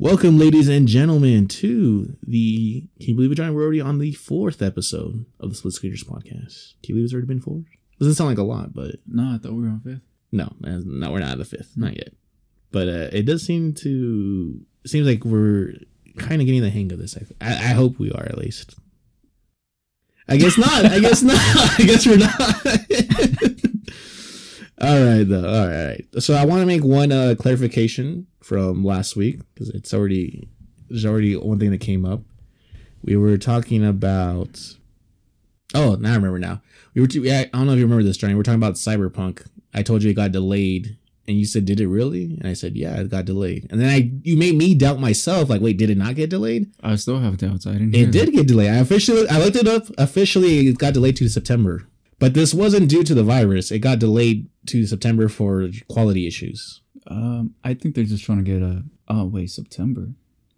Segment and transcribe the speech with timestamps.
[0.00, 2.88] Welcome, ladies and gentlemen, to the.
[2.98, 3.54] Can you believe it, Johnny?
[3.54, 6.72] We're already on the fourth episode of the Split Screeners podcast.
[6.82, 7.64] Can you believe it's already been four?
[7.98, 10.00] Doesn't sound like a lot, but No, I thought we were on fifth.
[10.32, 12.14] no, no, we're not at the fifth, not yet.
[12.72, 15.74] But uh, it does seem to seems like we're
[16.16, 17.14] kind of getting the hang of this.
[17.38, 18.76] I, I hope we are at least.
[20.26, 20.86] I guess not.
[20.86, 21.36] I guess not.
[21.78, 22.40] I guess we're not.
[24.80, 25.48] all right, though.
[25.48, 26.04] All right.
[26.18, 30.48] So I want to make one uh, clarification from last week because it's already
[30.88, 32.22] there's already one thing that came up.
[33.02, 34.76] We were talking about.
[35.74, 36.38] Oh, now I remember.
[36.38, 36.62] Now
[36.94, 37.06] we were.
[37.06, 38.34] T- yeah, I don't know if you remember this, Johnny.
[38.34, 39.46] We are talking about Cyberpunk.
[39.72, 40.96] I told you it got delayed,
[41.28, 43.88] and you said, "Did it really?" And I said, "Yeah, it got delayed." And then
[43.88, 45.48] I, you made me doubt myself.
[45.48, 46.72] Like, wait, did it not get delayed?
[46.82, 47.66] I still have doubts.
[47.66, 47.94] I didn't.
[47.94, 48.32] It did that.
[48.32, 48.70] get delayed.
[48.70, 49.84] I officially, I looked it up.
[49.96, 51.86] Officially, it got delayed to September.
[52.20, 53.72] But this wasn't due to the virus.
[53.72, 56.82] It got delayed to September for quality issues.
[57.08, 58.84] Um, I think they're just trying to get a.
[59.08, 60.10] Oh wait, September.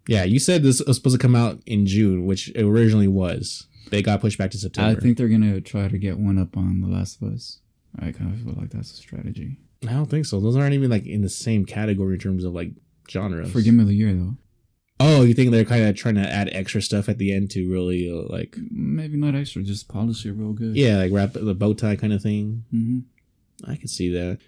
[0.07, 3.67] Yeah, you said this was supposed to come out in June, which it originally was.
[3.89, 4.97] They got pushed back to September.
[4.97, 7.59] I think they're gonna try to get one up on The Last of Us.
[7.97, 9.57] I kind of feel like that's a strategy.
[9.87, 10.39] I don't think so.
[10.39, 12.71] Those aren't even like in the same category in terms of like
[13.09, 13.51] genres.
[13.51, 14.35] For Game of the Year though,
[15.05, 17.69] Oh, you think they're kind of trying to add extra stuff at the end to
[17.69, 20.75] really uh, like maybe not extra, just polish it real good.
[20.77, 22.63] yeah, like wrap the bow tie kind of thing.
[22.71, 22.99] hmm
[23.67, 24.39] I can see that.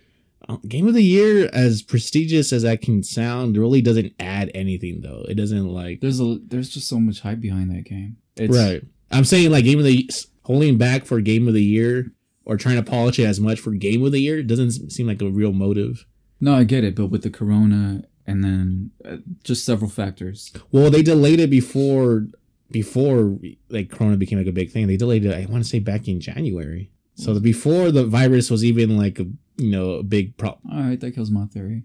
[0.47, 5.01] Uh, Game of the year, as prestigious as that can sound, really doesn't add anything
[5.01, 5.25] though.
[5.27, 8.17] It doesn't like There's a there's just so much hype behind that game.
[8.37, 8.83] It's, right.
[9.11, 10.09] I'm saying like game of the
[10.43, 12.11] holding back for game of the year
[12.45, 15.21] or trying to polish it as much for game of the year doesn't seem like
[15.21, 16.05] a real motive.
[16.39, 20.51] No, I get it, but with the Corona and then uh, just several factors.
[20.71, 22.27] Well, they delayed it before
[22.71, 23.37] before
[23.69, 24.87] like Corona became like a big thing.
[24.87, 25.33] They delayed it.
[25.33, 26.91] I want to say back in January.
[27.15, 29.25] So the, before the virus was even like a
[29.57, 30.73] you know a big problem.
[30.73, 31.83] All right, that kills my theory.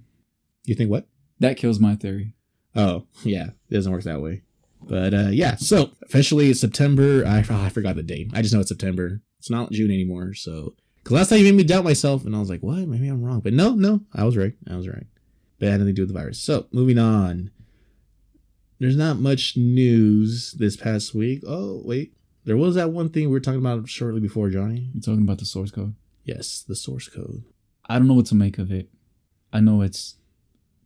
[0.64, 1.06] You think what?
[1.38, 2.34] That kills my theory.
[2.74, 4.42] Oh yeah, it doesn't work that way.
[4.82, 7.24] But uh yeah, so officially it's September.
[7.26, 8.30] I, oh, I forgot the date.
[8.34, 9.20] I just know it's September.
[9.38, 10.34] It's not June anymore.
[10.34, 12.86] So because last time you made me doubt myself, and I was like, what?
[12.86, 13.40] Maybe I'm wrong.
[13.40, 14.54] But no, no, I was right.
[14.70, 15.06] I was right.
[15.60, 16.40] But had nothing to do with the virus.
[16.40, 17.50] So moving on.
[18.80, 21.42] There's not much news this past week.
[21.46, 24.88] Oh wait, there was that one thing we were talking about shortly before, Johnny.
[24.94, 25.94] You're talking about the source code.
[26.24, 27.44] Yes, the source code.
[27.86, 28.88] I don't know what to make of it.
[29.52, 30.16] I know it's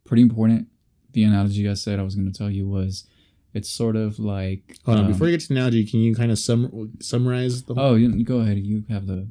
[0.04, 0.66] pretty important.
[1.12, 3.06] The analogy I said I was going to tell you was
[3.52, 4.76] it's sort of like.
[4.84, 7.62] Hold on, um, before you get to the analogy, can you kind of sum- summarize
[7.62, 8.58] the whole Oh, you, you go ahead.
[8.58, 9.28] You have the.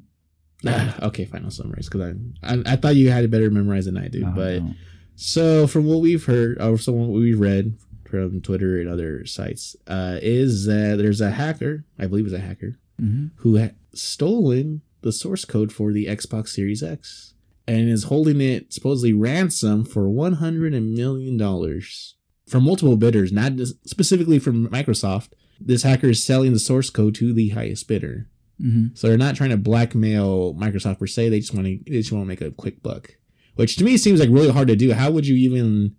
[1.02, 1.44] Okay, fine.
[1.44, 4.22] I'll summarize because I, I I thought you had it better memorized than I do.
[4.22, 4.74] No, but no.
[5.16, 9.76] So from what we've heard, or from what we've read from Twitter and other sites,
[9.88, 13.32] uh, is that there's a hacker, I believe it's a hacker, Mhm.
[13.38, 17.34] who had stolen the source code for the Xbox Series X
[17.68, 23.54] and is holding it supposedly ransom for one hundred million dollars from multiple bidders, not
[23.86, 25.30] specifically from Microsoft.
[25.60, 28.28] This hacker is selling the source code to the highest bidder.
[28.62, 28.92] Mhm.
[28.98, 31.30] So they're not trying to blackmail Microsoft per se.
[31.30, 33.16] They just want to they just want to make a quick buck,
[33.56, 34.94] which to me seems like really hard to do.
[34.94, 35.96] How would you even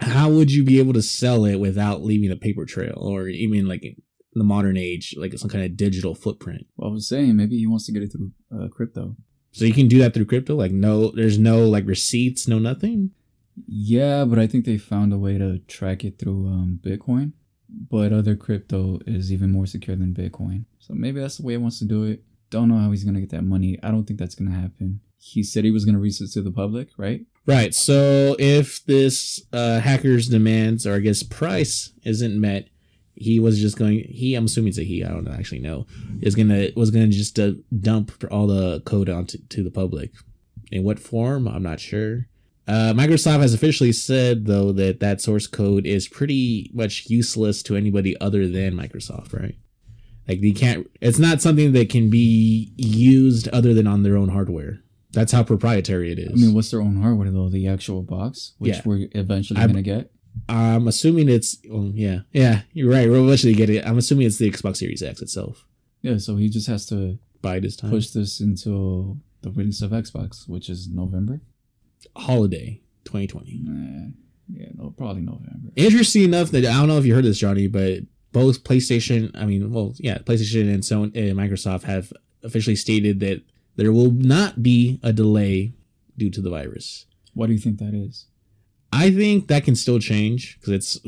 [0.00, 3.66] how would you be able to sell it without leaving a paper trail or even
[3.66, 3.96] like in
[4.34, 6.66] the modern age like some kind of digital footprint?
[6.76, 9.16] Well, I was saying maybe he wants to get it through uh, crypto.
[9.52, 10.54] So you can do that through crypto.
[10.54, 13.12] Like no, there's no like receipts, no nothing.
[13.66, 17.32] Yeah, but I think they found a way to track it through um, Bitcoin.
[17.68, 20.66] But other crypto is even more secure than Bitcoin.
[20.78, 22.22] So maybe that's the way he wants to do it.
[22.50, 23.78] Don't know how he's gonna get that money.
[23.82, 25.00] I don't think that's gonna happen.
[25.18, 27.22] He said he was gonna release it to the public, right?
[27.46, 27.72] Right.
[27.74, 32.68] So if this uh, hacker's demands or I guess price isn't met,
[33.14, 34.00] he was just going.
[34.08, 35.02] He, I'm assuming it's a he.
[35.02, 35.86] I don't actually know.
[36.20, 40.10] Is gonna was gonna just uh, dump all the code onto to the public.
[40.70, 41.48] In what form?
[41.48, 42.26] I'm not sure.
[42.68, 47.76] Uh, Microsoft has officially said though that that source code is pretty much useless to
[47.76, 49.32] anybody other than Microsoft.
[49.32, 49.56] Right.
[50.28, 50.90] Like they can't.
[51.00, 54.80] It's not something that can be used other than on their own hardware.
[55.16, 56.30] That's how proprietary it is.
[56.30, 57.48] I mean, what's their own hardware though?
[57.48, 58.82] The actual box, which Yeah.
[58.84, 60.12] we're eventually I- gonna get.
[60.48, 61.56] I'm assuming it's.
[61.68, 63.08] Well, yeah, yeah, you're right.
[63.08, 63.86] We'll eventually get it.
[63.86, 65.66] I'm assuming it's the Xbox Series X itself
[66.02, 67.90] Yeah, so he just has to by this time.
[67.90, 71.40] push this until the release of Xbox, which is November.
[72.14, 73.60] Holiday 2020.
[73.62, 74.08] Nah,
[74.52, 75.70] yeah, no, probably November.
[75.76, 78.00] Interesting enough that I don't know if you heard this, Johnny, but
[78.32, 82.12] both PlayStation, I mean, well, yeah, PlayStation and Sony and Microsoft have
[82.42, 83.42] officially stated that
[83.76, 85.74] there will not be a delay
[86.16, 87.06] due to the virus.
[87.34, 88.26] What do you think that is?
[88.92, 90.98] I think that can still change because it's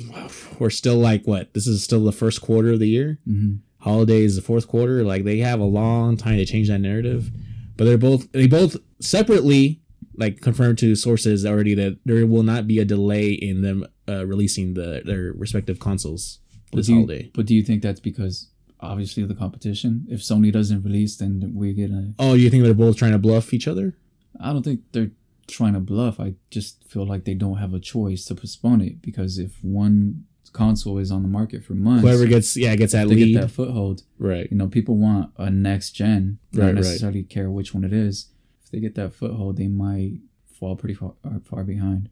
[0.59, 3.19] we're still like what this is still the first quarter of the year.
[3.27, 6.81] hmm holiday is the fourth quarter like they have a long time to change that
[6.81, 7.31] narrative
[7.77, 9.81] but they're both they both separately
[10.17, 14.27] like confirmed to sources already that there will not be a delay in them uh,
[14.27, 16.41] releasing the their respective consoles
[16.73, 17.31] But this do, you, holiday.
[17.33, 18.49] but do you think that's because
[18.81, 20.07] obviously the competition?
[20.09, 22.13] If Sony doesn't release, then we get a.
[22.19, 23.95] Oh, you think they're both trying to bluff each other?
[24.41, 25.11] I don't think they're
[25.47, 26.21] trying to bluff.
[26.21, 30.25] I just feel like they don't have a choice to postpone it because if one
[30.53, 33.41] console is on the market for months, Whoever gets yeah gets that they lead, get
[33.43, 34.03] that foothold.
[34.19, 34.49] right?
[34.51, 36.75] You know, people want a next gen, not Right, right.
[36.77, 38.29] necessarily care which one it is.
[38.65, 40.21] If they get that foothold, they might
[40.59, 41.15] fall pretty far,
[41.45, 42.09] far behind.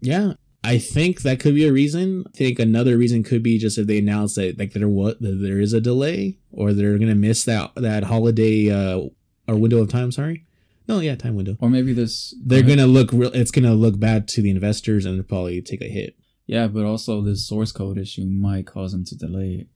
[0.00, 0.34] Yeah,
[0.66, 2.24] I think that could be a reason.
[2.26, 5.36] I think another reason could be just if they announce that like there what that
[5.40, 9.08] there is a delay or they're gonna miss that that holiday uh
[9.46, 10.10] or window of time.
[10.10, 10.44] Sorry,
[10.88, 11.56] no, yeah, time window.
[11.60, 13.32] Or maybe this They're gonna look real.
[13.32, 16.16] It's gonna look bad to the investors and probably take a hit.
[16.46, 19.68] yeah, but also this source code issue might cause them to delay it.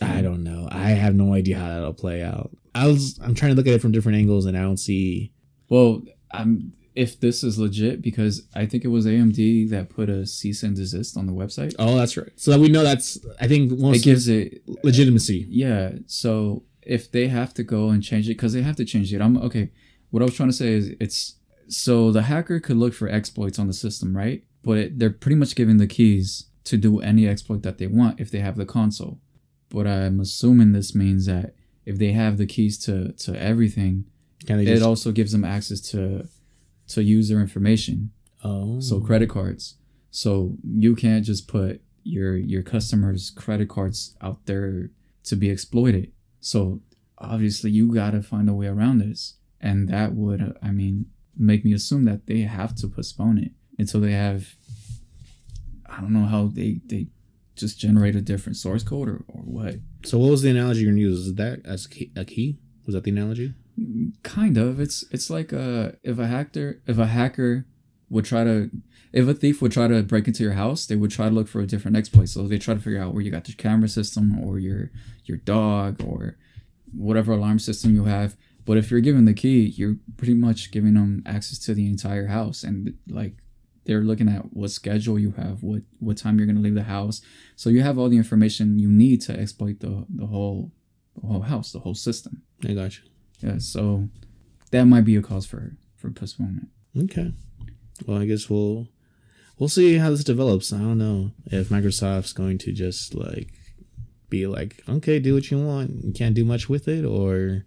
[0.00, 0.68] I don't know.
[0.70, 2.50] I have no idea how that'll play out.
[2.76, 5.32] I was I'm trying to look at it from different angles and I don't see.
[5.68, 6.72] Well, I'm
[7.04, 10.74] if this is legit because I think it was AMD that put a cease and
[10.76, 11.72] desist on the website.
[11.78, 12.32] Oh, that's right.
[12.36, 13.08] So that we know that's
[13.40, 15.46] I think It gives it legitimacy.
[15.48, 15.92] yeah.
[16.06, 19.20] So if they have to go and change it because they have to change it,
[19.20, 19.70] I'm okay.
[20.10, 21.20] What I was trying to say is it's
[21.68, 24.42] so the hacker could look for exploits on the system, right?
[24.64, 28.18] But it, they're pretty much giving the keys to do any exploit that they want
[28.20, 29.14] if they have the console.
[29.68, 31.54] But I'm assuming this means that
[31.90, 33.94] if they have the keys to to everything,
[34.46, 36.00] Can they it just also gives them access to
[36.88, 38.10] to user information
[38.44, 39.76] oh so credit cards
[40.10, 44.90] so you can't just put your your customers credit cards out there
[45.24, 46.80] to be exploited so
[47.18, 51.06] obviously you got to find a way around this and that would uh, i mean
[51.36, 54.54] make me assume that they have to postpone it until they have
[55.86, 57.06] i don't know how they they
[57.58, 59.74] just generate a different source code or, or what
[60.04, 61.26] So what was the analogy you're gonna use?
[61.26, 62.58] Is that as key, a key?
[62.86, 63.54] Was that the analogy?
[64.22, 64.80] Kind of.
[64.80, 67.66] It's it's like uh if a hacker if a hacker
[68.10, 68.70] would try to
[69.12, 71.48] if a thief would try to break into your house they would try to look
[71.48, 73.88] for a different exploit so they try to figure out where you got your camera
[73.88, 74.90] system or your
[75.24, 76.36] your dog or
[76.94, 78.36] whatever alarm system you have.
[78.64, 82.26] But if you're given the key you're pretty much giving them access to the entire
[82.26, 82.62] house.
[82.62, 83.34] And like
[83.84, 86.82] they're looking at what schedule you have what what time you're going to leave the
[86.82, 87.20] house.
[87.56, 90.72] So you have all the information you need to exploit the the whole
[91.20, 92.42] the whole house the whole system.
[92.66, 93.04] I got you.
[93.40, 94.08] Yeah, so
[94.70, 96.68] that might be a cause for for postponement.
[96.96, 97.32] Okay.
[98.06, 98.88] Well, I guess we'll
[99.58, 100.72] we'll see how this develops.
[100.72, 103.52] I don't know if Microsoft's going to just like
[104.30, 106.04] be like, okay, do what you want.
[106.04, 107.64] You can't do much with it, or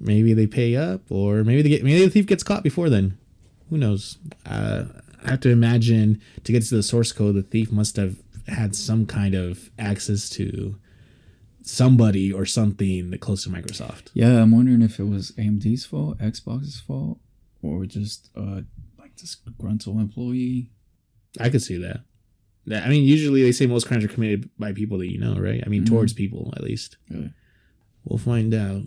[0.00, 3.18] maybe they pay up, or maybe they get maybe the thief gets caught before then.
[3.70, 4.18] Who knows?
[4.46, 4.84] Uh,
[5.24, 8.74] I have to imagine to get to the source code, the thief must have had
[8.74, 10.76] some kind of access to
[11.68, 14.08] somebody or something that close to Microsoft.
[14.14, 17.18] Yeah, I'm wondering if it was AMD's fault, Xbox's fault,
[17.62, 18.62] or just uh
[18.98, 20.70] like disgruntled employee.
[21.38, 22.00] I could see that.
[22.66, 25.36] That- I mean, usually they say most crimes are committed by people that you know,
[25.38, 25.62] right?
[25.64, 25.88] I mean, Mhm.
[25.88, 26.96] towards people at least.
[27.10, 27.32] Really?
[28.04, 28.82] We'll find out.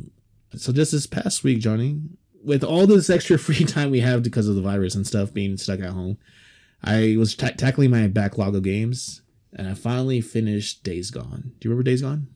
[0.55, 2.01] So just this past week, Johnny,
[2.43, 5.55] with all this extra free time we have because of the virus and stuff being
[5.57, 6.17] stuck at home,
[6.83, 9.21] I was ta tackling my backlog of games,
[9.53, 11.51] and I finally finished Days Gone.
[11.59, 12.27] Do you remember Days Gone?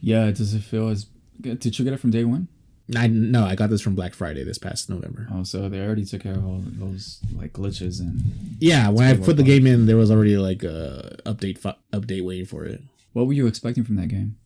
[0.00, 1.06] Yeah, does it feel as
[1.40, 1.58] good?
[1.60, 2.48] Did you get it from day one?
[2.96, 5.28] I no, I got this from Black Friday this past November.
[5.30, 8.18] Oh, so they already took care of all those like glitches and
[8.60, 12.24] Yeah, when I put the game in, there was already like a update fi- update
[12.24, 12.80] waiting for it.
[13.12, 14.36] what were you expecting from that game?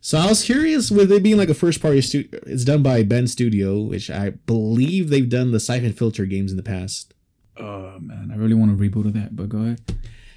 [0.00, 2.38] So I was curious with it being like a first party studio.
[2.46, 6.56] It's done by Bend Studio, which I believe they've done the Siphon Filter games in
[6.56, 7.12] the past.
[7.58, 9.80] Oh man, I really want to reboot of that, but go ahead.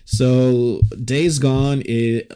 [0.06, 2.32] So Days Gone, it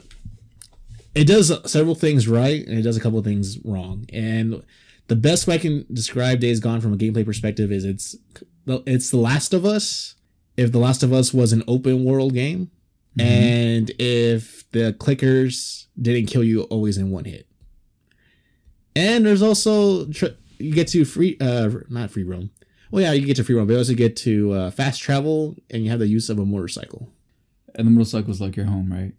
[1.16, 4.06] it does several things right and it does a couple of things wrong.
[4.12, 4.64] And
[5.08, 8.16] the best way I can describe Days Gone from a gameplay perspective is it's
[8.68, 10.16] it's The Last of Us.
[10.58, 12.70] If The Last of Us was an open world game,
[13.18, 13.24] Mhm.
[13.24, 17.46] and if the clickers didn't kill you always in one hit.
[18.96, 22.50] And there's also tr- you get to free uh not free roam.
[22.92, 25.56] Well, yeah, you get to free roam, but you also get to uh, fast travel,
[25.72, 27.10] and you have the use of a motorcycle.
[27.74, 29.14] And the motorcycle is like your home, right?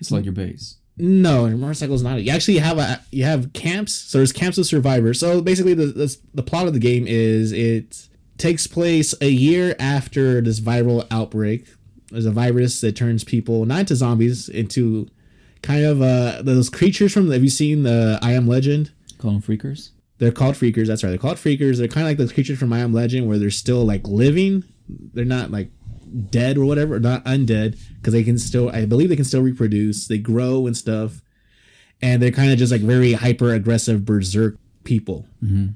[0.00, 0.76] It's like your base.
[1.00, 2.22] No, your motorcycle's not.
[2.22, 3.94] You actually have a you have camps.
[3.94, 5.18] So there's camps of survivors.
[5.18, 9.74] So basically, the the, the plot of the game is it takes place a year
[9.78, 11.66] after this viral outbreak.
[12.10, 15.08] There's a virus that turns people not into zombies into
[15.62, 17.30] kind of uh those creatures from.
[17.30, 18.92] Have you seen the I Am Legend?
[19.18, 19.90] Call them freakers.
[20.18, 20.86] They're called freakers.
[20.86, 21.10] That's right.
[21.10, 21.78] They're called freakers.
[21.78, 24.64] They're kind of like those creatures from I Am Legend, where they're still like living.
[24.88, 25.70] They're not like
[26.30, 28.68] dead or whatever, not undead, because they can still.
[28.70, 30.06] I believe they can still reproduce.
[30.08, 31.22] They grow and stuff,
[32.02, 35.26] and they're kind of just like very hyper aggressive berserk people.
[35.44, 35.66] Mm-hmm.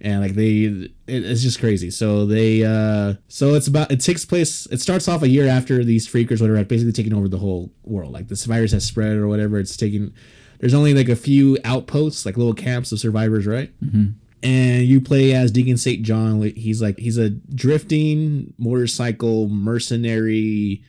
[0.00, 4.24] and like they it, it's just crazy so they uh so it's about it takes
[4.24, 7.38] place it starts off a year after these freakers whatever have basically taken over the
[7.38, 10.12] whole world like this virus has spread or whatever it's taking
[10.60, 14.06] there's only like a few outposts like little camps of survivors right Mm-hmm.
[14.44, 16.02] And you play as Deacon St.
[16.02, 16.40] John.
[16.42, 20.84] He's like he's a drifting motorcycle mercenary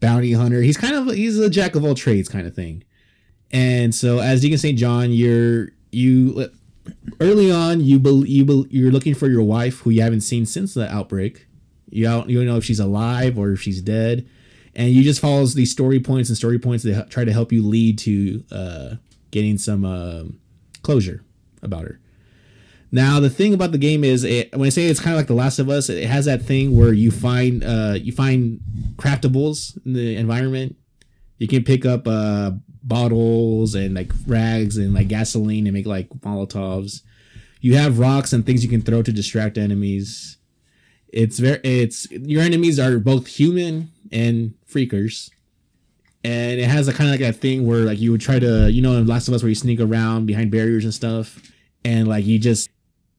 [0.00, 0.60] bounty hunter.
[0.60, 2.82] He's kind of he's a jack of all trades kind of thing.
[3.52, 4.76] And so as Deacon St.
[4.76, 6.50] John, you're you
[7.20, 10.44] early on you bel you bel you're looking for your wife who you haven't seen
[10.44, 11.46] since the outbreak.
[11.88, 14.28] You don't you don't know if she's alive or if she's dead.
[14.74, 17.64] And you just follows these story points and story points that try to help you
[17.66, 18.94] lead to uh,
[19.30, 20.40] getting some um
[20.82, 21.22] closure
[21.62, 22.00] about her.
[22.96, 25.26] Now the thing about the game is, it, when I say it's kind of like
[25.26, 28.58] The Last of Us, it has that thing where you find uh, you find
[28.96, 30.76] craftables in the environment.
[31.36, 36.08] You can pick up uh, bottles and like rags and like gasoline and make like
[36.20, 37.02] Molotovs.
[37.60, 40.38] You have rocks and things you can throw to distract enemies.
[41.08, 45.28] It's very it's your enemies are both human and freakers.
[46.24, 48.72] And it has a kind of like that thing where like you would try to
[48.72, 51.42] you know in Last of Us where you sneak around behind barriers and stuff
[51.84, 52.70] and like you just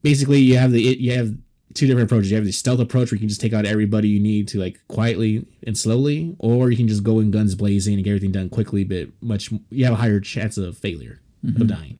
[0.08, 1.34] basically you have the you have
[1.74, 2.32] two different approaches.
[2.32, 4.60] You have the stealth approach where you can just take out everybody you need to
[4.60, 8.32] like quietly and slowly, or you can just go in guns blazing and get everything
[8.32, 12.00] done quickly, but much you have a higher chance of failure of dying.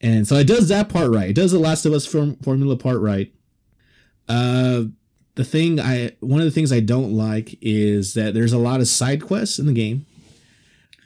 [0.00, 1.30] And so it does that part right.
[1.30, 3.32] It does the Last of Us form, formula part right.
[4.28, 4.84] Uh,
[5.34, 8.80] the thing I one of the things I don't like is that there's a lot
[8.80, 10.04] of side quests in the game,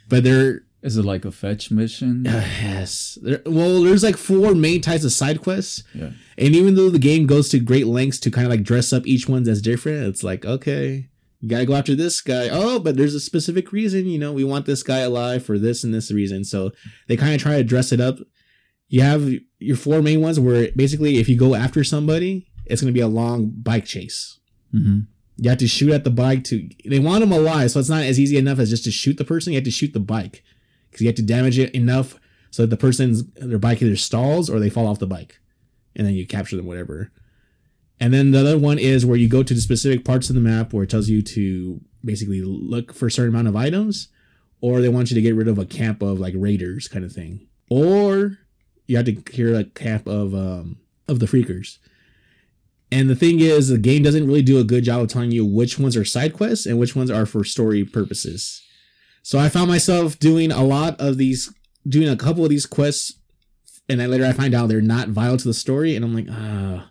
[0.09, 2.27] but they're Is it like a fetch mission?
[2.27, 3.17] uh, yes.
[3.23, 5.85] There, well, there's like four main types of side quests.
[5.95, 6.11] Yeah.
[6.37, 9.07] And even though the game goes to great lengths to kind of like dress up
[9.07, 11.09] each one as different, it's like, okay,
[11.41, 12.49] you gotta go after this guy.
[12.51, 15.85] Oh, but there's a specific reason, you know, we want this guy alive for this
[15.85, 16.45] and this reason.
[16.45, 16.73] So
[17.07, 18.19] they kind of try to dress it up.
[18.89, 22.93] You have your four main ones where basically if you go after somebody, it's gonna
[22.93, 24.41] be a long bike chase.
[24.75, 25.01] Mm-hmm.
[25.37, 26.69] You have to shoot at the bike to.
[26.89, 29.25] They want them alive, so it's not as easy enough as just to shoot the
[29.25, 29.53] person.
[29.53, 30.43] You have to shoot the bike
[30.93, 32.21] because you have to damage it enough
[32.51, 35.41] so that the person's their bike either stalls or they fall off the bike,
[35.97, 37.11] and then you capture them, whatever.
[37.99, 40.41] And then the other one is where you go to the specific parts of the
[40.41, 44.09] map where it tells you to basically look for a certain amount of items,
[44.61, 47.13] or they want you to get rid of a camp of like raiders kind of
[47.13, 48.39] thing, or
[48.87, 51.79] you have to clear a camp of um of the freakers.
[52.91, 55.47] And the thing is, the game doesn't really do a good job of telling you
[55.47, 58.63] which ones are side quests and which ones are for story purposes.
[59.23, 61.53] So I found myself doing a lot of these,
[61.89, 63.15] doing a couple of these quests,
[63.89, 66.27] and then later I find out they're not vital to the story, and I'm like,
[66.31, 66.89] ah.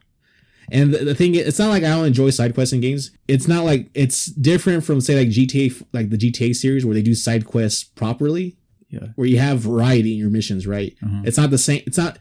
[0.72, 3.12] And the, the thing, is, it's not like I don't enjoy side quests in games.
[3.28, 7.02] It's not like it's different from say like GTA, like the GTA series where they
[7.02, 8.56] do side quests properly,
[8.90, 9.08] Yeah.
[9.16, 10.96] where you have variety in your missions, right?
[11.04, 11.24] Uh-huh.
[11.26, 11.82] It's not the same.
[11.86, 12.20] It's not.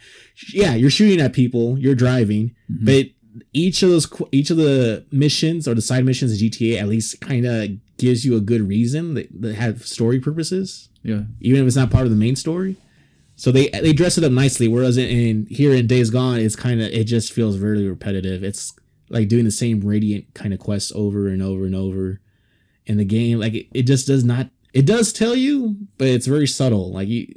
[0.52, 2.84] Yeah, you're shooting at people, you're driving, Mhm.
[2.86, 3.06] but
[3.52, 7.20] each of those each of the missions or the side missions in GTA at least
[7.20, 11.22] kind of gives you a good reason that, that have story purposes, yeah.
[11.40, 12.76] even if it's not part of the main story.
[13.36, 14.68] So they they dress it up nicely.
[14.68, 18.44] Whereas in, in here in Days Gone, it's kind of it just feels really repetitive.
[18.44, 18.74] It's
[19.08, 22.20] like doing the same radiant kind of quests over and over and over.
[22.86, 24.50] In the game, like it, it just does not.
[24.74, 26.92] It does tell you, but it's very subtle.
[26.92, 27.34] Like you,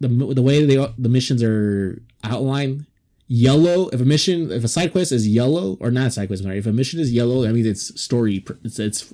[0.00, 2.86] the the way they the missions are outlined.
[3.26, 3.88] Yellow.
[3.88, 6.58] If a mission, if a side quest is yellow or not a side quest, sorry.
[6.58, 8.44] If a mission is yellow, that means it's story.
[8.62, 9.12] It's it's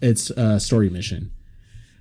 [0.00, 1.30] it's a story mission.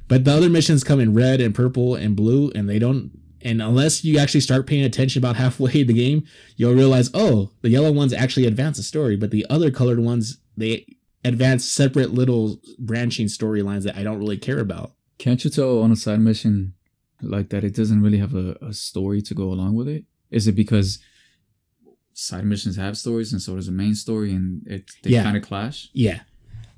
[0.07, 3.11] But the other missions come in red and purple and blue, and they don't.
[3.41, 6.25] And unless you actually start paying attention about halfway the game,
[6.55, 10.37] you'll realize, oh, the yellow ones actually advance the story, but the other colored ones
[10.55, 10.85] they
[11.23, 14.93] advance separate little branching storylines that I don't really care about.
[15.17, 16.73] Can't you tell on a side mission
[17.21, 20.05] like that it doesn't really have a, a story to go along with it?
[20.31, 20.99] Is it because
[22.13, 25.23] side missions have stories and so does the main story and it they Yeah.
[25.23, 25.89] kind of clash?
[25.93, 26.21] Yeah,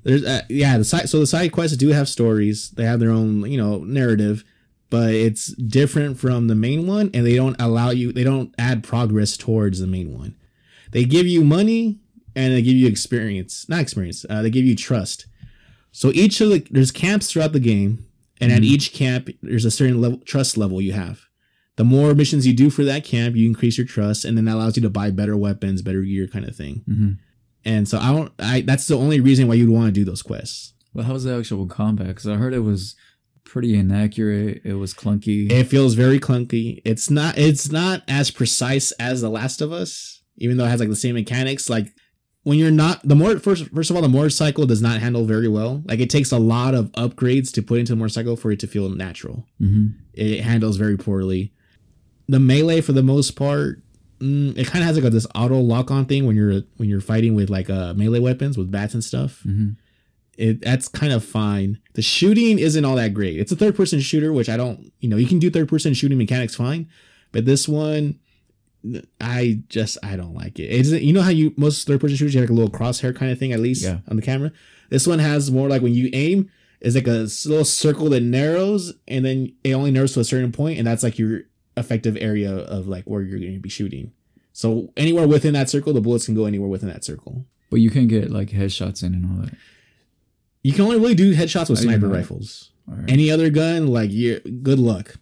[0.02, 2.70] there's uh, yeah the side so the side quests do have stories.
[2.70, 4.44] They have their own you know narrative,
[4.88, 8.12] but it's different from the main one, and they don't allow you.
[8.12, 10.36] They don't add progress towards the main one.
[10.92, 12.00] They give you money
[12.36, 14.24] and they give you experience, not experience.
[14.28, 15.26] Uh, they give you trust.
[15.92, 18.06] So each of the there's camps throughout the game,
[18.40, 18.66] and at Mhm.
[18.66, 21.22] each camp there's a certain level trust level you have.
[21.76, 24.54] The more missions you do for that camp, you increase your trust, and then that
[24.56, 26.82] allows you to buy better weapons, better gear, kind of thing.
[26.88, 27.10] Mm-hmm.
[27.64, 28.32] And so I don't.
[28.38, 30.74] I that's the only reason why you'd want to do those quests.
[30.94, 32.08] Well, how was the actual combat?
[32.08, 32.96] Because I heard it was
[33.44, 34.62] pretty inaccurate.
[34.64, 35.50] It was clunky.
[35.50, 36.80] It feels very clunky.
[36.84, 37.36] It's not.
[37.38, 40.96] It's not as precise as The Last of Us, even though it has like the
[40.96, 41.68] same mechanics.
[41.68, 41.94] Like
[42.42, 43.66] when you're not the more first.
[43.74, 45.82] First of all, the motorcycle does not handle very well.
[45.84, 48.66] Like it takes a lot of upgrades to put into the motorcycle for it to
[48.66, 49.46] feel natural.
[49.60, 49.88] mm-hmm.
[50.14, 51.52] It handles very poorly.
[52.28, 53.82] The melee, for the most part,
[54.20, 56.88] mm, it kind of has like a, this auto lock on thing when you're when
[56.88, 59.42] you're fighting with like uh melee weapons with bats and stuff.
[59.46, 59.76] Mhm.
[60.38, 61.78] It that's kind of fine.
[61.94, 63.38] The shooting isn't all that great.
[63.38, 64.92] It's a third person shooter, which I don't.
[65.00, 66.88] You know, you can do third person shooting mechanics fine,
[67.32, 68.18] but this one.
[69.20, 70.64] I just I don't like it.
[70.68, 73.14] It's you know how you most third person shooters you have like a little crosshair
[73.14, 73.98] kind of thing at least Yeah.
[74.08, 74.52] on the camera.
[74.88, 76.50] This one has more like when you aim,
[76.80, 80.50] it's like a little circle that narrows, and then it only narrows to a certain
[80.50, 81.42] point, and that's like your
[81.80, 84.12] effective area of like where you're going to be shooting.
[84.52, 87.46] So anywhere within that circle, the bullets can go anywhere within that circle.
[87.70, 89.54] But you can get like headshots in and all that.
[90.62, 92.70] You can only really do headshots with I sniper rifles.
[92.86, 93.08] Right.
[93.10, 95.16] Any other gun, like you good luck.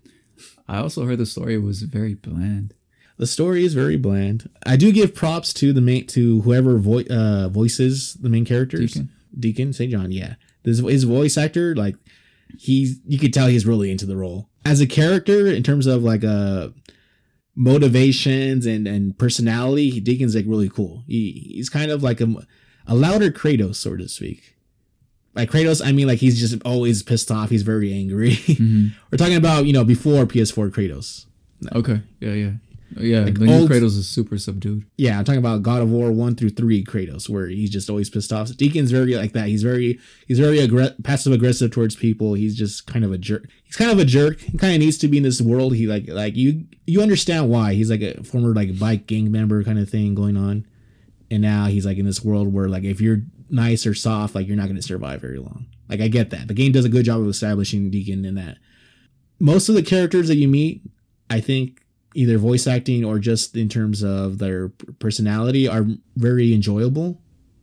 [0.67, 2.75] I also heard the story was very bland.
[3.19, 4.49] The story is very bland.
[4.65, 8.95] I do give props to the main to whoever vo- uh, voices the main characters.
[8.95, 9.11] Deacon?
[9.39, 9.91] Deacon St.
[9.91, 10.35] John, yeah.
[10.63, 11.97] This his voice actor, like
[12.59, 14.49] he's you could tell he's really into the role.
[14.71, 16.69] As a character, in terms of like uh
[17.57, 21.03] motivations and and personality, Deacon's like really cool.
[21.07, 22.29] He he's kind of like a
[22.87, 24.55] a louder Kratos, so to speak.
[25.35, 27.51] By Kratos, I mean like he's just always pissed off.
[27.51, 28.31] He's very angry.
[28.59, 28.93] Mhm.
[29.11, 31.27] We're talking about you know before PS4 Kratos.
[31.75, 32.03] Okay.
[32.21, 32.51] Yeah, yeah.
[32.97, 34.85] Yeah, Like the old- Kratos is super subdued.
[34.97, 38.09] Yeah, I'm talking about God of War one through three Kratos, where he's just always
[38.09, 38.49] pissed off.
[38.57, 39.49] Deacon's very like that.
[39.49, 42.35] He's very he's very aggr- passive aggressive towards people.
[42.35, 43.47] He's just kind of a jerk.
[43.65, 44.41] He's kind of a jerk.
[44.41, 45.75] He kind of needs to be in this world.
[45.75, 49.63] He like like you you understand why he's like a former like bike gang member
[49.65, 50.67] kind of thing going on,
[51.31, 54.47] and now he's like in this world where like if you're nice or soft, like
[54.47, 55.67] you're not going to survive very long.
[55.91, 56.49] Like I get that.
[56.49, 58.57] The game does a good job of establishing Deacon in that.
[59.39, 60.83] Most of the characters that you meet,
[61.31, 61.83] I think
[62.15, 65.87] either voice acting or just in terms of their personality are
[66.17, 67.21] very enjoyable.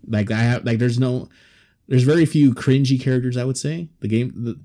[0.07, 1.29] Like I have like there's no
[1.87, 3.89] there's very few cringy characters I would say.
[4.01, 4.59] The game the,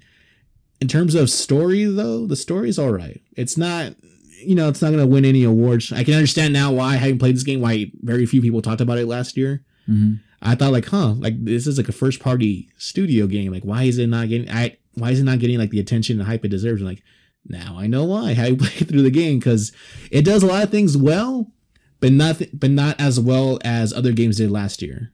[0.80, 3.20] in terms of story though, the story is all right.
[3.36, 3.94] It's not
[4.42, 5.92] you know, it's not going to win any awards.
[5.92, 8.80] I can understand now why I haven't played this game why very few people talked
[8.80, 9.64] about it last year.
[9.86, 13.52] hmm I thought like, huh, like this is like a first party studio game.
[13.52, 16.18] Like why is it not getting I why is it not getting like the attention
[16.18, 16.80] and hype it deserves?
[16.80, 17.02] And like
[17.46, 18.30] now I know why.
[18.32, 19.72] I played through the game because
[20.10, 21.50] it does a lot of things well,
[22.00, 25.12] but not but not as well as other games did last year.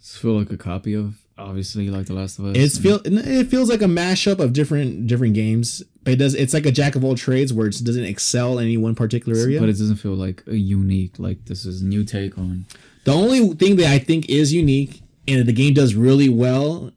[0.00, 2.56] Does it feel like a copy of obviously like The Last of Us?
[2.56, 6.54] It's feel it feels like a mashup of different different games, but it does it's
[6.54, 9.58] like a jack of all trades where it doesn't excel in any one particular area.
[9.60, 11.18] but it doesn't feel like a unique.
[11.18, 12.66] Like this is new take on.
[13.04, 16.92] The only thing that I think is unique and the game does really well,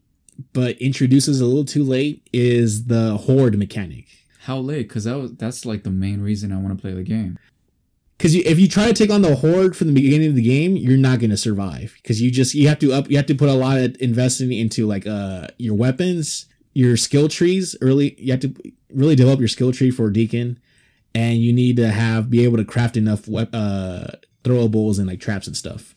[0.54, 4.06] but introduces a little too late, is the horde mechanic.
[4.48, 4.88] How late?
[4.88, 7.38] Because that was that's like the main reason I want to play the game.
[8.18, 10.78] Because if you try to take on the horde from the beginning of the game,
[10.78, 11.94] you're not going to survive.
[12.02, 14.54] Because you just you have to up you have to put a lot of investing
[14.54, 18.16] into like uh your weapons, your skill trees early.
[18.18, 18.56] You have to
[18.90, 20.58] really develop your skill tree for Deacon,
[21.14, 24.08] and you need to have be able to craft enough wep- uh
[24.46, 25.94] throwables and like traps and stuff.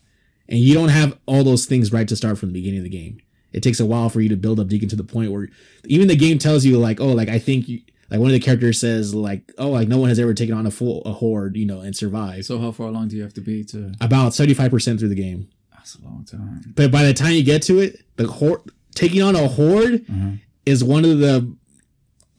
[0.49, 2.89] And you don't have all those things right to start from the beginning of the
[2.89, 3.21] game.
[3.53, 5.47] It takes a while for you to build up Deacon to the point where
[5.85, 7.79] even the game tells you like, oh, like I think you.
[8.11, 10.65] Like one of the characters says, like, "Oh, like no one has ever taken on
[10.67, 13.33] a full a horde, you know, and survived." So how far along do you have
[13.35, 13.93] to be to?
[14.01, 15.47] about 75% through the game.
[15.73, 16.73] That's a long time.
[16.75, 18.61] But by the time you get to it, the horde
[18.93, 20.31] taking on a horde Uh-huh.
[20.65, 21.55] is one of the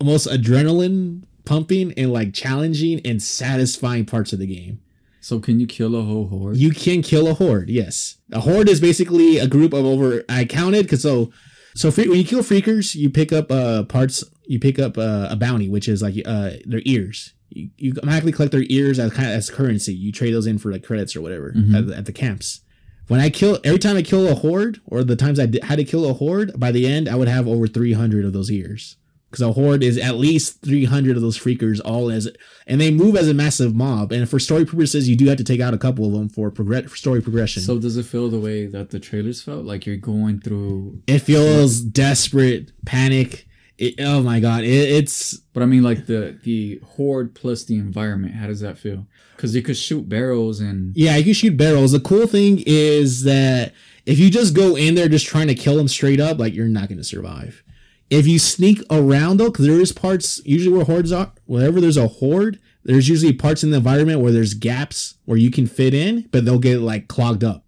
[0.02, 4.80] most adrenaline pumping and like challenging and satisfying parts of the game.
[5.20, 6.56] So can you kill a whole horde?
[6.56, 8.16] You can kill a horde, yes.
[8.32, 11.30] A horde is basically a group of over I counted cuz so
[11.74, 15.26] so free, when you kill freakers, you pick up uh parts you pick up uh,
[15.30, 17.32] a bounty which is like uh their ears.
[17.50, 19.94] You, you automatically collect their ears as kind of as currency.
[19.94, 21.74] You trade those in for like credits or whatever Mhm.
[21.78, 22.60] at, the- at the camps.
[23.08, 25.76] When I kill every time I kill a horde or the times I di- had
[25.76, 28.96] to kill a horde, by the end I would have over 300 of those ears.
[29.32, 32.28] Cuz a horde is at least 300 of those freakers all as
[32.66, 34.12] and they move as a massive mob.
[34.12, 36.50] And for story purposes, you do have to take out a couple of them for,
[36.50, 37.62] progress, for story progression.
[37.62, 39.64] So does it feel the way that the trailers felt?
[39.64, 43.46] Like you're going through it feels desperate, panic.
[43.82, 47.74] It, oh my god, it, it's But I mean, like the the horde plus the
[47.74, 48.34] environment.
[48.34, 49.08] How does that feel?
[49.34, 51.16] Because you could shoot barrels and yeah.
[51.16, 51.90] You can shoot barrels.
[51.90, 53.72] The cool thing is that
[54.06, 56.68] if you just go in there just trying to kill them straight up, like you're
[56.68, 57.64] not going to survive.
[58.08, 61.96] If you sneak around though, because there is parts usually where hordes are, wherever there's
[61.96, 65.92] a horde, there's usually parts in the environment where there's gaps where you can fit
[65.92, 67.64] in, but they'll get like clogged up.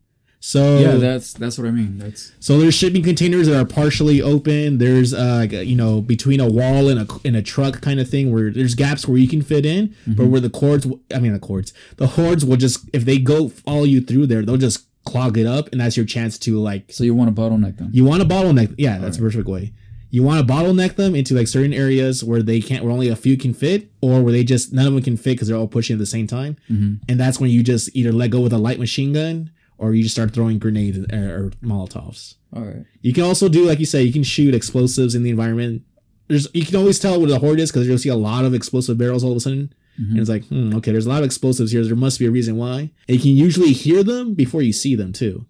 [0.47, 1.97] So yeah, that's that's what I mean.
[1.97, 4.77] That's So there's shipping containers that are partially open.
[4.77, 8.31] There's uh you know between a wall and a and a truck kind of thing
[8.31, 11.39] where there's gaps where you can fit in, but where the cords I mean the
[11.39, 15.39] cords the hordes will just if they go follow you through there they'll just clog
[15.39, 17.89] it up and that's your chance to like so you want to bottleneck them.
[17.93, 19.73] you want a bottleneck yeah that's the perfect way
[20.11, 23.17] You want to bottleneck them into like certain areas where they can't, where only a
[23.17, 25.67] few can fit, or where they just none of them can fit because they're all
[25.69, 26.57] pushing at the same time.
[26.71, 27.03] Mm-hmm.
[27.09, 30.03] And that's when you just either let go with a light machine gun, or you
[30.03, 32.35] just start throwing grenades or, or molotovs.
[32.55, 32.85] All right.
[33.03, 35.83] You can also do like you say, you can shoot explosives in the environment.
[36.29, 38.55] There's you can always tell what the horde is because you'll see a lot of
[38.55, 39.73] explosive barrels all of a sudden.
[40.01, 40.11] Mhm.
[40.11, 41.85] And it's like, hmm, okay, there's a lot of explosives here.
[41.85, 42.91] There must be a reason why.
[43.09, 45.47] And you can usually hear them before you see them too.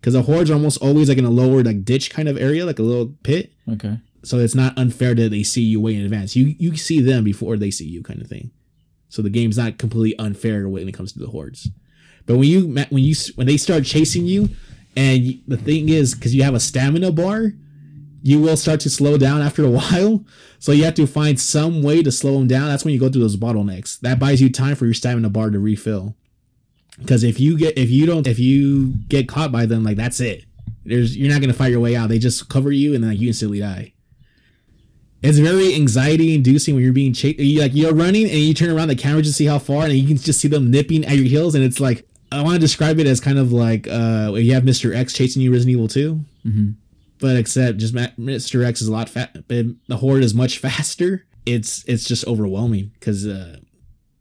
[0.00, 2.64] Because the hordes are almost always like in a lower like ditch kind of area,
[2.64, 3.52] like a little pit.
[3.68, 3.98] Okay.
[4.22, 6.36] So it's not unfair that they see you way in advance.
[6.36, 8.50] You you see them before they see you, kind of thing.
[9.08, 11.68] So the game's not completely unfair when it comes to the hordes.
[12.26, 14.50] But when you when you when they start chasing you,
[14.96, 17.52] and you, the thing is, because you have a stamina bar,
[18.22, 20.24] you will start to slow down after a while.
[20.58, 22.68] So you have to find some way to slow them down.
[22.68, 23.98] That's when you go through those bottlenecks.
[24.00, 26.16] That buys you time for your stamina bar to refill.
[26.98, 30.20] Because if you get if you don't if you get caught by them, like that's
[30.20, 30.44] it.
[30.84, 32.08] There's you're not gonna fight your way out.
[32.08, 33.94] They just cover you and then like, you instantly die.
[35.22, 37.38] It's very anxiety inducing when you're being chased.
[37.38, 39.92] You like you're running and you turn around the camera to see how far, and
[39.92, 42.60] you can just see them nipping at your heels, and it's like I want to
[42.60, 44.94] describe it as kind of like uh you have Mr.
[44.94, 46.70] X chasing you Resident Evil 2, Mm-hmm.
[47.20, 48.64] but except just Mr.
[48.64, 49.36] X is a lot fat.
[49.48, 51.26] The horde is much faster.
[51.46, 53.56] It's it's just overwhelming because uh,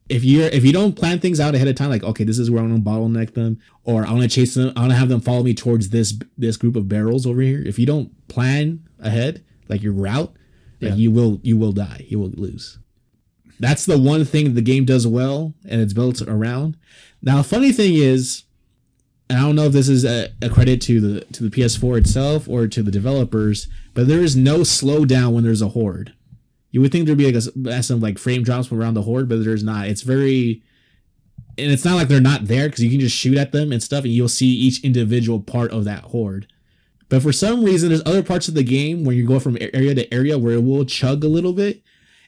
[0.09, 2.49] if you're if you don't plan things out ahead of time, like okay, this is
[2.49, 5.09] where I'm gonna bottleneck them, or I want to chase them, I want to have
[5.09, 7.61] them follow me towards this this group of barrels over here.
[7.65, 10.33] If you don't plan ahead, like your route,
[10.81, 12.05] like you will you will die.
[12.07, 12.79] You will lose.
[13.59, 16.77] That's the one thing the game does well, and it's built around.
[17.21, 18.43] Now, funny thing is,
[19.29, 21.99] and I don't know if this is a, a credit to the to the PS4
[21.99, 26.13] itself or to the developers, but there is no slowdown when there's a horde.
[26.71, 29.43] You would think there'd be like a, some like frame drops around the horde, but
[29.43, 29.87] there's not.
[29.87, 30.63] It's very,
[31.57, 33.83] and it's not like they're not there because you can just shoot at them and
[33.83, 36.47] stuff, and you'll see each individual part of that horde.
[37.09, 39.95] But for some reason, there's other parts of the game where you go from area
[39.95, 41.81] to area where it will chug a little bit,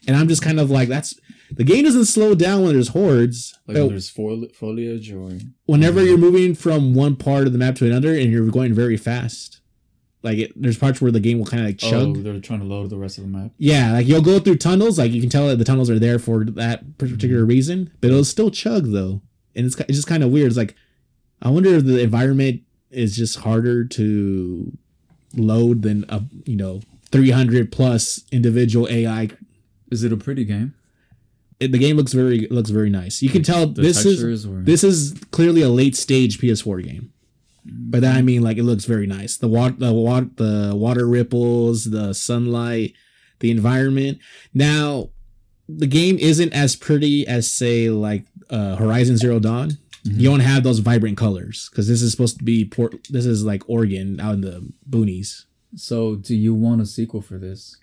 [0.08, 1.20] and I'm just kind of like, that's
[1.56, 3.58] the game doesn't slow down when there's hordes.
[3.68, 3.90] Like when oh.
[3.90, 8.14] there's foli- foliage or whenever you're moving from one part of the map to another
[8.14, 9.62] and you're going very fast,
[10.24, 12.18] like it, there's parts where the game will kind of like oh, chug.
[12.18, 13.52] oh, they're trying to load the rest of the map.
[13.58, 16.20] Yeah, like you'll go through tunnels, like you can tell that the tunnels are there
[16.20, 17.50] for that particular mm-hmm.
[17.50, 19.22] reason, but it'll still chug though,
[19.56, 20.48] and it's it's just kind of weird.
[20.48, 20.76] It's like
[21.42, 22.62] I wonder if the environment
[22.92, 24.78] is just harder to
[25.36, 29.30] load than a you know 300 plus individual AI.
[29.92, 30.76] Is it a pretty game?
[31.62, 33.22] It, the game looks very looks very nice.
[33.22, 37.14] You can tell The this is this is clearly a late stage PS4 game.
[37.64, 39.38] By that I mean like it looks very nice.
[39.38, 42.94] The water, the water, the water ripples, the sunlight,
[43.40, 44.18] the environment.
[44.54, 45.10] Now,
[45.70, 49.78] the game isn't as pretty as say like uh, Horizon Zero Dawn.
[50.06, 50.20] Mhm.
[50.20, 52.96] You don't have those vibrant colors because this is supposed to be port.
[53.12, 55.46] This is like Oregon out in the boonies.
[55.76, 57.78] So, do you want a sequel for this?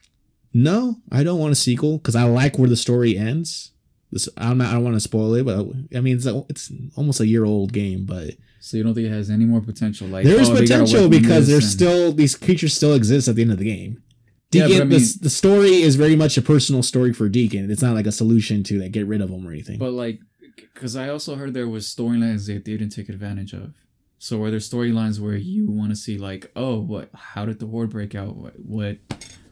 [0.54, 3.72] No, I don't want a sequel because I like where the story ends.
[4.10, 4.68] This I'm not.
[4.68, 7.44] I don't want to spoil it, but I mean it's a, it's almost a year
[7.44, 8.30] old game, but
[8.60, 10.08] So you don't think it has any more potential?
[10.08, 13.42] Like there is oh, potential because there's and- still these creatures still exist at the
[13.42, 14.02] end of the game.
[14.50, 17.70] Yeah, Deacon, I mean- the, the story is very much a personal story for Deacon.
[17.70, 19.78] It's not like a solution to like get rid of him or anything.
[19.78, 20.20] But like,
[20.56, 23.74] because I also heard there was storylines that they didn't take advantage of.
[24.18, 27.10] So are there storylines where you want to see like, oh, what?
[27.14, 28.36] How did the horde break out?
[28.36, 28.54] What?
[28.58, 28.96] What?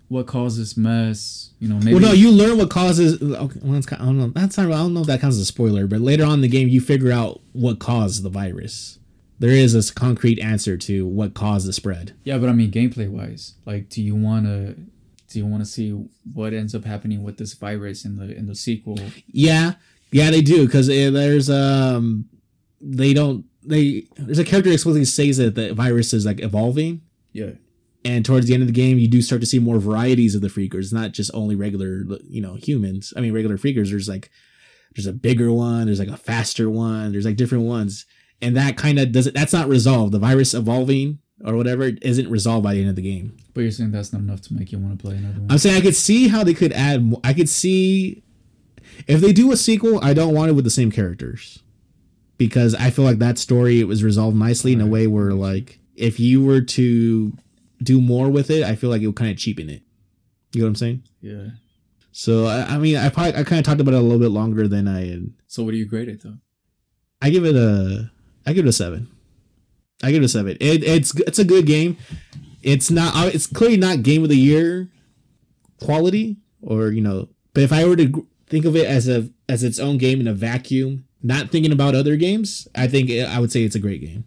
[0.09, 1.51] What causes mess?
[1.59, 1.95] You know, maybe.
[1.95, 3.21] well, no, you learn what causes.
[3.21, 4.29] Okay, well, kind, I don't know.
[4.29, 4.67] That's not.
[4.67, 6.69] I don't know if that counts as a spoiler, but later on in the game,
[6.69, 8.99] you figure out what caused the virus.
[9.39, 12.15] There is a concrete answer to what caused the spread.
[12.25, 14.75] yeah, but I mean, gameplay wise, like, do you want to?
[15.29, 15.91] Do you want to see
[16.33, 18.99] what ends up happening with this virus in the in the sequel?
[19.27, 19.73] Yeah,
[20.13, 22.27] yeah, they do because there's um,
[22.81, 27.51] they don't they there's a character explicitly says that the virus is like evolving, Yeah.
[28.07, 30.41] And towards the end of the game, you do start to see more varieties of
[30.41, 33.13] the freakers, It's not just only regular you know humans.
[33.17, 33.91] I mean, regular freakers.
[33.91, 34.31] There's like
[34.95, 38.07] there's a bigger one, there's like a faster one, there's like different ones,
[38.41, 39.35] and that kind of doesn't.
[39.35, 40.13] That's not resolved.
[40.13, 43.37] The virus evolving or whatever isn't resolved by the end of the game.
[43.55, 45.51] But you're saying that's not enough to make you want to play another one.
[45.51, 47.13] I'm saying I could see how they could add.
[47.25, 48.23] I could see
[49.09, 49.99] if they do a sequel.
[50.03, 51.59] I don't want it with the same characters
[52.39, 55.81] because I feel like that story it was resolved nicely in a way where like
[55.97, 57.33] if you were to
[57.83, 59.83] do more with it, I feel like it would kind of cheapen it.
[60.53, 61.03] You know what I'm saying?
[61.21, 61.49] yeah.
[62.13, 64.31] So I, I mean, I probably I kind of talked about it a little bit
[64.31, 65.35] longer than I had.
[65.49, 66.39] So what do you grade it though?
[67.21, 68.11] I give it a
[68.47, 69.09] I give it a seven.
[70.03, 70.57] I give it a seven.
[70.59, 71.99] It, it's it's a good game.
[72.63, 73.35] It's not.
[73.35, 74.89] It's clearly not game of the year
[75.83, 77.29] quality, or you know.
[77.53, 80.27] But if I were to think of it as a as its own game in
[80.27, 83.81] a vacuum, not thinking about other games, I think it, I would say it's a
[83.81, 84.25] great game.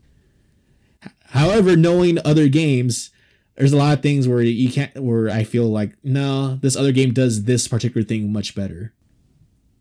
[1.26, 3.12] However, knowing other games,
[3.60, 6.94] there's a lot of things where you can't where I feel like no, this other
[6.94, 8.94] game does this particular thing much better.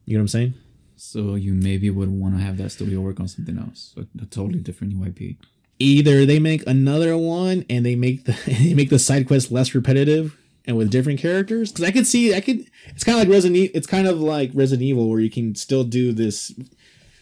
[0.04, 0.54] You know what I'm saying?
[0.96, 4.26] So you maybe would want to have that studio work on something else, a, a
[4.26, 5.36] totally different UIP.
[5.78, 9.72] Either they make another one and they make the they make the side quest less
[9.76, 11.70] repetitive and with different characters.
[11.70, 14.18] Because I could see I could it's kind of like Resident e- it's kind of
[14.18, 16.52] like Resident Evil where you can still do this.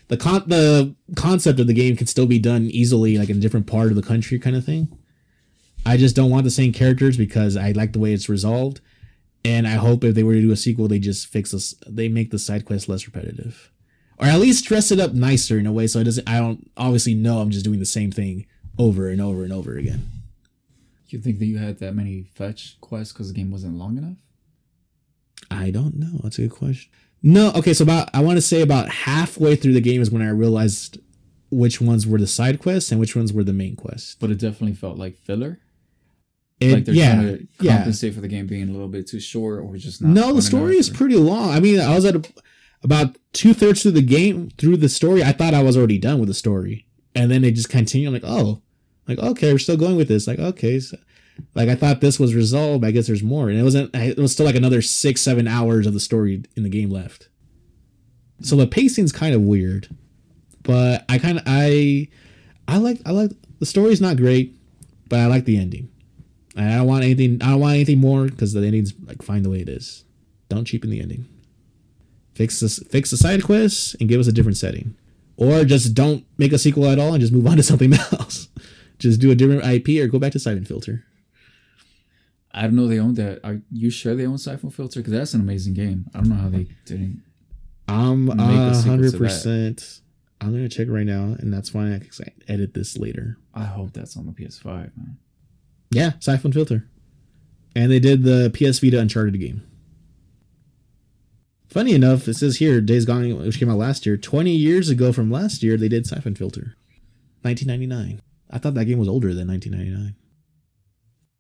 [0.08, 3.40] The con the concept of the game can still be done easily, like in a
[3.40, 4.88] different part of the country, kind of thing.
[5.87, 8.81] I just don't want the same characters because I like the way it's resolved,
[9.44, 11.75] and I hope if they were to do a sequel, they just fix this.
[11.87, 13.70] They make the side quest less repetitive,
[14.18, 16.29] or at least dress it up nicer in a way so it doesn't.
[16.29, 18.46] I don't obviously know I'm just doing the same thing
[18.79, 20.11] over and over and over again.
[21.09, 24.18] You think that you had that many fetch quests because the game wasn't long enough?
[25.53, 26.18] I don't know.
[26.22, 26.90] That's a good question.
[27.22, 27.75] No, okay.
[27.75, 30.99] So about I want to say about halfway through the game is when I realized
[31.51, 34.16] which ones were the side quests and which ones were the main quests.
[34.18, 35.61] But it definitely felt like filler.
[36.60, 37.76] It, like they're yeah, trying to yeah.
[37.76, 40.10] compensate for the game being a little bit too short or just not.
[40.10, 41.50] No, the story is or- pretty long.
[41.50, 42.24] I mean, I was at a,
[42.82, 45.22] about two thirds through the game through the story.
[45.22, 48.08] I thought I was already done with the story, and then they just continue.
[48.08, 48.62] I'm like, oh,
[49.06, 50.26] like okay, we're still going with this.
[50.26, 50.96] Like okay, so,
[51.54, 52.84] like I thought this was resolved.
[52.84, 53.94] I guess there's more, and it wasn't.
[53.94, 57.28] It was still like another six, seven hours of the story in the game left.
[58.40, 59.88] So the pacing's kind of weird,
[60.62, 62.08] but I kind of I
[62.68, 64.56] I like I like the story's not great,
[65.08, 65.90] but I like the ending.
[66.56, 67.38] And I don't want anything.
[67.42, 70.04] I don't want anything more because the ending's like fine the way it is.
[70.48, 71.26] Don't cheapen the ending.
[72.34, 72.78] Fix this.
[72.90, 74.96] Fix the side quests and give us a different setting,
[75.36, 78.48] or just don't make a sequel at all and just move on to something else.
[78.98, 81.04] just do a different IP or go back to Siphon Filter.
[82.52, 82.86] I don't know.
[82.86, 83.40] They own that.
[83.44, 85.00] Are you sure they own Siphon Filter?
[85.00, 86.06] Because that's an amazing game.
[86.14, 87.22] I don't know how they didn't.
[87.86, 90.00] I'm a a sequel to hundred percent.
[90.40, 93.36] I'm gonna check right now, and that's why I can edit this later.
[93.54, 94.64] I hope that's on the PS5,
[94.96, 95.18] man.
[95.90, 96.88] Yeah, Siphon Filter.
[97.75, 99.62] And they did the PS Vita Uncharted game.
[101.68, 105.12] Funny enough, it says here, Days Gone, which came out last year, 20 years ago
[105.12, 106.75] from last year, they did Siphon Filter.
[107.42, 108.22] 1999.
[108.51, 110.14] I thought that game was older than 1999.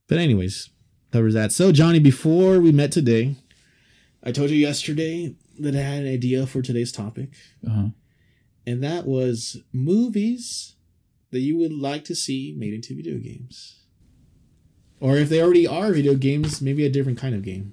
[0.08, 0.68] But, anyways,
[1.12, 1.52] covers that.
[1.52, 3.36] So, Johnny, before we met today,
[4.22, 7.30] I told you yesterday that I had an idea for today's topic,
[7.66, 7.86] Uh huh.
[8.66, 10.74] and that was movies
[11.30, 13.85] that you would like to see made into video games.
[15.00, 17.72] Or if they already are video games, maybe a different kind of game.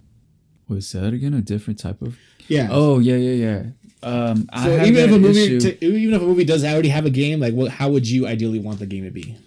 [0.68, 2.18] Was that again a different type of?
[2.48, 2.68] Yeah.
[2.72, 3.64] Oh yeah, yeah, yeah.
[4.02, 6.90] Um, I so have even if a movie, t- even if a movie does already
[6.90, 9.38] have a game, like what, how would you ideally want the game to be?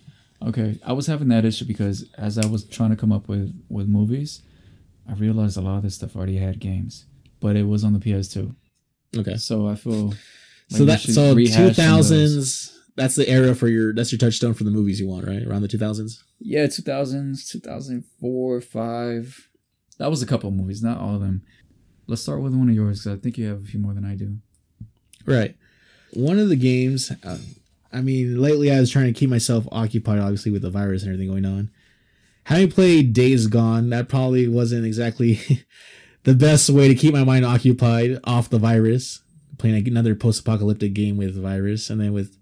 [0.47, 3.55] Okay, I was having that issue because as I was trying to come up with
[3.69, 4.43] with movies,
[5.09, 7.05] I realized a lot of this stuff already had games,
[7.41, 8.55] but it was on the PS2.
[9.17, 9.37] Okay.
[9.37, 10.17] So I feel like
[10.71, 11.77] so that so two some of those.
[11.77, 12.76] thousands.
[12.96, 13.94] That's the era for your.
[13.94, 15.46] That's your touchstone for the movies you want, right?
[15.46, 16.24] Around the two thousands.
[16.40, 19.48] Yeah, two thousands, two thousand four, five.
[19.98, 21.42] That was a couple of movies, not all of them.
[22.06, 24.04] Let's start with one of yours because I think you have a few more than
[24.04, 24.37] I do.
[25.26, 25.56] Right.
[26.12, 27.12] One of the games.
[27.22, 27.38] Uh,
[27.92, 31.12] I mean, lately I was trying to keep myself occupied, obviously with the virus and
[31.12, 31.70] everything going on.
[32.44, 35.40] Having played Days Gone, that probably wasn't exactly
[36.22, 39.22] the best way to keep my mind occupied off the virus.
[39.59, 42.37] Playing another post-apocalyptic game with virus, and then with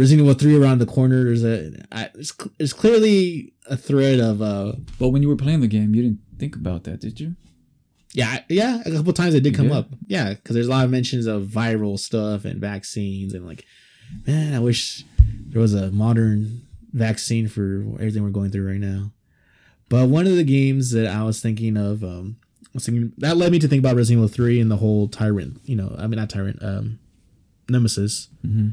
[0.00, 4.18] Resident Evil Three around the corner, there's a I, there's, cl- there's clearly a thread
[4.20, 7.20] of uh But when you were playing the game, you didn't think about that, did
[7.20, 7.36] you?
[8.12, 9.76] yeah yeah a couple times it did You come did?
[9.76, 13.64] up yeah because there's a lot of mentions of viral stuff and vaccines and like
[14.26, 15.04] man I wish
[15.50, 19.12] there was a modern vaccine for everything we're going through right now.
[19.88, 22.36] But one of the games that I was thinking of, um,
[22.74, 25.60] was thinking that led me to think about Resident Evil Three and the whole Tyrant.
[25.64, 26.98] You know, I mean not Tyrant, um,
[27.68, 28.28] Nemesis.
[28.44, 28.68] Mm-hmm.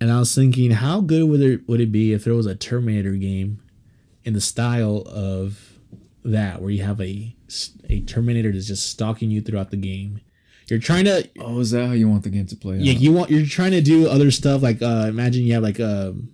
[0.00, 2.54] And I was thinking, how good would it would it be if there was a
[2.54, 3.60] Terminator game
[4.24, 5.78] in the style of
[6.24, 7.34] that, where you have a
[7.88, 10.20] a Terminator that's just stalking you throughout the game.
[10.68, 12.76] You're trying to Oh, is that how you want the game to play?
[12.78, 13.00] yeah, out?
[13.00, 16.28] you want you're trying to do other stuff like uh imagine you have like um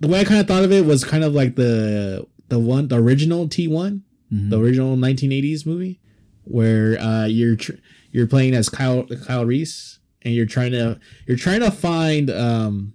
[0.00, 2.88] the way I kind of thought of it was kind of like the the one
[2.88, 4.00] the original T1,
[4.32, 4.50] Mhm.
[4.50, 6.00] the original 1980s movie
[6.44, 7.72] where uh you're tr-
[8.12, 12.94] you're playing as Kyle Kyle Reese and you're trying to you're trying to find um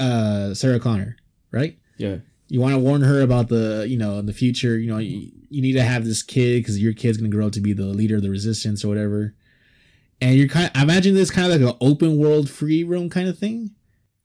[0.00, 1.16] uh Sarah Connor,
[1.52, 1.78] right?
[1.98, 2.16] yeah.
[2.48, 5.30] you want to warn her about the you know in the future you know you,
[5.50, 7.84] you need to have this kid because your kid's gonna grow up to be the
[7.86, 9.34] leader of the resistance or whatever
[10.20, 13.10] and you're kind of I imagine this kind of like an open world free roam
[13.10, 13.70] kind of thing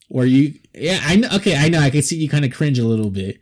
[0.08, 2.78] where you yeah i know okay i know i can see you kind of cringe
[2.78, 3.40] a little bit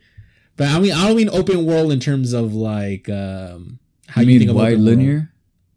[0.56, 4.24] but i mean i don't mean open world in terms of like um how I
[4.24, 5.14] you mean, think of wide linear.
[5.14, 5.26] world.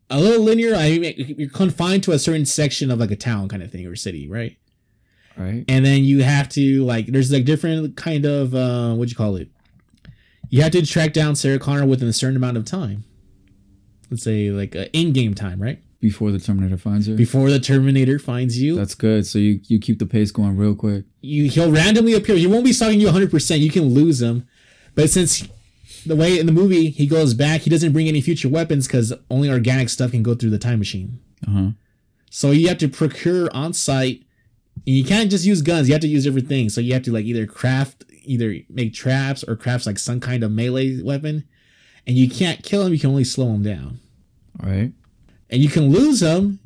[0.10, 3.48] A little linear i mean you're confined to a certain section of like a town
[3.50, 4.58] kind of thing or city right
[5.38, 5.66] Right.
[5.68, 9.36] and then you have to like there's like different kind of uh what you call
[9.36, 9.50] it
[10.50, 13.04] you have to track down Sarah Connor within a certain amount of time.
[14.12, 15.82] Let's say like uh, in-game time, right?
[16.00, 17.16] Before the Terminator finds her.
[17.16, 19.26] Before the Terminator finds you, That's good.
[19.26, 21.06] So you you keep the pace going real quick.
[21.22, 22.36] you he'll randomly appear.
[22.38, 23.60] He won't be stalking you 100%.
[23.60, 24.48] You can lose him.
[24.94, 25.46] But since
[26.06, 29.14] the way in the movie he goes back, he doesn't bring any future weapons because
[29.30, 31.20] only organic stuff can go through the time machine.
[31.48, 31.70] Uh huh.
[32.30, 34.24] So you have to procure on site.
[34.86, 35.88] And you can't just use guns.
[35.88, 36.76] You have to use different things.
[36.76, 40.44] So you have to like either craft, either make traps or craft like some kind
[40.44, 41.46] of melee weapon.
[42.06, 42.94] And you can't kill him.
[42.94, 44.00] You can only slow him down.
[44.62, 44.92] All right.
[45.50, 46.60] And you can lose him,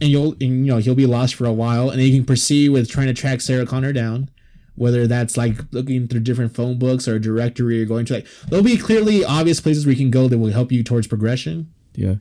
[0.00, 1.90] and you'll and, you know he'll be lost for a while.
[1.90, 4.30] And then you can proceed with trying to track Sarah Connor down.
[4.76, 8.26] Whether that's like looking through different phone books or a directory or going to like
[8.48, 11.72] there'll be clearly obvious places where you can go that will help you towards progression.
[11.94, 12.16] Yeah.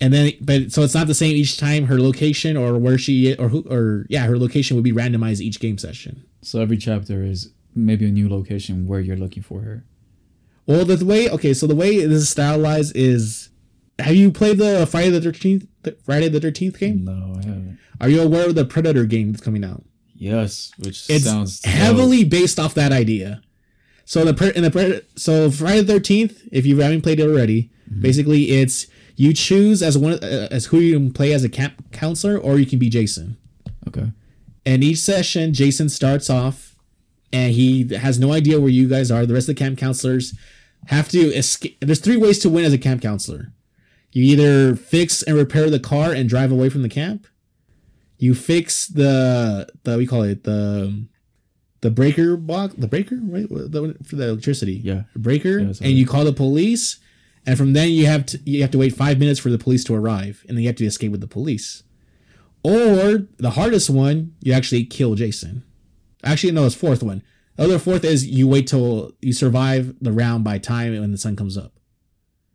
[0.00, 3.34] and then but so it's not the same each time her location or where she
[3.36, 7.24] or who or yeah her location would be randomized each game session So every chapter
[7.24, 9.84] is maybe a new location where you're looking for her.
[10.66, 13.48] well the, way okay so the way this is stylized is
[13.98, 15.66] have you played the friday the 13th
[16.04, 17.78] friday the 13th game No, I haven't.
[18.00, 19.82] are you aware of the predator game that's coming out
[20.22, 21.72] Yes, which it's sounds dope.
[21.72, 23.42] heavily based off that idea
[24.04, 27.26] so the pre- in the pre- so friday the 13th if you haven't played it
[27.28, 31.48] already basically it's you choose as one uh, as who you can play as a
[31.48, 33.36] camp counselor or you can be jason
[33.88, 34.12] Okay.
[34.64, 36.76] And each session, Jason starts off
[37.32, 39.26] and he has no idea where you guys are.
[39.26, 40.34] The rest of the camp counselors
[40.86, 41.78] have to escape.
[41.80, 43.52] There's three ways to win as a camp counselor.
[44.12, 47.26] You either fix and repair the car and drive away from the camp.
[48.22, 51.06] You fix the the we call it the
[51.80, 53.48] the breaker box, the breaker, right?
[53.48, 54.74] The, for the electricity.
[54.74, 55.02] Yeah.
[55.16, 57.00] Breaker, Yeah, and you call the police.
[57.44, 59.82] And from then you have to you have to wait five minutes for the police
[59.84, 61.82] to arrive, and then you have to escape with the police.
[62.62, 65.64] Or the hardest one, you actually kill Jason.
[66.22, 67.22] Actually, no, it's fourth one.
[67.56, 71.18] The other fourth is you wait till you survive the round by time when the
[71.18, 71.72] sun comes up.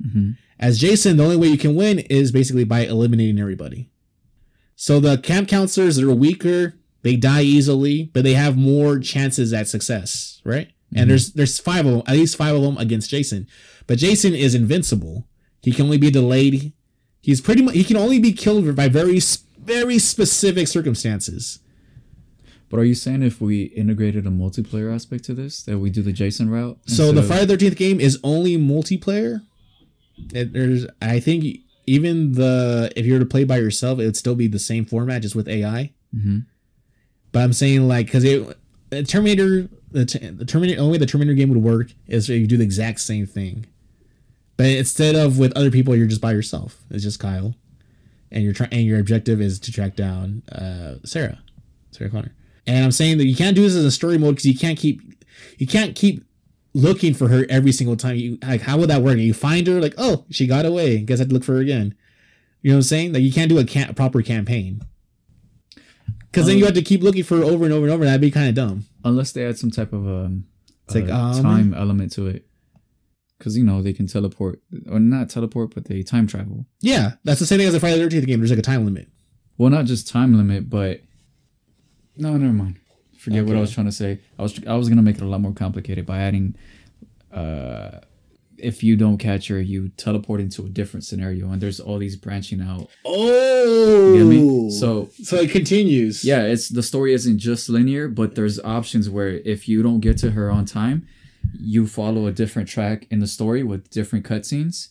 [0.01, 3.89] hmm As Jason, the only way you can win is basically by eliminating everybody.
[4.79, 9.67] So the camp counselors are weaker, they die easily, but they have more chances at
[9.67, 10.67] success, right?
[10.93, 11.01] Mhm.
[11.01, 13.47] And there's there's five of them, at least five of them against Jason.
[13.87, 15.27] But Jason is invincible.
[15.63, 16.73] He can only be delayed.
[17.21, 19.19] He's pretty much he can only be killed by very
[19.59, 21.59] very specific circumstances.
[22.69, 26.03] But are you saying if we integrated a multiplayer aspect to this, that we do
[26.03, 26.77] the Jason route?
[26.85, 29.41] So the Friday Thirteenth game is only multiplayer.
[30.33, 31.45] It, there's, I think,
[31.87, 34.85] even the if you were to play by yourself, it would still be the same
[34.85, 35.91] format, just with AI.
[36.15, 36.45] Mhm.
[37.31, 38.57] But I'm saying like because it
[38.89, 40.05] the Terminator, the,
[40.37, 42.99] the Terminator, only way the Terminator game would work is if you do the exact
[43.01, 43.65] same thing.
[44.55, 46.81] But instead of with other people, you're just by yourself.
[46.89, 47.55] It's just Kyle,
[48.31, 51.39] and you're trying, and your objective is to track down uh, Sarah,
[51.91, 52.33] Sarah Connor.
[52.65, 54.77] And I'm saying that you can't do this as a story mode because you can't
[54.79, 55.01] keep,
[55.57, 56.23] you can't keep
[56.77, 58.15] looking for her every single time.
[58.15, 59.17] You like, how would that work?
[59.17, 60.99] You find her, like, oh, she got away.
[60.99, 61.95] Guess I have to look for her again.
[62.61, 63.13] You know what I'm saying?
[63.13, 64.81] Like, you can't do a, ca- proper campaign
[66.31, 68.05] because then Um, you have to keep looking for her over and over and over.
[68.05, 68.85] That'd be kind of dumb.
[69.03, 70.45] Unless they add some type of um,
[70.93, 72.45] like, um, time element to it.
[73.37, 74.59] Because, you know, they can teleport,
[74.89, 76.65] or not teleport, but they time travel.
[76.81, 78.39] Yeah, that's the same thing as the Friday the Thirteenth game.
[78.39, 79.09] There's like a time limit.
[79.59, 81.01] Well, not just time limit, but
[82.15, 82.79] no, never mind.
[83.27, 84.19] Forget what I was trying to say.
[84.39, 86.55] I was I was gonna make it a lot more complicated by adding,
[87.31, 87.99] uh,
[88.57, 92.15] if you don't catch her, you teleport into a different scenario, and there's all these
[92.15, 92.89] branching out.
[93.05, 94.71] Oh, You?
[94.71, 96.23] So so it continues.
[96.23, 100.17] yeah, it's the story isn't just linear, but there's options where if you don't get
[100.19, 101.07] to her on time,
[101.59, 104.89] you follow a different track in the story with different cutscenes,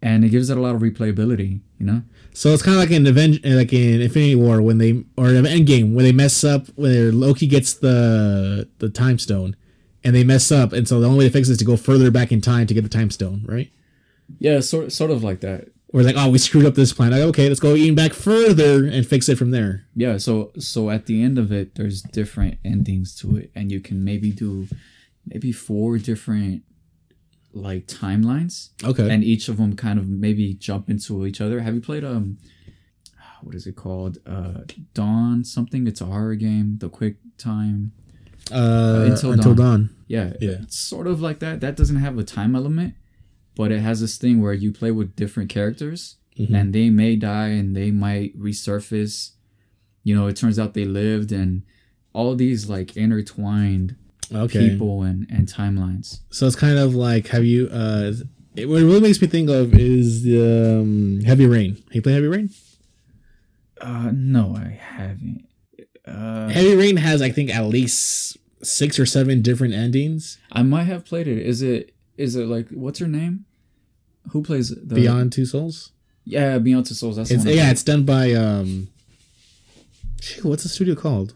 [0.00, 1.60] and it gives it a lot of replayability.
[1.78, 2.02] You know.
[2.34, 5.28] So it's kind of like an event, eh, like in Infinity War when they or
[5.28, 9.54] an Endgame when they mess up when Loki gets the the time stone,
[10.02, 11.76] and they mess up, and so the only way to fix it is to go
[11.76, 13.70] further back in time to get the time stone, right?
[14.38, 15.68] Yeah, sort sort of like that.
[15.92, 17.10] We're like, oh, we screwed up this plan.
[17.10, 19.84] Like, okay, let's go even back further and fix it from there.
[19.94, 23.80] Yeah, so so at the end of it, there's different endings to it, and you
[23.80, 24.68] can maybe do
[25.26, 26.62] maybe four different
[27.54, 29.08] like timelines, Okay.
[29.10, 31.60] and each of them kind of maybe jump into each other.
[31.60, 32.38] Have you played um,
[33.42, 34.18] what is it called?
[34.26, 34.60] Uh,
[34.94, 35.86] Dawn something.
[35.86, 36.78] It's a horror game.
[36.78, 37.92] The Quick Time.
[38.50, 39.56] uh, Until until, Dawn.
[39.56, 39.90] dawn.
[40.08, 40.62] Yeah, Yeah.
[40.62, 41.60] It's sort of like that.
[41.60, 42.94] That doesn't have a time element,
[43.54, 46.54] but it has this thing where you play with different characters Mhm.
[46.54, 49.32] and they may die and they might resurface.
[50.04, 51.62] You know, it turns out they lived and
[52.12, 53.96] all these like intertwined
[54.34, 54.70] Okay.
[54.70, 56.20] people and, and timelines.
[56.30, 57.68] So it's kind of like have you?
[57.68, 58.12] uh
[58.54, 61.76] it, What it really makes me think of is the um, Heavy Rain.
[61.76, 62.50] Have you play Heavy Rain?
[63.80, 65.46] Uh, no, I haven't.
[66.06, 70.38] Uh, Heavy Rain has, I think, at least six or seven different endings.
[70.50, 71.38] I might have played it.
[71.38, 73.46] Is it is it like what's her name?
[74.30, 75.92] Who plays the Beyond Two Souls.
[76.24, 77.16] Yeah, Beyond Two Souls.
[77.16, 78.88] That's It's yeah, it's done by um.
[80.42, 81.34] What's the studio called?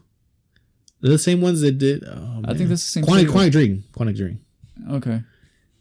[1.01, 2.03] They're the same ones that did.
[2.03, 3.03] Oh, I think that's the same.
[3.03, 3.27] Quantic.
[3.27, 3.83] Quantic Dream.
[3.93, 4.39] Quantic Dream.
[4.89, 5.21] Okay.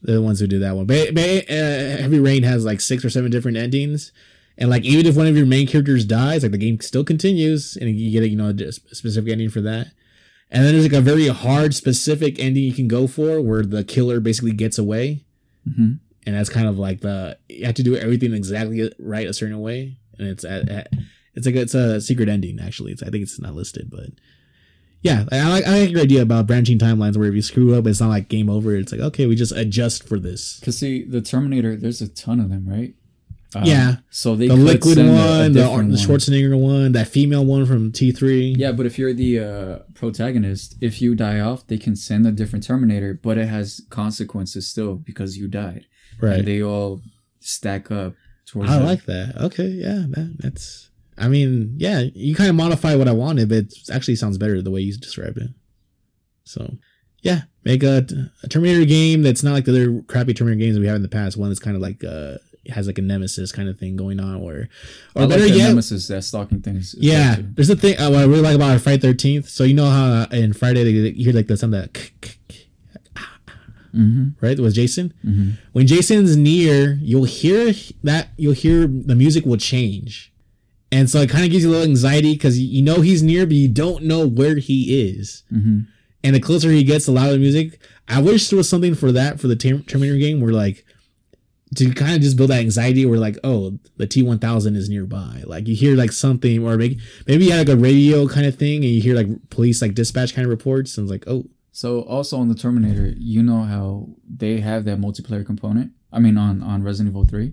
[0.03, 0.87] They're the ones who did that one.
[0.87, 4.13] But, but uh, Heavy Rain has like six or seven different endings,
[4.59, 7.77] and like even if one of your main characters dies, like the game still continues,
[7.77, 9.89] and you get a you know a specific ending for that.
[10.51, 13.83] And then there's like a very hard specific ending you can go for where the
[13.83, 15.25] killer basically gets away,
[15.65, 15.95] hmm
[16.27, 19.61] and that's kind of like the you have to do everything exactly right a certain
[19.61, 20.89] way, and it's at, at
[21.35, 22.93] it's like it's a secret ending actually.
[22.93, 24.11] It's I think it's not listed, but
[25.07, 27.87] yeah, I like I like your idea about branching timelines where if you screw up,
[27.87, 28.75] it's not like game over.
[28.77, 30.61] It's like okay, we just adjust for this.
[30.65, 32.95] Cause see, the Terminator, there's a ton of them, right?
[33.55, 33.97] Um, Yeah.
[34.11, 35.91] So they the liquid send a- a one, the, one.
[35.93, 38.55] Schwarzenegger one, that female one from T three.
[38.59, 42.33] Yeah, but if you're the uh, protagonist, if you die off, they can send a
[42.33, 45.87] different Terminator, but it has consequences still because you died.
[46.21, 46.39] right.
[46.41, 47.01] And they all
[47.41, 48.15] stack up
[48.47, 48.71] towards.
[48.71, 49.37] I the- like that.
[49.41, 50.91] Okay, yeah, that, that's.
[51.19, 54.61] I mean, yeah, you kind of modify what I wanted, but it actually sounds better
[54.61, 55.51] the way you described it.
[56.45, 56.75] So,
[57.23, 58.07] yeah, make a,
[58.43, 61.09] a Terminator game that's not like the other crappy Terminator games we have in the
[61.09, 61.37] past.
[61.37, 62.37] One that's kind of like uh
[62.71, 64.69] has like a nemesis kind of thing going on, where
[65.15, 66.77] I or like better the yet, Nemesis, that stalking thing.
[66.77, 67.37] Is, is yeah.
[67.39, 69.49] There's a thing uh, what I really like about Friday Thirteenth.
[69.49, 71.93] So you know how uh, in Friday they, you hear like the sound that
[73.95, 75.15] Mhm, right with Jason.
[75.25, 75.57] mhm.
[75.73, 77.73] when Jason's near, you'll hear
[78.05, 80.33] that you'll hear the music will change.
[80.97, 83.45] And so it kind of gives you a little anxiety because you know he's near,
[83.47, 84.81] but you don't know where he
[85.11, 85.43] is.
[85.53, 85.87] Mhm.
[86.25, 87.81] And the closer he gets, the louder the music.
[88.09, 90.85] I wish there was something for that for the Ter- Terminator game where like
[91.75, 95.43] to kind of just build that anxiety where like oh the T1000 is nearby.
[95.47, 98.57] Like you hear like something or maybe maybe you had like a radio kind of
[98.57, 101.45] thing and you hear like police like dispatch kind of reports and it's like oh
[101.73, 104.09] So also on the Terminator, you know how
[104.43, 105.91] they have that multiplayer component.
[106.13, 107.53] I mean, on on Resident Evil Three.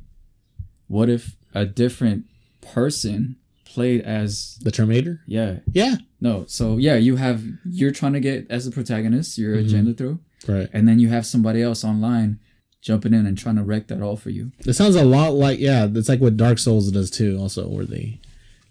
[0.87, 2.25] What if a different
[2.65, 5.21] person played as the Terminator.
[5.25, 9.55] yeah Yeah, no so yeah you have you're trying to get as a protagonist your
[9.55, 9.65] Mhm.
[9.65, 10.69] agenda through right.
[10.73, 12.39] and then you have somebody else online
[12.81, 15.59] jumping in and trying to wreck that all for you It sounds a lot like
[15.59, 17.37] yeah, it's like what Dark Souls does too.
[17.39, 18.19] Also, where they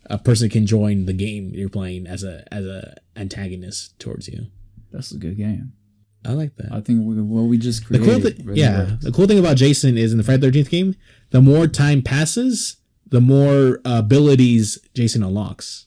[0.07, 4.47] a person can join the game you're playing as a as a antagonist towards you.
[4.93, 5.73] that's a good game
[6.25, 6.71] I like that.
[6.71, 9.05] i think we, what we just the cool thing, really yeah, works.
[9.05, 10.95] the cool thing about Jason is in the Friday Thirteenth game,
[11.31, 12.77] the more time passes,
[13.13, 15.87] the more uh, abilities Jason unlocks.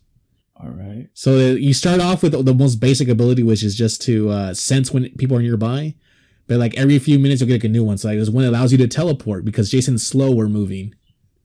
[0.61, 4.01] all right So uh, you start off with the most basic ability, which is just
[4.03, 5.95] to uh, sense when people are nearby.
[6.47, 7.97] But like every few minutes, you'll get like a new one.
[7.97, 10.93] So like there's one that allows you to teleport because Jason's slower moving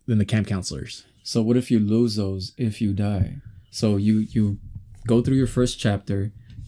[0.07, 1.05] than the camp counselors.
[1.23, 3.29] so what if you lose those if you die
[3.71, 4.59] so you you
[5.07, 6.19] go through your first chapter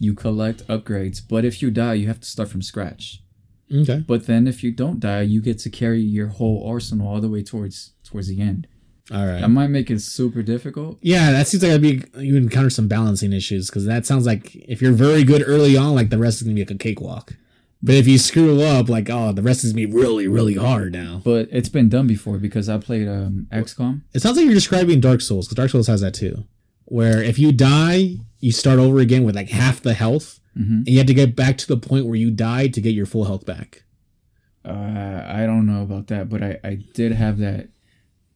[0.05, 3.03] you collect upgrades but if you die you have to start from scratch
[3.81, 3.99] Okay.
[4.11, 7.29] But then if you don't die, you get to carry your whole arsenal all the
[7.35, 8.61] way towards towards the end.
[9.11, 9.41] All right.
[9.41, 10.97] That might make it super difficult.
[11.01, 14.55] Yeah, that seems like I'd be you encounter some balancing issues because that sounds like
[14.55, 17.35] if you're very good early on, like the rest is gonna be like a cakewalk.
[17.85, 20.93] But if you screw up, like oh, the rest is gonna be really, really hard
[20.93, 21.21] now.
[21.23, 24.03] But it's been done before because I played um XCOM.
[24.13, 26.45] It sounds like you're describing Dark Souls because Dark Souls has that too,
[26.85, 30.87] where if you die, you start over again with like half the health, hmm and
[30.87, 33.25] you have to get back to the point where you died to get your full
[33.25, 33.83] health back.
[34.63, 37.67] Uh, I don't know about that, but I I did have that.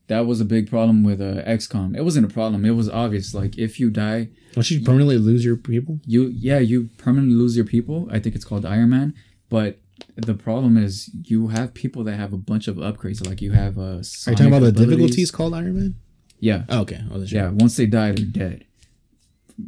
[0.07, 1.95] That was a big problem with uh, XCOM.
[1.97, 2.65] It wasn't a problem.
[2.65, 3.33] It was obvious.
[3.33, 5.99] Like if you die, Don't you permanently lose your people?
[6.05, 8.07] you yeah you permanently lose your people.
[8.11, 9.13] I think it's called Iron Man.
[9.49, 9.79] But
[10.15, 13.25] the problem is you have people that have a bunch of upgrades.
[13.25, 13.81] Like you have uh.
[13.81, 15.95] Are you talking about the difficulties called Iron Man?
[16.39, 16.65] Yeah.
[16.69, 17.17] Oh, okay, I.
[17.31, 18.66] Yeah, once they die, they're dead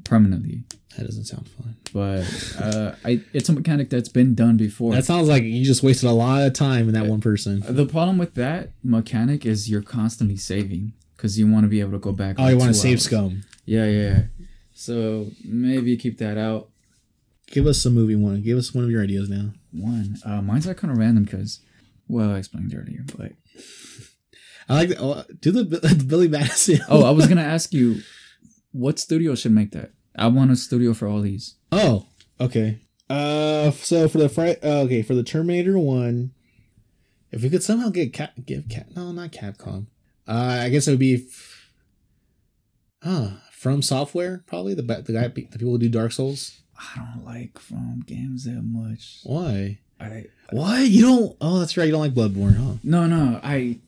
[0.03, 0.63] permanently.
[0.97, 1.75] that doesn't sound fun.
[1.93, 4.93] But uh, I, it's a mechanic that's been done before.
[4.93, 7.63] That sounds like you just wasted a lot of time in that one person.
[7.67, 11.91] the problem with that mechanic is you're constantly saving because you want to be able
[11.91, 12.35] to go back.
[12.39, 13.03] Oh, like you want to save hours.
[13.03, 13.43] scum?
[13.65, 14.09] Yeah, yeah.
[14.09, 14.23] yeah.
[14.73, 16.69] So maybe keep that out.
[17.47, 18.41] Give us a movie one.
[18.41, 19.51] Give us one of your ideas now.
[19.73, 20.15] One.
[20.23, 21.59] Uh, mine's like kind of random because,
[22.07, 23.03] well, I explained earlier.
[23.17, 23.33] But
[24.69, 26.79] I like the, oh, do the, the Billy Madison.
[26.87, 28.01] oh, I was gonna ask you,
[28.71, 29.91] what studio should make that?
[30.15, 31.55] I want a studio for all these.
[31.71, 32.05] Oh,
[32.39, 32.79] okay.
[33.09, 36.31] Uh, so for the Fri uh, okay, for the Terminator one,
[37.31, 39.87] if we could somehow get Cap, give Cap, no, not Capcom.
[40.27, 41.71] Uh, I guess it would be, f-
[43.51, 46.61] from software probably the the guy the people who do Dark Souls.
[46.77, 49.19] I don't like from games that much.
[49.23, 49.79] Why?
[49.99, 51.37] I Why you don't?
[51.41, 51.85] Oh, that's right.
[51.85, 52.77] You don't like Bloodborne, huh?
[52.83, 53.79] no no I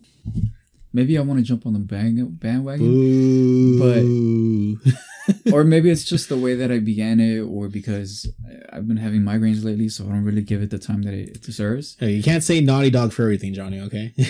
[0.94, 3.80] maybe I want to jump on the bang bandwagon.
[3.80, 8.28] but or maybe it's just the way that I began it, or because
[8.72, 11.42] I've been having migraines lately, so I don't really give it the time that it
[11.42, 11.96] deserves.
[12.00, 13.80] Hey, you can't say Naughty Dog for everything, Johnny.
[13.82, 14.14] Okay.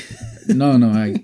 [0.47, 1.15] No, no, I.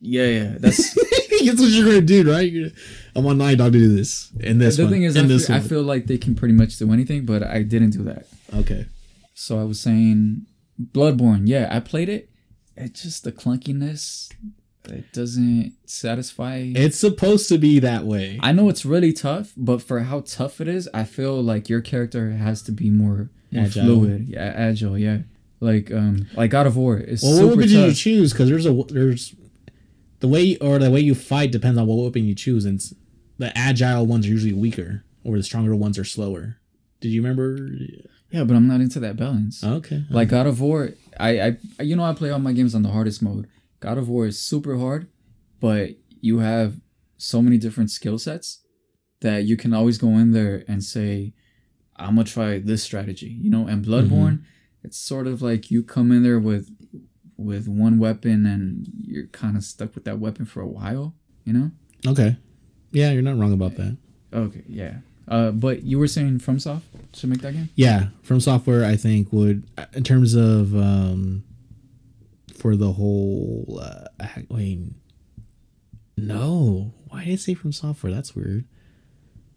[0.00, 0.94] Yeah, yeah, that's
[1.44, 2.50] That's what you're gonna do, right?
[2.50, 2.70] You're,
[3.16, 4.30] I want Naughty Dog to do this.
[4.40, 4.92] In this the one.
[4.92, 5.16] thing is.
[5.16, 7.90] I this feel, I feel like they can pretty much do anything, but I didn't
[7.90, 8.26] do that.
[8.54, 8.86] okay.
[9.34, 10.46] So I was saying,
[10.80, 11.42] Bloodborne.
[11.46, 12.30] Yeah, I played it.
[12.76, 14.32] It's just the clunkiness.
[14.84, 16.72] It doesn't satisfy.
[16.74, 18.38] It's supposed to be that way.
[18.42, 21.80] I know it's really tough, but for how tough it is, I feel like your
[21.80, 23.84] character has to be more, more Agile.
[23.84, 25.18] fluid, yeah, agile, yeah.
[25.60, 28.32] Like um, like God of War is well, what weapon did you choose?
[28.32, 29.36] Because there's a there's
[30.18, 32.82] the way or the way you fight depends on what weapon you choose, and
[33.38, 36.56] the agile ones are usually weaker, or the stronger ones are slower.
[37.00, 37.68] Did you remember?
[38.32, 39.62] Yeah, but I'm not into that balance.
[39.62, 40.04] Oh, okay.
[40.10, 42.90] Like God of War, I, I you know I play all my games on the
[42.90, 43.48] hardest mode.
[43.80, 45.08] God of War is super hard,
[45.60, 46.80] but you have
[47.18, 48.62] so many different skill sets
[49.20, 51.34] that you can always go in there and say,
[51.96, 53.66] I'm gonna try this strategy, you know.
[53.66, 53.92] And mm-hmm.
[53.92, 54.44] Bloodborne,
[54.82, 56.70] it's sort of like you come in there with
[57.36, 61.14] with one weapon and you're kind of stuck with that weapon for a while,
[61.44, 61.70] you know.
[62.06, 62.36] Okay.
[62.92, 63.96] Yeah, you're not wrong about that.
[64.32, 64.98] Okay, yeah.
[65.32, 66.82] Uh, but you were saying FromSoft
[67.14, 67.70] should make that game?
[67.74, 69.64] Yeah, from software, I think would
[69.94, 71.42] in terms of um
[72.54, 73.80] for the whole.
[73.82, 74.78] Uh, ac- wait,
[76.16, 76.92] no.
[77.08, 78.12] Why did it say from software?
[78.12, 78.64] That's weird.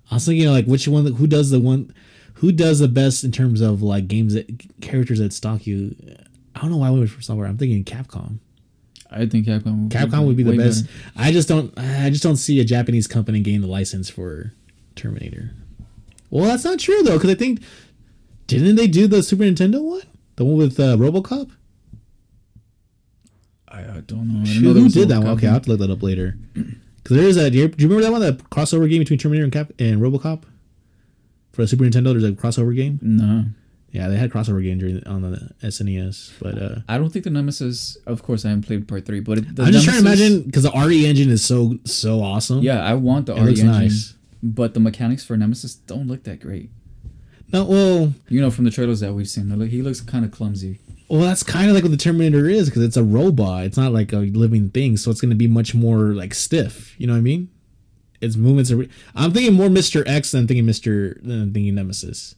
[0.09, 1.93] I was thinking like which one, who does the one,
[2.36, 4.47] who does the best in terms of like games that
[4.82, 5.95] characters that stalk you.
[6.55, 7.47] I don't know why I went for software.
[7.47, 8.39] I'm thinking Capcom.
[9.11, 9.84] I think Capcom.
[9.84, 10.86] Would Capcom would be the best.
[10.86, 10.97] better.
[11.17, 11.78] I just don't.
[11.78, 14.53] I just don't see a Japanese company getting the license for
[14.95, 15.51] Terminator.
[16.36, 17.61] Well, that's not true though, because I think
[18.47, 20.01] didn't they do the Super Nintendo one,
[20.36, 21.49] the one with uh, RoboCop?
[23.69, 24.41] I, I don't know.
[24.41, 25.29] I Shoot, know who did that one?
[25.38, 26.38] Okay, I'll have to look that up later.
[26.97, 27.51] Because there is a.
[27.51, 28.21] Do you, do you remember that one?
[28.21, 30.41] that crossover game between Terminator and Cap and RoboCop
[31.53, 32.19] for the Super Nintendo.
[32.19, 32.97] There's a crossover game.
[32.99, 33.45] No.
[33.91, 37.29] Yeah, they had crossover game during on the SNES, but uh, I don't think the
[37.29, 37.95] Nemesis.
[38.07, 40.41] Of course, I haven't played part three, but it, the I'm just trying to imagine
[40.41, 42.63] because the RE engine is so so awesome.
[42.63, 44.15] Yeah, I want the It RE engine, nice.
[44.43, 46.69] But the mechanics for Nemesis don't look that great.
[47.53, 50.79] No, well, You know, from the trailers that we've seen, he looks kind of clumsy.
[51.07, 53.65] Well, that's kind of like what the Terminator is because it's a robot.
[53.65, 56.95] It's not like a living thing, so it's going to be much more like stiff.
[56.99, 57.49] You know what I mean?
[58.21, 58.86] Its movements are.
[59.15, 60.03] I'm thinking more Mr.
[60.07, 61.21] X than thinking Mr.
[61.21, 62.33] than thinking Nemesis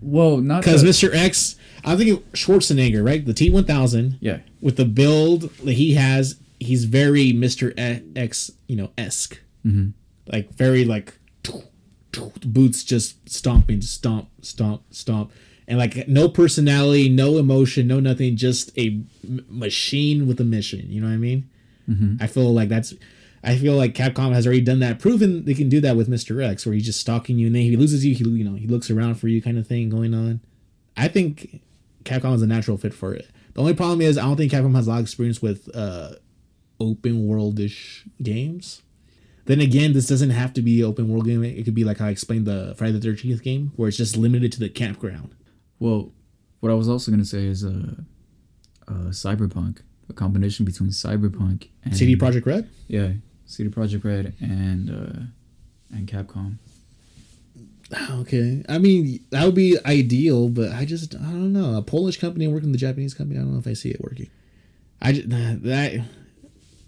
[0.00, 1.14] Well, not because Mr.
[1.14, 1.56] X.
[1.84, 3.24] I'm thinking Schwarzenegger, right?
[3.24, 6.36] The T1000 Yeah, with the build that he has.
[6.58, 7.74] He's very Mr.
[8.16, 9.38] X, you know, esque.
[9.66, 9.92] Mhm.
[10.26, 11.18] Like very like
[12.46, 15.30] boots just stomping, stomp, stomp, stomp,
[15.68, 20.90] and like no personality, no emotion, no nothing, just a m- machine with a mission.
[20.90, 21.48] You know what I mean?
[21.88, 22.20] Mhm.
[22.20, 22.94] I feel like that's.
[23.42, 26.44] I feel like Capcom has already done that, proven they can do that with Mr.
[26.44, 28.14] X, where he's just stalking you, and then he loses you.
[28.14, 30.40] He you know he looks around for you, kind of thing going on.
[30.96, 31.60] I think
[32.04, 33.28] Capcom is a natural fit for it.
[33.54, 36.12] The only problem is I don't think Capcom has a lot of experience with uh,
[36.78, 38.82] open worldish games.
[39.50, 41.42] Then again, this doesn't have to be open world game.
[41.42, 44.16] It could be like how I explained the Friday the Thirteenth game, where it's just
[44.16, 45.34] limited to the campground.
[45.80, 46.12] Well,
[46.60, 47.96] what I was also gonna say is uh,
[48.86, 49.78] uh Cyberpunk,
[50.08, 52.70] a combination between Cyberpunk and CD Projekt Red.
[52.86, 56.58] Yeah, CD Projekt Red and uh and Capcom.
[58.20, 61.76] Okay, I mean that would be ideal, but I just I don't know.
[61.76, 64.00] A Polish company working with a Japanese company, I don't know if I see it
[64.00, 64.30] working.
[65.02, 66.04] I just that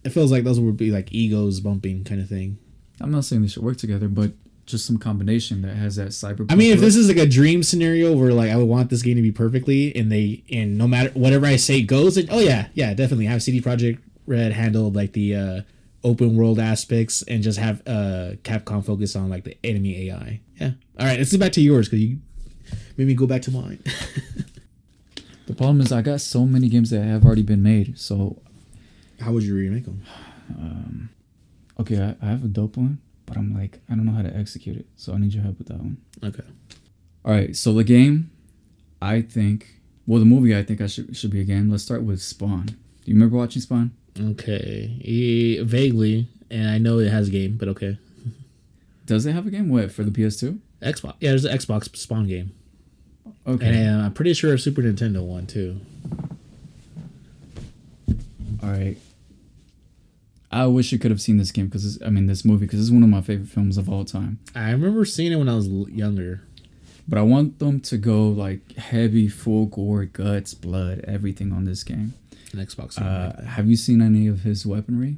[0.05, 2.59] it feels like those would be like egos bumping kind of thing.
[3.01, 4.33] I'm not saying they should work together, but
[4.67, 6.53] just some combination that has that Cyberpunk.
[6.53, 9.03] I mean, if this is like a dream scenario where like I would want this
[9.03, 12.41] game to be perfectly, and they and no matter whatever I say goes, then, oh
[12.41, 15.61] yeah, yeah, definitely have CD Projekt Red handle like the uh,
[16.05, 20.41] open world aspects, and just have uh, Capcom focus on like the enemy AI.
[20.57, 20.73] Yeah.
[20.99, 22.19] All right, let's get back to yours because you
[22.97, 23.81] made me go back to mine.
[25.47, 27.99] the problem is, I got so many games that have already been made.
[27.99, 28.41] So
[29.23, 30.03] How would you remake them?
[31.81, 34.37] okay, I, I have a dope one, but I'm like, I don't know how to
[34.37, 34.87] execute it.
[34.97, 35.97] So I need your help with that one.
[36.23, 36.43] Okay.
[37.25, 38.31] All right, so the game,
[39.01, 41.71] I think, well, the movie, I think I should should be a game.
[41.71, 42.67] Let's start with Spawn.
[42.67, 43.93] Do you remember watching Spawn?
[44.21, 44.99] Okay.
[45.05, 47.99] Eh, vaguely, and I know it has a game, but okay.
[49.07, 49.69] Does it have a game?
[49.69, 50.59] What for the PS2?
[50.83, 51.15] Xbox.
[51.21, 52.53] Yeah, there's an Xbox Spawn game,
[53.47, 53.67] Okay.
[53.69, 55.81] and I'm pretty sure a Super Nintendo one too.
[58.63, 58.97] All right.
[60.53, 62.91] I wish you could have seen this game because I mean this movie because it's
[62.91, 64.39] one of my favorite films of all time.
[64.55, 66.43] I remember seeing it when I was younger.
[67.09, 71.83] But I want them to go like heavy, full gore, guts, blood, everything on this
[71.83, 72.15] game.
[72.53, 72.97] An Xbox.
[73.01, 75.17] Uh, have you seen any of his weaponry?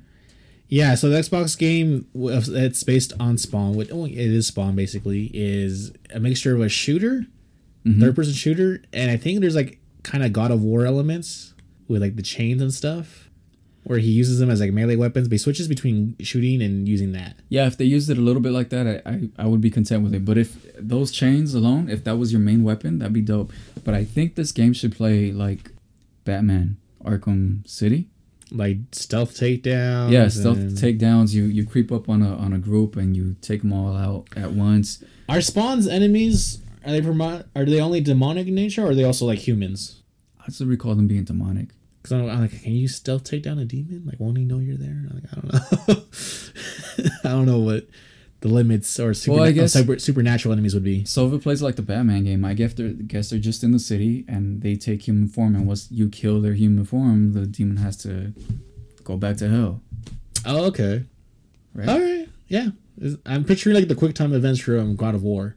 [0.68, 3.74] Yeah, so the Xbox game that's based on Spawn.
[3.74, 7.26] Which oh, it is Spawn basically is a mixture of a shooter,
[7.84, 8.00] Mhm.
[8.00, 11.52] third person shooter, and I think there's like kind of God of War elements
[11.86, 13.23] with like the chains and stuff,
[13.84, 17.12] where he uses them as like melee weapons, but he switches between shooting and using
[17.12, 17.36] that.
[17.48, 19.70] Yeah, if they used it a little bit like that, I, I, I would be
[19.70, 20.24] content with it.
[20.24, 23.52] But if those chains alone, if that was your main weapon, that'd be dope.
[23.84, 25.70] But I think this game should play like
[26.24, 28.08] Batman Arkham City.
[28.50, 30.10] Like stealth takedowns.
[30.12, 31.32] yeah, stealth and- takedowns.
[31.34, 34.28] You you creep up on a on a group and you take them all out
[34.36, 35.02] at once.
[35.28, 39.04] Are Spawn's enemies are they promo- are they only demonic in nature or are they
[39.04, 40.02] also like humans?
[40.46, 41.68] I still recall them being demonic.
[42.04, 44.02] Because I'm, I'm like, can you stealth take down a demon?
[44.04, 45.06] Like, won't he know you're there?
[45.10, 46.02] Like, I don't know.
[47.24, 47.86] I don't know what
[48.40, 51.06] the limits or super, Well, I guess- super, supernatural enemies would be.
[51.06, 53.70] So if it plays like the Batman game, I guess they're guess they're just in
[53.70, 57.46] the city and they take human form, and once you kill their human form, the
[57.46, 58.34] demon has to
[59.02, 59.80] go back to hell.
[60.44, 61.04] Oh, okay.
[61.72, 61.88] Right?
[61.88, 62.28] All right.
[62.48, 62.68] Yeah.
[63.24, 65.56] I'm picturing like the quick time events from God of War.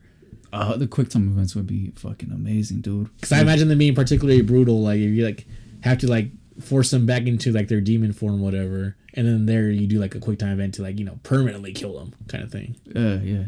[0.54, 3.14] Uh, the quick time events would be fucking amazing, dude.
[3.18, 4.82] Because I imagine them being particularly brutal.
[4.82, 5.46] Like, if you like
[5.82, 8.96] have to like force them back into like their demon form, whatever.
[9.14, 11.74] And then there you do like a quick time event to like, you know, permanently
[11.74, 12.76] kill them kind of thing.
[12.86, 13.44] Yeah, yeah.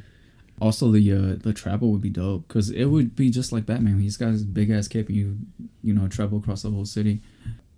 [0.62, 4.00] Also, the uh, the travel would be dope because it would be just like Batman.
[4.00, 5.38] He's got his big ass cape, and you
[5.82, 7.22] you know travel across the whole city.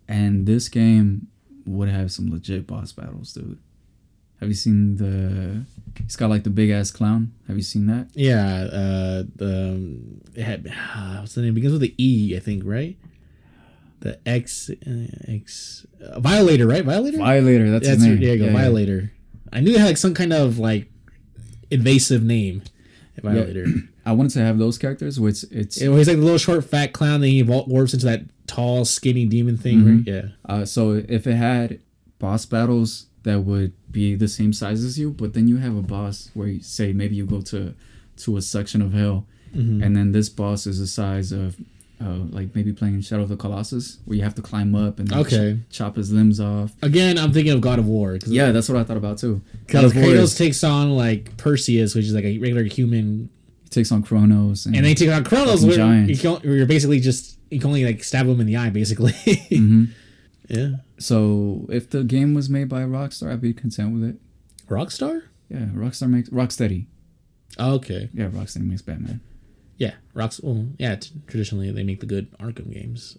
[0.07, 1.27] And this game
[1.65, 3.59] would have some legit boss battles, dude.
[4.39, 5.63] Have you seen the?
[6.01, 7.33] He's got like the big ass clown.
[7.47, 8.07] Have you seen that?
[8.13, 11.51] Yeah, uh, the um, it had uh, what's the name?
[11.51, 12.97] It begins with the E, I think, right?
[14.01, 16.83] The X uh, X uh, Violator, right?
[16.83, 17.17] Violator.
[17.17, 17.71] Violator.
[17.71, 18.19] That's, That's his name.
[18.19, 18.57] there you go, Yeah, yeah.
[18.57, 19.11] Violator.
[19.53, 20.89] I knew it had like some kind of like
[21.69, 22.63] invasive name.
[23.21, 23.65] Violator.
[24.05, 26.93] I wanted to have those characters, which it's It was like the little short fat
[26.93, 27.21] clown.
[27.21, 29.97] Then he warps into that tall, skinny demon thing, Mhm.
[29.97, 30.07] right?
[30.07, 30.29] Yeah.
[30.45, 31.79] Uh, so if it had
[32.19, 35.81] boss battles that would be the same size as you, but then you have a
[35.83, 37.75] boss where you say maybe you go to
[38.17, 39.83] to a section of hell, Mhm.
[39.85, 41.57] and then this boss is the size of
[42.01, 45.11] uh, like maybe playing Shadow of the Colossus, where you have to climb up and
[45.13, 45.59] Okay.
[45.69, 46.71] ch- chop his limbs off.
[46.81, 48.17] Again, I'm thinking of God of War.
[48.25, 49.41] Yeah, that's what I thought about too.
[49.67, 53.29] Because Kratos takes on like Perseus, which is like a regular human
[53.63, 57.37] he takes on Kronos, and, and they take on Kronos, where you you're basically just
[57.51, 59.11] you can only like stab him in the eye, basically.
[59.51, 59.89] Mhm.
[60.49, 60.69] yeah.
[60.97, 64.15] so if the game was made by Rockstar, I'd be content with it.
[64.69, 65.23] Rockstar.
[65.49, 66.85] Yeah, Rockstar makes Rocksteady.
[67.59, 68.09] Oh, okay.
[68.13, 69.19] Yeah, Rocksteady makes Batman.
[69.81, 69.93] Yeah.
[70.13, 70.39] Rocks.
[70.43, 70.93] Well, yeah.
[70.95, 73.17] T- traditionally, they make the good Arkham games.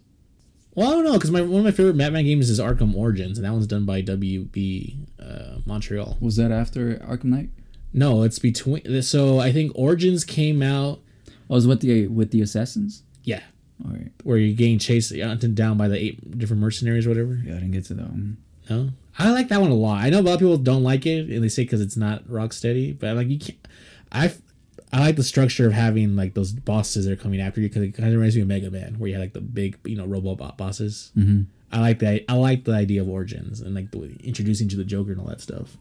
[0.75, 3.37] Well, I don't know because my one of my favorite Batman games is Arkham Origins,
[3.37, 6.17] and that one's done by WB uh, Montreal.
[6.21, 7.49] Was that after Arkham Knight?
[7.91, 9.01] No, it's between.
[9.01, 11.01] So I think Origins came out.
[11.49, 13.03] Oh, was with the with the assassins.
[13.25, 13.41] Yeah,
[13.83, 14.11] All right.
[14.23, 17.41] where you're getting chased hunted down by the eight different mercenaries, or whatever.
[17.43, 18.37] Yeah, I didn't get to that one.
[18.69, 18.89] No,
[19.19, 20.01] I like that one a lot.
[20.01, 22.23] I know a lot of people don't like it, and they say because it's not
[22.29, 22.97] Rocksteady.
[22.97, 23.59] But like you can't.
[24.13, 24.33] I
[24.93, 27.81] I like the structure of having like those bosses that are coming after you because
[27.81, 29.97] it kind of reminds me of Mega Man, where you had like the big you
[29.97, 31.11] know robot bosses.
[31.17, 31.41] Mm-hmm.
[31.71, 32.25] I like that.
[32.29, 35.27] I like the idea of Origins and like the introducing to the Joker and all
[35.27, 35.77] that stuff.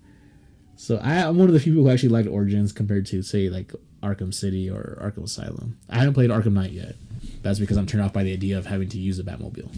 [0.76, 3.50] So I, I'm one of the few people who actually liked Origins compared to say
[3.50, 5.78] like Arkham City or Arkham Asylum.
[5.90, 6.96] I haven't played Arkham Knight yet.
[7.42, 9.70] That's because I'm turned off by the idea of having to use a Batmobile.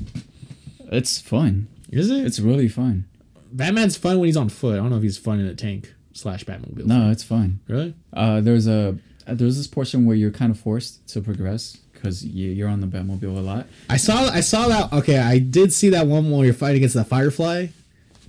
[0.93, 1.66] It's fun.
[1.91, 2.24] Is it?
[2.24, 3.07] It's really fun.
[3.53, 4.74] Batman's fun when he's on foot.
[4.74, 6.87] I don't know if he's fun in a tank slash Batmobile.
[6.87, 7.61] No, it's fun.
[7.68, 7.95] Really?
[8.12, 8.97] Uh, there's a
[9.27, 12.87] there's this portion where you're kind of forced to progress because you, you're on the
[12.87, 13.66] Batmobile a lot.
[13.89, 14.93] I saw I saw that.
[14.93, 17.68] Okay, I did see that one where you're fighting against the Firefly,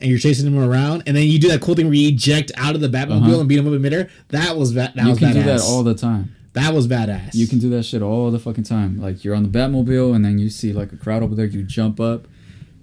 [0.01, 2.51] and you're chasing him around, and then you do that cool thing where you eject
[2.55, 3.39] out of the Batmobile Uh-huh.
[3.41, 4.09] and beat him up in midair.
[4.29, 5.33] That was that you was can badass.
[5.33, 6.35] do that all the time.
[6.53, 7.33] that was badass.
[7.35, 9.01] You can do that shit all the fucking time.
[9.01, 11.45] Like you're on the Batmobile and then you see like a crowd over there.
[11.45, 12.27] You jump up,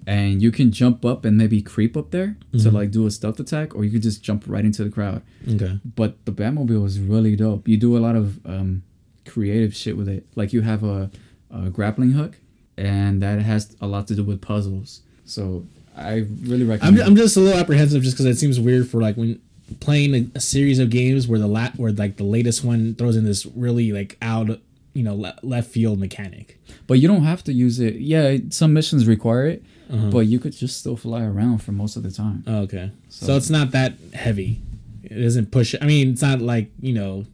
[0.07, 2.71] and you can jump up and maybe creep up there to Mhm.
[2.73, 5.21] like do a stealth attack, or you could just jump right into the crowd.
[5.49, 5.79] Okay.
[5.95, 7.67] but the Batmobile is really dope.
[7.67, 8.83] You do a lot of um,
[9.25, 10.25] creative shit with it.
[10.35, 11.09] Like you have a,
[11.51, 12.37] a grappling hook,
[12.77, 15.01] and that has a lot to do with puzzles.
[15.25, 16.99] So I really I'm, recommend.
[17.01, 19.39] I'm just a little apprehensive just because it seems weird for like when
[19.79, 23.15] playing a, a series of games where the lat where like the latest one throws
[23.15, 24.59] in this really like out
[24.93, 26.59] you know le- left field mechanic.
[26.87, 27.95] but you don't have to use it.
[27.95, 30.09] Yeah, some missions require it, Uh-huh.
[30.09, 32.43] but you could just still fly around for most of the time.
[32.47, 32.91] Oh, okay.
[33.09, 34.61] So, So- it's not that heavy.
[35.03, 35.75] It doesn't push.
[35.81, 37.25] I mean, it's not like you know.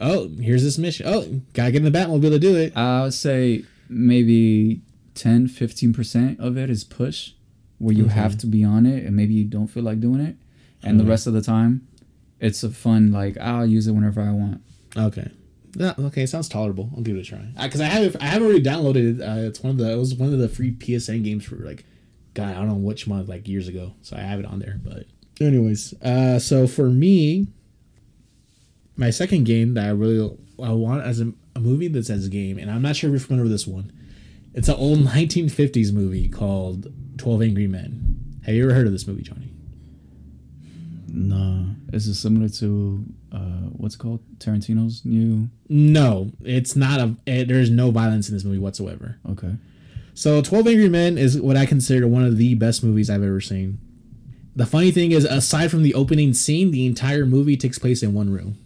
[0.00, 1.06] Oh, here's this mission.
[1.06, 2.74] Oh, gotta get in the Batmobile to do it.
[2.76, 4.80] I would say maybe
[5.14, 7.32] 10, 15% of it is push,
[7.78, 8.14] where you Okay.
[8.14, 10.36] have to be on it and maybe you don't feel like doing it.
[10.82, 11.08] And the Mhm.
[11.08, 11.82] rest of the time,
[12.40, 14.62] it's a fun, like, I'll use it whenever I want.
[14.96, 15.28] Okay.
[15.78, 16.90] Yeah, okay, It sounds tolerable.
[16.96, 17.44] I'll give it a try.
[17.62, 19.22] Because I, have I have already downloaded it.
[19.22, 21.84] Uh, it's one of the it was one of the free PSN games for like,
[22.34, 23.92] God, I don't know which month, like years ago.
[24.02, 25.06] So I have it on there, but
[25.40, 27.46] Anyways, uh, so for me,
[28.96, 32.28] my second game that I really I want as a, a movie that's as a
[32.28, 33.90] game, and I'm not sure if you're familiar with this one.
[34.52, 38.40] It's an old 1950s movie called Twelve Angry Men.
[38.44, 39.50] Have you ever heard of this movie, Johnny?
[41.08, 41.70] Nah.
[41.92, 45.48] Is it similar to uh what's it called Tarantino's new?
[45.70, 47.16] No, it's not a.
[47.26, 49.18] It, there's no violence in this movie whatsoever.
[49.30, 49.54] Okay.
[50.20, 53.40] So, 12 Angry Men is what I consider one of the best movies I've ever
[53.40, 53.80] seen.
[54.54, 58.12] The funny thing is, aside from the opening scene, the entire movie takes place in
[58.12, 58.58] one room.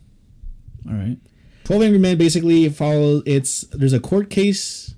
[0.84, 1.16] All right.
[1.62, 4.96] 12 Angry Men basically follows it's there's a court case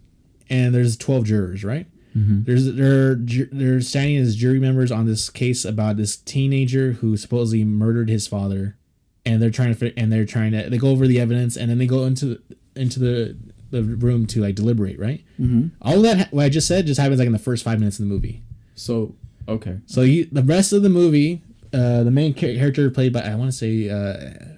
[0.49, 1.89] and there's 12 jurors, right?
[2.17, 2.45] Mm-hmm.
[2.45, 3.17] There's they're
[3.53, 8.27] they're standing as jury members on this case about this teenager who supposedly murdered his
[8.27, 8.79] father,
[9.27, 11.77] and they're trying to and they're trying to they go over the evidence and then
[11.77, 12.41] they go into
[12.75, 13.37] into the
[13.77, 15.25] the room to like deliberate, right?
[15.41, 15.69] Mm-hmm.
[15.83, 17.99] All that ha- what I just said just happens like in the first five minutes
[17.99, 18.43] of the movie.
[18.75, 19.15] So
[19.49, 19.79] okay.
[19.87, 23.51] So you, the rest of the movie, uh, the main character played by I want
[23.51, 24.57] to say uh,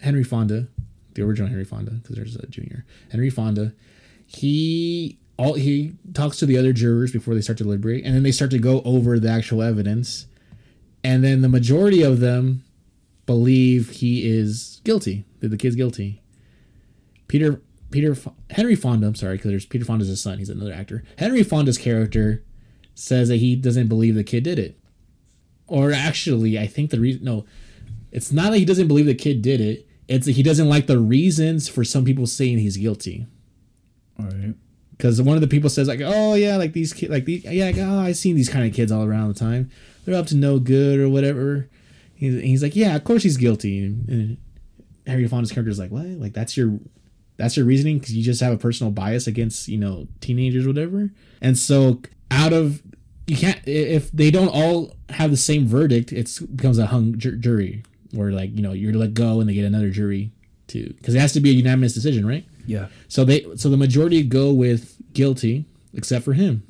[0.00, 0.68] Henry Fonda,
[1.14, 3.72] the original Henry Fonda, because there's a junior Henry Fonda.
[4.26, 8.22] He all he talks to the other jurors before they start to deliberate, and then
[8.22, 10.26] they start to go over the actual evidence,
[11.02, 12.62] and then the majority of them
[13.26, 15.24] believe he is guilty.
[15.40, 16.20] That the kid's guilty.
[17.26, 19.06] Peter Peter Fo- Henry Fonda.
[19.06, 20.38] I'm sorry, because there's Peter Fonda's his son.
[20.38, 21.04] He's another actor.
[21.18, 22.44] Henry Fonda's character
[22.94, 24.78] says that he doesn't believe the kid did it.
[25.66, 27.44] Or actually, I think the reason no,
[28.10, 29.86] it's not that he doesn't believe the kid did it.
[30.08, 33.26] It's that he doesn't like the reasons for some people saying he's guilty.
[34.18, 34.54] All right.
[34.96, 37.66] Because one of the people says like, oh yeah, like these kids, like these, yeah,
[37.66, 39.70] like, oh, I've seen these kind of kids all around the time.
[40.04, 41.70] They're up to no good or whatever.
[42.14, 43.84] He's, he's like, yeah, of course he's guilty.
[43.84, 44.36] And, and
[45.06, 46.04] Harry Fonda's character is like, what?
[46.04, 46.80] Like that's your
[47.40, 51.10] that's your reasoning because you just have a personal bias against you know teenagers, whatever.
[51.40, 52.82] And so out of
[53.26, 57.36] you can't if they don't all have the same verdict, it becomes a hung ju-
[57.36, 57.82] jury
[58.12, 60.32] where like you know you're let go and they get another jury
[60.66, 62.44] too because it has to be a unanimous decision, right?
[62.66, 62.88] Yeah.
[63.08, 65.64] So they so the majority go with guilty,
[65.94, 66.62] except for him.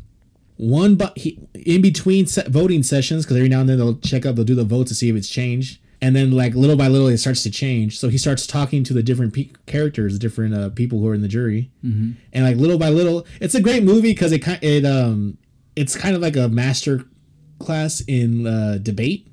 [0.56, 4.24] One, but he in between se- voting sessions because every now and then they'll check
[4.24, 6.88] up, they'll do the vote to see if it's changed, and then like little by
[6.88, 7.98] little it starts to change.
[7.98, 11.22] So he starts talking to the different pe- characters, different uh, people who are in
[11.22, 12.12] the jury, Mm-hmm.
[12.32, 15.36] and like little by little, it's a great movie because it kind it um
[15.76, 17.04] it's kind of like a master
[17.58, 19.26] class in uh, debate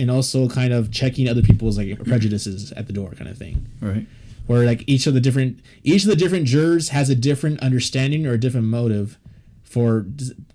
[0.00, 3.66] and also kind of checking other people's like prejudices at the door kind of thing
[3.80, 4.06] right
[4.46, 8.26] where like each of the different each of the different jurors has a different understanding
[8.26, 9.18] or a different motive
[9.62, 10.06] for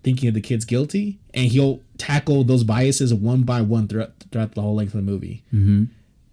[0.03, 4.53] thinking of the kid's guilty and he'll tackle those biases one by one throughout throughout
[4.55, 5.43] the whole length of the movie.
[5.53, 5.85] Mm-hmm.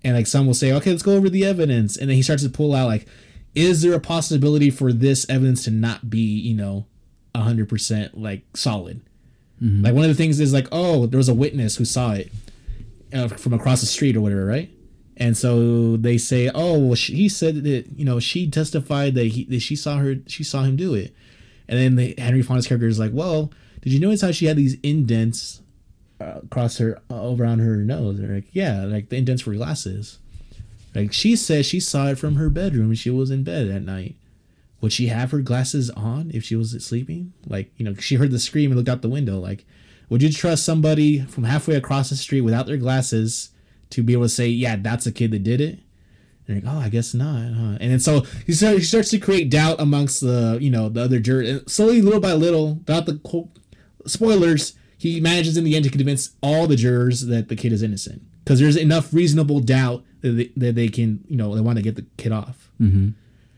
[0.03, 1.97] and like some will say okay let's go over the evidence.
[1.97, 3.07] And then he starts to pull out like
[3.55, 6.87] is there a possibility for this evidence to not be you know
[7.35, 9.01] 100% like solid?
[9.63, 9.85] Mhm.
[9.85, 12.33] like one of the things is like oh there was a witness who saw it
[13.13, 14.71] uh, from across the street or whatever right?
[15.19, 19.27] And so they say oh well she, he said that you know she testified that
[19.27, 21.15] he that she saw her she saw him do it.
[21.69, 24.57] And then the henry fonda's character is like well did you notice how she had
[24.57, 25.61] these indents
[26.21, 29.55] uh, across her uh, over on her nose They're like yeah like the indents for
[29.55, 30.19] glasses
[30.95, 34.17] like she says she saw it from her bedroom she was in bed at night
[34.81, 38.31] would she have her glasses on if she was sleeping like you know she heard
[38.31, 39.65] the scream and looked out the window like
[40.09, 43.51] would you trust somebody from halfway across the street without their glasses
[43.91, 45.81] to be able to say yeah that's a kid that did it
[46.51, 47.53] and like, oh, I guess not.
[47.55, 47.79] Huh?
[47.81, 51.03] And then so he starts, he starts to create doubt amongst the, you know, the
[51.03, 51.49] other jurors.
[51.49, 53.21] And slowly, little by little, without the
[54.07, 57.83] spoilers, he manages in the end to convince all the jurors that the kid is
[57.83, 61.79] innocent because there's enough reasonable doubt that they, that they can, you know, they want
[61.79, 62.71] to get the kid off.
[62.79, 63.11] Mm-hmm.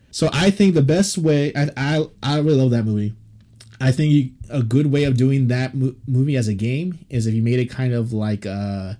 [0.09, 3.13] So I think the best way, I I, I really love that movie.
[3.81, 7.27] I think you, a good way of doing that mo- movie as a game is
[7.27, 8.93] if you made it kind of like, uh,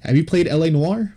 [0.00, 0.70] have you played L.A.
[0.70, 1.14] Noire?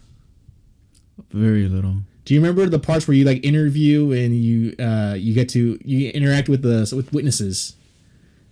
[1.32, 1.96] Very little.
[2.26, 5.80] Do you remember the parts where you like interview and you uh you get to
[5.84, 7.76] you interact with the with witnesses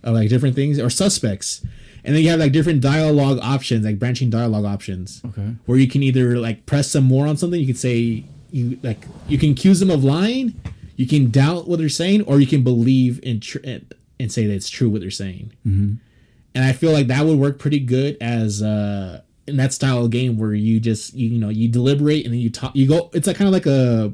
[0.02, 1.64] of like different things or suspects,
[2.04, 5.54] and then you have like different dialogue options, like branching dialogue options, Okay.
[5.66, 7.60] where you can either like press some more on something.
[7.60, 10.54] You can say you like you can accuse them of lying,
[10.96, 14.52] you can doubt what they're saying, or you can believe in tr- and say that
[14.54, 15.52] it's true what they're saying.
[15.66, 15.94] Mm-hmm.
[16.54, 20.10] And I feel like that would work pretty good as uh in that style of
[20.10, 23.10] game where you just you, you know you deliberate and then you talk you go
[23.12, 24.12] it's like kind of like a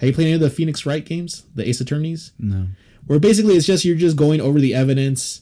[0.00, 2.66] have you played any of the Phoenix Wright games the Ace Attorneys No.
[3.06, 5.41] where basically it's just you're just going over the evidence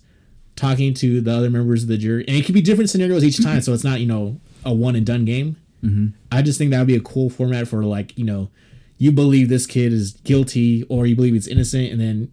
[0.61, 3.43] talking to the other members of the jury and it could be different scenarios each
[3.43, 6.09] time so it's not you know a one and done game Mm-hmm.
[6.31, 8.51] I just think that would be a cool format for like you know
[8.99, 12.31] you believe this kid is guilty or you believe it's innocent and then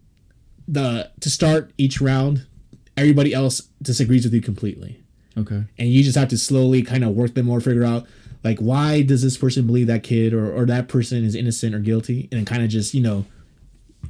[0.68, 2.46] the to start each round
[2.94, 5.02] everybody else disagrees with you completely
[5.36, 5.64] Okay.
[5.78, 8.06] and you just have to slowly kind of work them or figure out
[8.44, 11.78] like why does this person believe that kid or or that person is innocent or
[11.78, 13.24] guilty, and kind of just you know,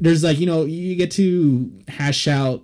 [0.01, 2.63] there's like you know you get to hash out.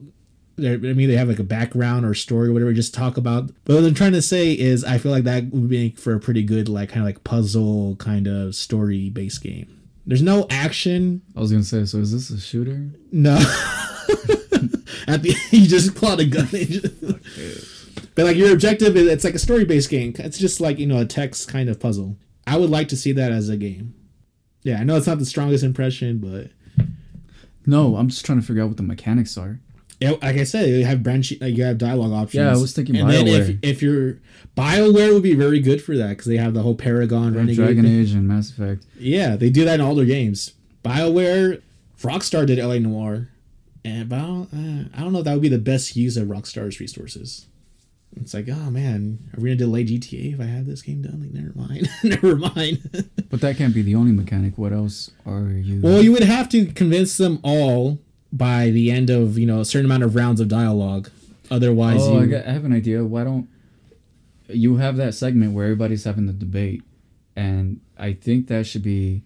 [0.59, 2.73] I mean, they have like a background or story or whatever.
[2.73, 3.51] Just talk about.
[3.65, 6.21] But what I'm trying to say is, I feel like that would make for a
[6.21, 9.81] pretty good like kind of like puzzle kind of story based game.
[10.07, 11.23] There's no action.
[11.37, 12.89] I was gonna say, so is this a shooter?
[13.11, 13.35] No.
[15.07, 16.47] At the you just pull out a gun.
[16.49, 20.15] just- but like your objective is it's like a story based game.
[20.19, 22.17] It's just like you know a text kind of puzzle.
[22.47, 23.95] I would like to see that as a game.
[24.63, 26.51] Yeah, I know it's not the strongest impression, but
[27.67, 29.61] No, I'm just trying to figure out what the mechanics are.
[30.05, 32.45] Yeah, like I said, you have branch, like you have dialogue options.
[32.45, 33.59] Yeah, I was thinking and then if BioWare.
[33.63, 34.19] if you're
[34.57, 37.57] Bioware would be very good for that because they have the whole Paragon Renegade.
[37.57, 38.01] Dragon thing.
[38.01, 38.85] Age and Mass Effect.
[38.99, 40.53] Yeah, they do that in all their games.
[40.85, 41.61] Bioware,
[42.01, 43.29] Rockstar did LA Noire,
[43.85, 46.17] and but I don't, uh, I don't know if that would be the best use
[46.17, 47.47] of Rockstar's resources.
[48.17, 51.21] It's like, oh man, are we gonna delay GTA if I have this game done?
[51.21, 53.11] Like, never mind, never mind.
[53.29, 54.57] But that can't be the only mechanic.
[54.57, 55.81] What else are you?
[55.83, 57.99] well, you would have to convince them all
[58.35, 61.09] by the end of you know a certain amount of rounds of dialogue.
[61.51, 63.05] Otherwise, oh, you, I, got, I have an idea.
[63.05, 63.49] Why don't
[64.49, 66.83] you have that segment where everybody's having the debate,
[67.37, 69.23] and I think that should be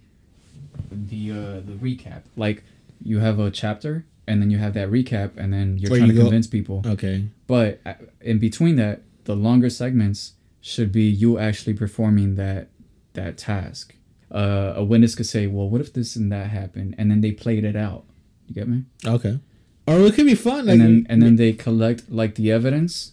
[0.91, 2.23] the uh, the recap.
[2.37, 2.65] Like
[3.03, 6.11] you have a chapter, and then you have that recap, and then you're Where trying
[6.11, 6.83] you to go- convince people.
[6.87, 7.25] okay.
[7.47, 12.69] But uh, in between that, the longer segments should be you actually performing that
[13.15, 13.95] that task.
[14.31, 17.33] Uh, a witness could say, "Well, what if this and that happened?" And then they
[17.33, 18.05] played it out.
[18.49, 18.83] You get me?
[19.07, 19.39] Okay.
[19.87, 20.67] Or it could be fun.
[20.67, 23.13] Like, and then and then they collect like the evidence,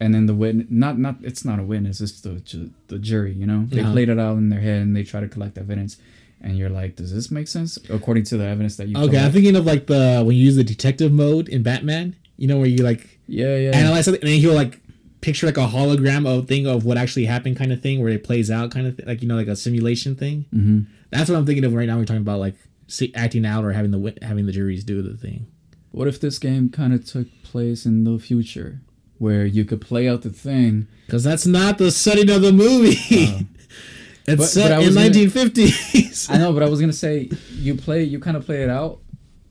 [0.00, 2.42] and then the witness not not it's not a witness, it's the
[2.88, 3.32] the jury.
[3.32, 3.92] You know, they Uh-huh.
[3.92, 5.98] played it out in their head and they try to collect evidence,
[6.40, 8.96] and you're like, "Does this make sense?" According to the evidence that you.
[8.96, 12.16] okay, I'm thinking of like the when you use the detective mode in Batman.
[12.38, 13.70] You know where you like Yeah, yeah.
[13.76, 14.80] analyze something, and then he'll like
[15.20, 18.22] picture like a hologram of thing of what actually happened, kind of thing, where it
[18.24, 20.44] plays out, kind of th- like you know, like a simulation thing.
[20.52, 20.80] hmm
[21.10, 21.96] That's what I'm thinking of right now.
[21.98, 22.56] We're talking about like
[22.86, 25.46] see, acting out or having the having the juries do the thing.
[25.90, 28.82] What if this game kind of took place in the future,
[29.18, 30.86] where you could play out the thing?
[31.06, 32.96] Because that's not the setting of the movie.
[33.26, 33.40] Uh,
[34.26, 36.30] it's but set I in gonna- 1950s.
[36.30, 39.00] I know, but I was gonna say you play, you kind of play it out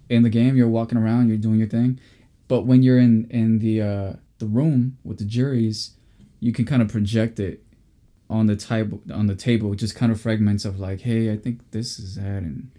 [0.10, 0.56] in the game.
[0.56, 2.00] You're walking around, you're doing your thing,
[2.48, 5.92] but when you're in in the uh, the room with the juries,
[6.40, 7.64] you can kind of project it
[8.30, 11.72] on the table on the table, just kind of fragments of like, hey, I think
[11.72, 12.70] this is that, and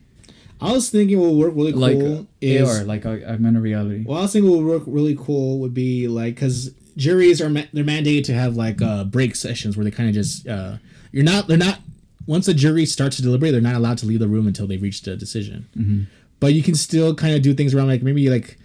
[0.61, 4.05] I was thinking what would work really cool like is AR, like augmented reality.
[4.07, 7.51] Well, I was thinking what would work really cool would be like because juries are
[7.51, 10.77] they're mandated to have like uh break sessions where they kind of just uh
[11.13, 11.81] you're not they're not
[12.27, 14.83] once a jury starts to deliberate they're not allowed to leave the room until they've
[14.83, 15.69] reached a decision.
[15.77, 16.03] Mm-hmm.
[16.41, 18.59] But you can still kind of do things around like maybe like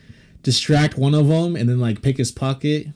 [0.44, 2.88] distract one of them and then like pick his pocket.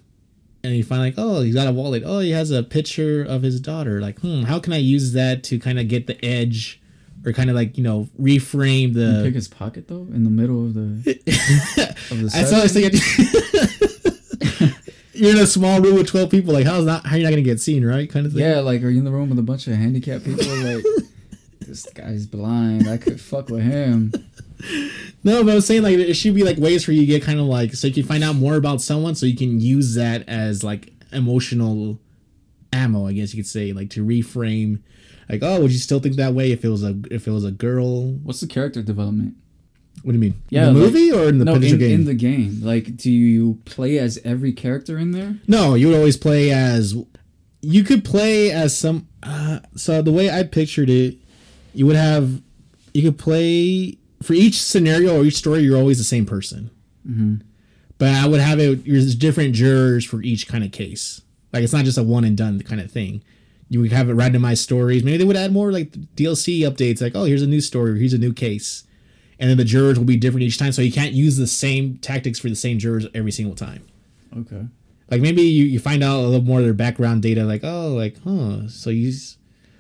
[0.64, 2.02] And you find like, oh, he's got a wallet.
[2.04, 4.02] Oh, he has a picture of his daughter.
[4.02, 6.82] Like, hmm, how can I use that to kind of get the edge,
[7.26, 10.66] or kind of like you know reframe the Pick his pocket though in the middle
[10.66, 10.90] of the
[12.12, 12.32] of the.
[12.34, 12.84] I saw this thing.
[15.14, 16.54] You're in a small room with twelve people.
[16.54, 17.06] Like, how's not?
[17.06, 18.10] How are you not gonna get seen, right?
[18.10, 18.42] Kind of thing.
[18.42, 20.46] Yeah, like are you in the room with a bunch of handicapped people?
[20.46, 20.84] Like
[21.62, 22.88] this guy's blind.
[22.90, 24.12] I could fuck with him.
[25.24, 27.24] No, but I was saying like it should be like ways where you to get
[27.24, 29.96] kind of like so you can find out more about someone, so you can use
[29.96, 31.98] that as like emotional
[32.74, 33.08] ammo.
[33.08, 34.82] I guess you could say like to reframe.
[35.30, 37.46] Like, oh, would you still think that way if it was a if it was
[37.46, 38.12] a girl?
[38.14, 39.36] What's the character development?
[40.04, 40.42] What do you mean?
[40.50, 41.82] Yeah, in the like- movie or in the no, in, game?
[41.82, 42.60] in the game.
[42.62, 45.38] Like, do you play as every character in there?
[45.48, 46.96] No, you would always play as.
[47.62, 49.08] You could play as some.
[49.24, 51.18] Uh, so the way I pictured it,
[51.74, 52.42] you would have.
[52.94, 55.62] You could play for each scenario or each story.
[55.62, 56.70] You're always the same person.
[57.08, 57.36] Mm-hmm.
[57.98, 58.86] But I would have it.
[58.86, 61.22] There's different jurors for each kind of case.
[61.52, 63.24] Like it's not just a one and done kind of thing.
[63.70, 65.04] You would have it randomized stories.
[65.04, 67.02] Maybe they would add more like DLC updates.
[67.02, 67.92] Like, oh, here's a new story.
[67.92, 68.84] Or here's a new case.
[69.40, 71.98] And then the jurors will be different each time, so you can't use the same
[71.98, 73.84] tactics for the same jurors every single time
[74.38, 74.66] Okay.
[75.12, 77.90] like maybe you, you find out a little more of their background data like oh
[77.90, 79.12] like huh so you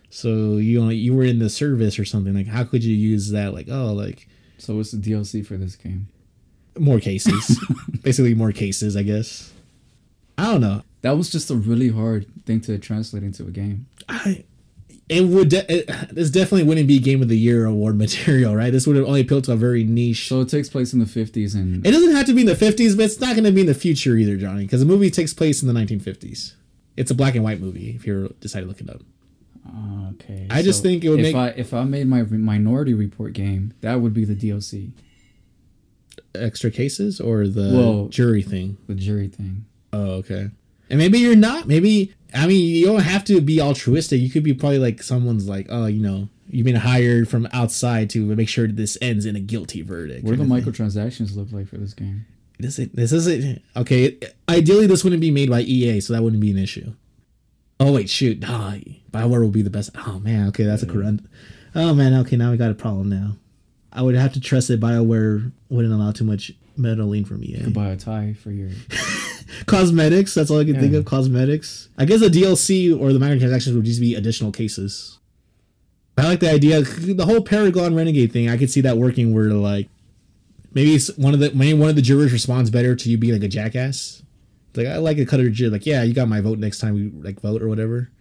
[0.09, 3.31] so you only you were in the service or something like how could you use
[3.31, 4.27] that like oh like
[4.57, 6.07] So what's the DLC for this game?
[6.77, 7.57] more cases
[8.03, 9.53] basically more cases i guess
[10.37, 13.85] i don't know That was just a really hard thing to translate into a game.
[14.09, 14.43] i
[15.07, 15.85] it would de- it,
[16.15, 19.21] this definitely wouldn't be game of the year award material right this would have only
[19.21, 22.15] appealed to a very niche So it takes place in the fifties and it doesn't
[22.15, 24.15] have to be in the 50s but it's not going to be in the future
[24.17, 26.55] either johnny because the movie takes place in the 1950s
[26.97, 29.01] it's a black and white movie if you decide to look it up
[29.67, 30.47] Ah, okay.
[30.49, 33.73] I just think it would if make- I if I made my Minority Report game,
[33.81, 34.91] that would be the DLC,
[36.33, 39.65] extra cases or the Well- jury thing the jury thing.
[39.93, 40.49] Oh, okay.
[40.89, 41.67] And maybe you're not.
[41.67, 44.21] Maybe I mean you don't have to be altruistic.
[44.21, 48.09] You could be probably like someone's like, oh, you know, you've been hired from outside
[48.11, 50.23] to make sure this ends in a guilty verdict.
[50.23, 50.63] What do the thing.
[50.63, 52.25] microtransactions look like for this game?
[52.59, 54.17] This is this isn't okay.
[54.47, 56.93] Ideally, this wouldn't be made by EA, so that wouldn't be an issue.
[57.79, 58.43] Oh wait, shoot!
[58.47, 58.75] Ah,
[59.11, 59.89] Bioware will be the best.
[60.07, 61.19] Oh man, okay, that's a correct.
[61.73, 63.09] Oh man, okay, now we got a problem.
[63.09, 63.35] Now,
[63.91, 67.57] I would have to trust that Bioware wouldn't allow too much meddling from EA.
[67.57, 68.69] You could buy a tie for your.
[69.65, 70.33] Cosmetics.
[70.33, 71.05] That's all I can think of.
[71.05, 71.89] Cosmetics.
[71.97, 75.19] I guess the DLC or the microtransactions would just be additional cases.
[76.17, 76.81] I like the idea.
[76.81, 78.49] The whole Paragon Renegade thing.
[78.49, 79.89] I could see that working where like
[80.73, 83.33] maybe it's one of the maybe one of the jurors responds better to you being
[83.33, 84.23] like a jackass.
[84.75, 85.71] Like I like a cutter juror.
[85.71, 88.11] Like yeah, you got my vote next time we like vote or whatever.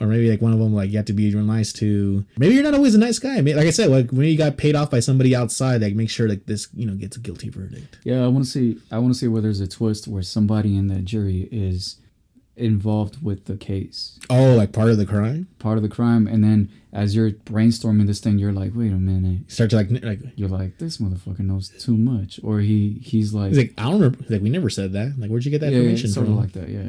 [0.00, 2.24] Or maybe like one of them like you have to be real nice to.
[2.36, 3.40] Maybe you're not always a nice guy.
[3.40, 6.28] Like I said, like when you got paid off by somebody outside, like make sure
[6.28, 7.98] like this you know gets a guilty verdict.
[8.04, 8.78] Yeah, I want to see.
[8.92, 11.96] I want to see where there's a twist where somebody in that jury is
[12.56, 15.46] involved with the case, Oh, like part of the crime.
[15.60, 18.96] part of the crime, and then as you're brainstorming this thing, you're like, wait a
[18.96, 19.50] minute.
[19.50, 23.48] Start to like like You're like, this motherfucker knows too much, or he he's like,
[23.50, 24.18] He's like, I don't remember.
[24.22, 25.14] He's like, we never said that.
[25.18, 26.38] Like, where'd you get that yeah, yeah, information sort from?
[26.38, 26.88] of like that, yeah.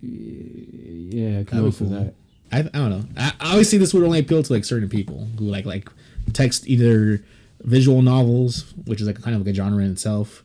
[0.00, 1.90] Yeah, I can go for cool.
[1.90, 2.14] that.
[2.50, 3.04] I, I don't know.
[3.16, 5.90] I, I always see this would only appeal to like certain people who like like
[6.32, 7.22] text either
[7.60, 10.44] visual novels, which is like kind of like a genre in itself,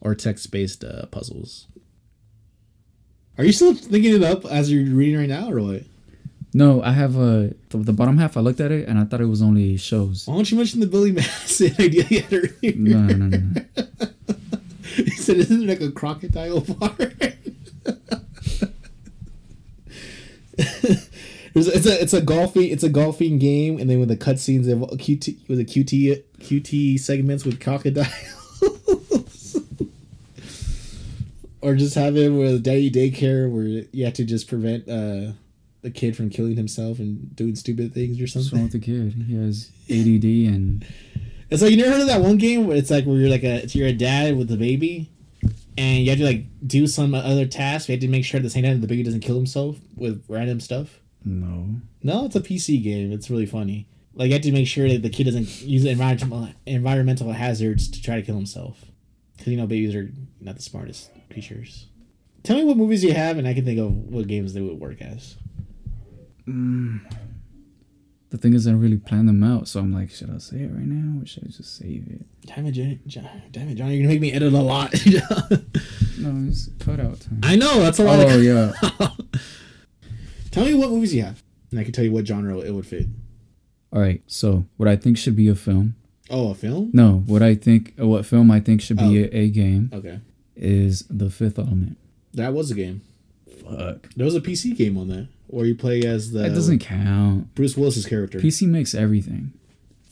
[0.00, 1.66] or text based uh, puzzles.
[3.38, 5.82] Are you still thinking it up as you're reading right now, or what?
[6.54, 8.36] No, I have a the, the bottom half.
[8.36, 10.26] I looked at it and I thought it was only shows.
[10.26, 12.76] Why don't you mention the Billy Madison idea you had earlier?
[12.76, 13.62] No, no, no, no.
[14.94, 16.96] he said, "Isn't it like a crocodile bar?"
[20.58, 24.78] It's a it's a golfing it's a golfing game, and then with the cutscenes of
[24.98, 28.06] QT with the QT QT segments with crocodiles,
[31.62, 35.32] or just have him with daddy daycare where you have to just prevent uh,
[35.82, 38.62] the kid from killing himself and doing stupid things or What's wrong something.
[38.64, 39.24] with the kid?
[39.26, 40.86] He has ADD and
[41.50, 43.44] It's like you never heard of that one game where it's like where you're like
[43.44, 45.08] a you're a dad with a baby,
[45.78, 47.88] and you have to like do some other task.
[47.88, 50.24] You have to make sure at the same time the baby doesn't kill himself with
[50.28, 51.00] random stuff.
[51.24, 51.76] no.
[52.02, 53.10] No, it's a PC game.
[53.10, 53.88] It's really funny.
[54.14, 58.00] Like you have to make sure that the kid doesn't use environmental environmental hazards to
[58.00, 58.84] try to kill himself.
[59.36, 60.10] Because you know babies are
[60.40, 61.86] not the smartest creatures.
[62.44, 64.78] Tell me what movies you have, and I can think of what games they would
[64.78, 65.36] work as.
[66.46, 67.00] Mm.
[68.30, 70.72] The thing is, I really plan them out, so I'm like, should I say it
[70.72, 72.26] right now or should I just save it?
[72.46, 73.88] Damn it, John, John, damn it, John!
[73.90, 74.92] You're gonna make me edit a lot.
[76.18, 77.40] No, it's cut out time.
[77.42, 78.18] I know that's a lot.
[78.20, 78.72] Oh of yeah.
[80.50, 82.86] Tell me what movies you have, and I can tell you what genre it would
[82.86, 83.06] fit.
[83.92, 84.22] All right.
[84.26, 85.94] So what I think should be a film.
[86.30, 86.90] Oh, a film?
[86.94, 89.28] No, what I think, what film I think should be Oh.
[89.30, 90.20] a, a game Okay,
[90.56, 91.98] is The Fifth Element.
[92.34, 93.02] that was a game.
[93.62, 94.08] Fuck.
[94.16, 97.54] There was a PC game on that where you play as the That doesn't count.
[97.54, 98.38] Bruce Willis's character.
[98.38, 99.52] PC makes everything.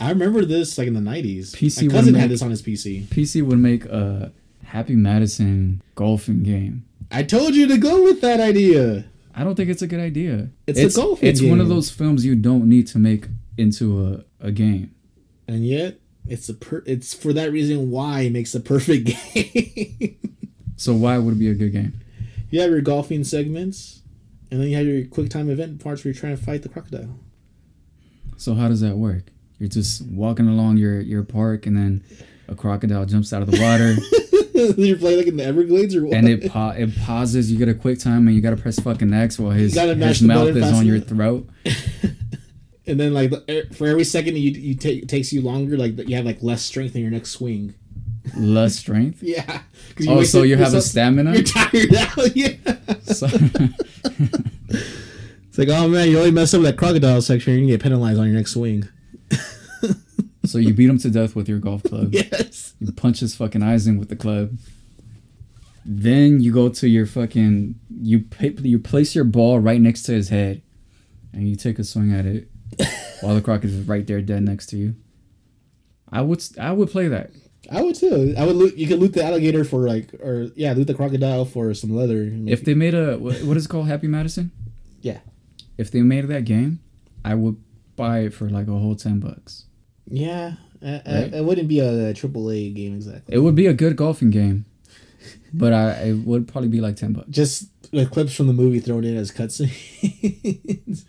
[0.01, 1.55] I remember this like in the nineties.
[1.55, 3.05] PC My cousin would had this on his PC.
[3.07, 4.32] PC would make a
[4.64, 6.85] Happy Madison golfing game.
[7.12, 9.05] I told you to go with that idea.
[9.37, 10.49] I don't think it's a good idea.
[10.66, 13.26] It's a golfing It's one of those films you don't need to make
[13.57, 14.95] into a, a game.
[15.47, 20.16] And yet, it's a per- it's for that reason why it makes a perfect game.
[20.76, 22.01] So why would it be a good game?
[22.51, 24.03] you have your golfing segments,
[24.55, 26.68] and then you have your quick time event parts where you're trying to fight the
[26.68, 27.18] crocodile.
[28.36, 29.24] So how does that work?
[29.59, 32.05] You're just walking along your, your park and then
[32.46, 33.96] a crocodile jumps out of the water
[34.76, 36.14] you're playing like in the Everglades or what?
[36.14, 37.50] and it pa- it pauses.
[37.50, 40.55] You get a quick time and you gotta press fucking X while his, his mouth
[40.55, 41.48] is on your throat.
[42.86, 45.76] and then like the- er, for every second you you take it takes you longer,
[45.76, 47.74] like you have like less strength in your next swing.
[48.37, 49.22] Less strength.
[49.22, 49.62] Yeah.
[49.97, 51.35] 'Cause Oh, so you have a stamina?
[51.35, 52.37] You're tired out.
[52.37, 52.57] Yeah.
[53.03, 53.27] So,
[54.68, 57.53] It's like, oh man, you only messed up that crocodile section.
[57.53, 58.89] You're gonna get penalized on your next swing.
[60.45, 62.12] so you beat him to death with your golf club.
[62.12, 62.75] Yes.
[62.81, 64.59] You punch his fucking eyes in with the club.
[65.85, 70.12] Then you go to your fucking you pa- you place your ball right next to
[70.12, 70.62] his head,
[71.33, 72.49] and you take a swing at it,
[73.20, 74.97] while the crocodile is right there dead next to you.
[76.11, 77.31] I would I would play that.
[77.71, 78.35] I would too.
[78.37, 78.57] I would.
[78.57, 81.91] Loot, you could loot the alligator for like, or yeah, loot the crocodile for some
[81.95, 82.31] leather.
[82.47, 84.51] If they made a what what is it called Happy Madison?
[85.01, 85.19] Yeah.
[85.79, 86.81] If they made that game,
[87.25, 87.57] I would
[87.97, 89.65] buy it for like a whole ten bucks.
[90.07, 91.35] yeah, uh, uh, Right?
[91.35, 93.35] it wouldn't be a, triple A game exactly.
[93.35, 94.67] It would be a good golfing game,
[95.53, 97.29] but I it would probably be like ten bucks.
[97.31, 101.05] Just like clips from the movie thrown in as cutscenes.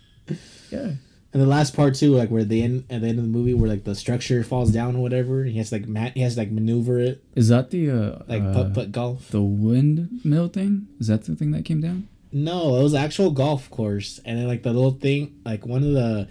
[0.71, 0.91] Yeah.
[1.35, 3.53] And the last part too, like where the end at the end of the movie,
[3.53, 6.21] where like the structure falls down or whatever, and he has to like ma- he
[6.21, 9.27] has to like maneuver it Is that the uh, like uh, putt putt golf.
[9.31, 10.87] the windmill thing?
[10.97, 12.07] Is that the thing that came down?
[12.31, 15.91] No, it was actual golf course, and then like the little thing, like one of
[15.91, 16.29] the,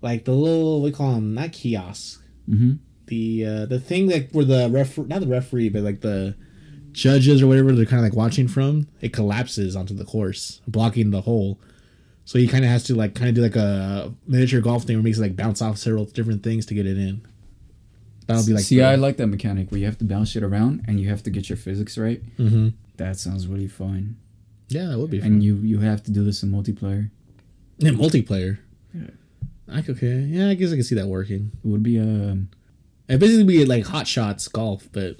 [0.00, 2.20] like the little we call them not kiosk,
[2.50, 2.72] Mm-hmm.
[3.06, 6.34] the uh the thing that where the referee, not the referee, but like the
[6.90, 11.10] judges or whatever they're kind of like watching from, it collapses onto the course, blocking
[11.12, 11.60] the hole.
[12.24, 14.96] So he kind of has to like kind of do like a miniature golf thing
[14.96, 17.20] where it makes it like bounce off several different things to get it in.
[18.26, 20.84] That'll be like See, I like that mechanic where you have to bounce it around
[20.86, 22.22] and you have to get your physics right.
[22.36, 24.16] hmm That sounds really fun.
[24.68, 25.26] Yeah, that would be fun.
[25.32, 27.10] And you you have to do this in multiplayer.
[27.78, 28.58] Yeah, multiplayer.
[28.94, 29.10] Yeah.
[29.68, 30.18] I could, okay.
[30.20, 31.50] Yeah, I guess I can see that working.
[31.64, 32.48] It would be um
[33.08, 35.16] It basically be like hot shots golf, but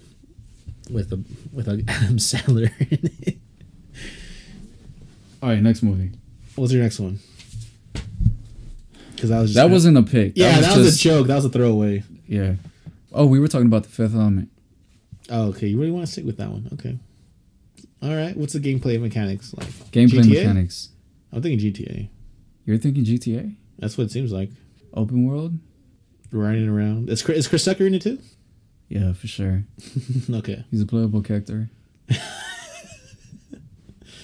[0.91, 1.23] with a
[1.53, 3.37] with a Adam Sandler in it.
[5.43, 5.61] all right.
[5.61, 6.13] Next movie.
[6.57, 7.19] What's your next one?
[9.15, 10.33] Because that was just That wasn't a pick.
[10.37, 11.27] yeah, that was, just- a joke.
[11.29, 12.03] That was a throwaway.
[12.27, 12.55] Yeah.
[13.13, 14.49] Oh, we were talking about the Fifth Element.
[15.31, 15.67] Oh, okay.
[15.69, 16.69] You really want to stick with that one?
[16.75, 16.99] Okay.
[18.03, 18.37] All right.
[18.37, 19.69] What's the gameplay mechanics like?
[19.93, 20.29] Gameplay GTA?
[20.29, 20.89] mechanics.
[21.33, 22.09] I'm thinking GTA.
[22.67, 23.55] You're thinking GTA?
[23.79, 24.51] That's what it seems like.
[24.95, 25.55] Open world?
[26.33, 27.09] Riding around.
[27.11, 28.19] Is Chris, is Chris Tucker in it too?
[28.89, 29.65] Yeah, for sure.
[30.33, 30.65] okay.
[30.71, 31.71] He's a playable character.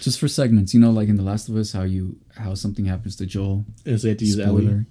[0.00, 2.84] Just for segments, you know, like in The Last of Us, how you how something
[2.84, 3.64] happens to Joel.
[3.84, 4.84] And so you have to use Ellie.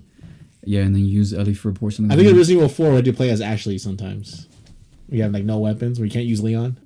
[0.63, 2.39] Yeah, and then you use Ellie for a portion of the I think in game.
[2.39, 4.47] Resident Evil 4, we had to play as Ashley sometimes.
[5.09, 5.97] We have like no weapons.
[5.99, 6.77] where you can't use Leon.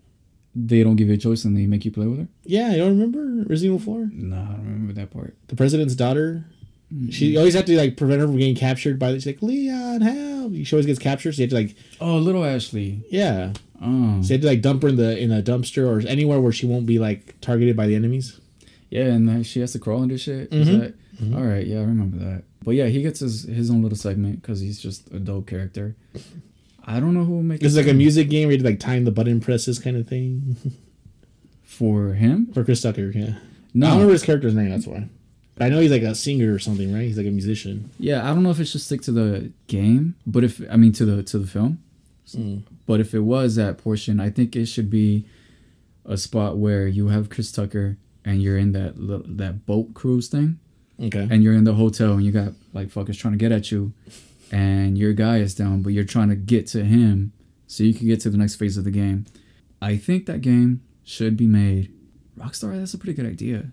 [0.53, 2.28] they don't give you a choice and they make you play with her.
[2.43, 4.09] Yeah, you don't remember Resident Evil 4?
[4.13, 5.36] No, I don't remember that part.
[5.47, 6.45] the president's daughter.
[6.93, 7.11] Mm.
[7.11, 9.13] She always had to like prevent her from getting captured by.
[9.13, 10.53] She's like Leon, help!
[10.63, 11.32] She always gets captured.
[11.34, 13.03] So you had to like, Oh, little Ashley.
[13.09, 16.07] yeah, Oh, so you had to like dump her in the in a dumpster or
[16.07, 18.39] anywhere where she won't be like targeted by the enemies.
[18.89, 20.53] yeah, and then she has to crawl into shit.
[20.53, 20.79] Is Mhm.
[20.79, 21.65] that all right?
[21.65, 22.43] Yeah, I remember that.
[22.63, 25.95] But yeah, he gets his his own little segment because he's just a dope character.
[26.86, 28.79] I don't know who will make It's it like a music game where you like
[28.79, 30.55] time the button presses kind of thing
[31.63, 32.47] for him.
[32.53, 33.11] for Chris Tucker.
[33.15, 33.36] Yeah,
[33.73, 34.69] No, I don't remember his character's name.
[34.69, 35.07] That's why.
[35.55, 37.03] But I know he's like a singer or something, right?
[37.03, 37.89] He's like a musician.
[37.99, 40.91] yeah, I don't know if it should stick to the game, but if I mean
[40.93, 41.79] to the to the film.
[42.36, 42.63] Mm.
[42.86, 45.25] But if it was that portion, I think it should be
[46.05, 48.93] a spot where you have Chris Tucker and you're in that
[49.38, 50.59] that boat cruise thing,
[50.99, 51.27] Okay.
[51.29, 53.93] and you're in the hotel and you got like fuckers trying to get at you,
[54.51, 57.32] and your guy is down, but you're trying to get to him
[57.67, 59.25] so you can get to the next phase of the game.
[59.82, 61.91] I think that game should be made.
[62.38, 63.71] Rockstar, that's a pretty good idea.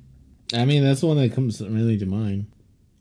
[0.54, 2.46] I mean, that's the one that comes really to mind.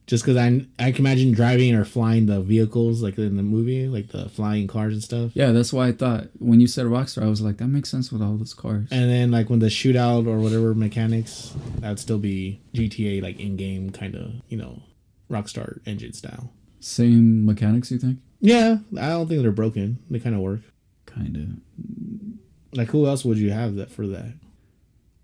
[0.07, 3.87] Just because I I can imagine driving or flying the vehicles like in the movie,
[3.87, 5.31] like the flying cars and stuff.
[5.33, 8.09] Yeah, that's why I thought when you said Rockstar, I was like, that makes sense
[8.09, 8.87] with all those cars.
[8.89, 13.57] And then like when the shootout or whatever mechanics, that'd still be GTA like in
[13.57, 14.81] game kind of you know,
[15.29, 16.51] Rockstar engine style.
[16.79, 18.19] Same mechanics, you think?
[18.39, 19.99] Yeah, I don't think they're broken.
[20.09, 20.61] They kind of work.
[21.05, 22.77] Kind of.
[22.77, 24.33] Like who else would you have that for that?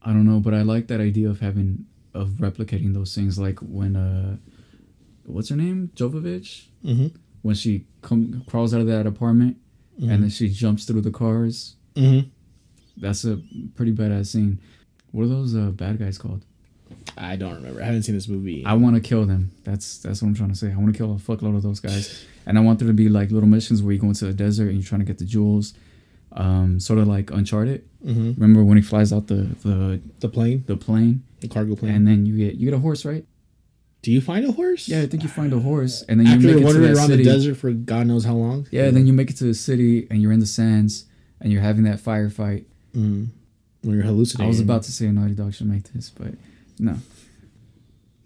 [0.01, 3.39] I don't know, but I like that idea of having of replicating those things.
[3.39, 4.36] Like when uh,
[5.26, 7.07] what's her name, Jovovich, Mm-hmm.
[7.43, 9.57] when she come crawls out of that apartment
[9.99, 10.09] Mhm.
[10.11, 11.76] and then she jumps through the cars.
[11.95, 12.28] Mm-hmm.
[12.97, 13.39] That's a
[13.76, 14.59] pretty badass scene.
[15.11, 16.43] What are those uh, bad guys called?
[17.17, 17.82] I don't remember.
[17.82, 18.63] I haven't seen this movie.
[18.65, 19.51] I want to kill them.
[19.63, 20.71] That's that's what I'm trying to say.
[20.71, 23.09] I want to kill a fuckload of those guys, and I want there to be
[23.09, 25.26] like little missions where you go into the desert and you're trying to get the
[25.26, 25.74] jewels,
[26.34, 27.84] um, sort of like Uncharted.
[28.05, 28.34] mm-hmm.
[28.39, 31.93] Remember when he flies out the the The plane, the plane, the cargo plane.
[31.95, 33.26] and then you get you get a horse, right?
[34.04, 34.88] Do you find a horse?
[34.88, 36.95] Yeah, I think you find a horse, and then you After make it to wandering
[36.95, 37.24] around city.
[37.24, 38.68] the desert for God knows how long.
[38.70, 41.06] Yeah, then you make it to the city, and you're in the sands,
[41.41, 42.66] and you're having that firefight.
[42.95, 43.30] Mm.
[43.82, 44.45] When you're hallucinating.
[44.45, 46.34] I was about to say a Naughty Dog should make this, but
[46.80, 46.97] no,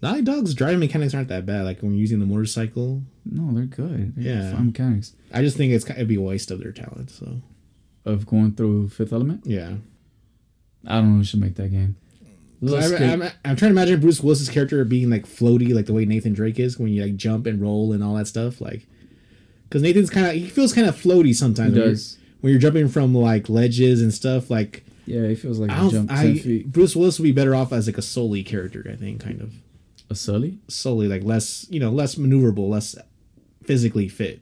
[0.02, 1.62] Naughty Dog's driving mechanics aren't that bad.
[1.64, 4.14] Like when you're using the motorcycle, no, they're good.
[4.16, 4.52] They're Yeah.
[4.52, 7.10] fun mechanics I just think it's it'd be a waste of their talent.
[7.10, 7.40] So
[8.04, 9.42] of going through Fifth Element.
[9.46, 9.74] yeah,
[10.86, 11.96] I don't know who should make that game.
[12.62, 16.04] I, am I'm trying to imagine Bruce Willis's character being like floaty, like the way
[16.04, 18.60] Nathan Drake is when you like jump and roll and all that stuff.
[18.60, 18.86] Like,
[19.68, 21.74] because Nathan's kind of he feels kind of floaty sometimes.
[21.74, 22.04] He when you're-
[22.40, 24.48] when you're jumping from like ledges and stuff.
[24.50, 25.90] Like, Yeah, it feels like I a don't.
[25.90, 26.70] jump I feet.
[26.72, 28.86] Bruce Willis would be better off as like a Sully character.
[28.90, 29.54] I think kind of
[30.10, 30.58] A Sully?
[30.68, 32.96] Sully, like less you know less maneuverable, less
[33.64, 34.40] physically fit.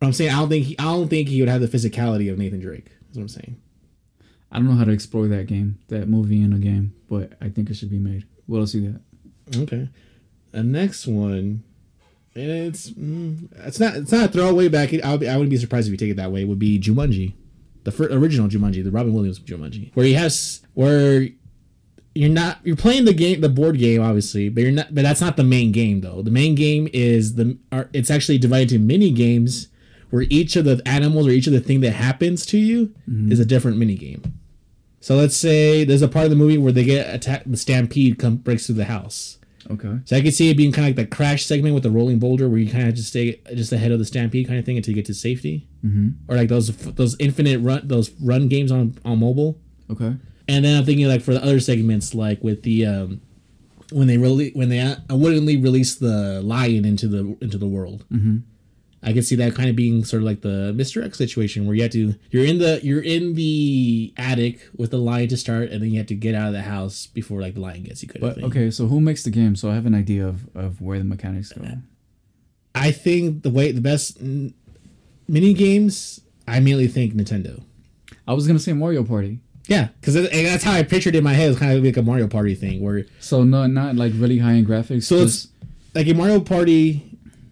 [0.00, 2.30] But I'm saying I don't think he, I don't think he would have the physicality
[2.30, 2.86] of Nathan Drake.
[3.06, 3.56] That's what I'm saying.
[4.50, 7.48] I don't know how to explore that game, that movie in a game, but I
[7.50, 8.26] think it should be made.
[8.46, 9.62] What else you got?
[9.62, 9.88] Okay.
[10.52, 11.62] The next one,
[12.34, 14.92] and it's mm, it's not it's not a throwaway back.
[14.94, 16.44] I would be, I wouldn't be surprised if you take it that way.
[16.44, 17.34] Would be Jumanji,
[17.84, 21.28] the fir- original Jumanji, the Robin Williams Jumanji, where he has where
[22.14, 25.20] you're not you're playing the game the board game obviously but you're not but that's
[25.20, 28.84] not the main game though the main game is the are, it's actually divided into
[28.84, 29.68] mini games
[30.10, 32.92] where each of the animals or each of the thing that happens to you
[33.30, 34.22] is a different mini game
[35.00, 38.18] so let's say there's a part of the movie where they get attacked the stampede
[38.18, 39.38] come breaks through the house
[39.70, 39.98] Okay.
[40.06, 42.18] so i could see it being kind of like the crash segment with the rolling
[42.18, 44.76] boulder where you kind of just stay just ahead of the stampede kind of thing
[44.76, 46.08] until you get to safety Mm-hmm.
[46.26, 49.60] or like those those infinite run those run games on on mobile
[49.90, 50.16] Okay.
[50.48, 53.20] and then I'm thinking like for the other segments, like with the um,
[53.92, 58.42] when they really when they unwittingly release the lion into the into the world, Mhm.
[59.02, 61.04] I can see that kind of being sort of like the Mr.
[61.04, 64.98] X situation where you have to you're in the you're in the attic with the
[64.98, 67.54] lion to start, and then you have to get out of the house before like
[67.54, 68.08] the lion gets you.
[68.08, 69.54] Kind But okay, so who makes the game?
[69.54, 71.64] So I have an idea of, of where the mechanics go.
[72.74, 77.62] I think the way the best mini games, I immediately think Nintendo.
[78.26, 79.40] I was gonna say Mario Party.
[79.68, 81.50] Yeah, because that's how I pictured it in my head.
[81.50, 84.52] It's kind of like a Mario Party thing where So no, not like really high
[84.54, 85.04] end graphics.
[85.04, 87.07] So just- it's like in Mario Party,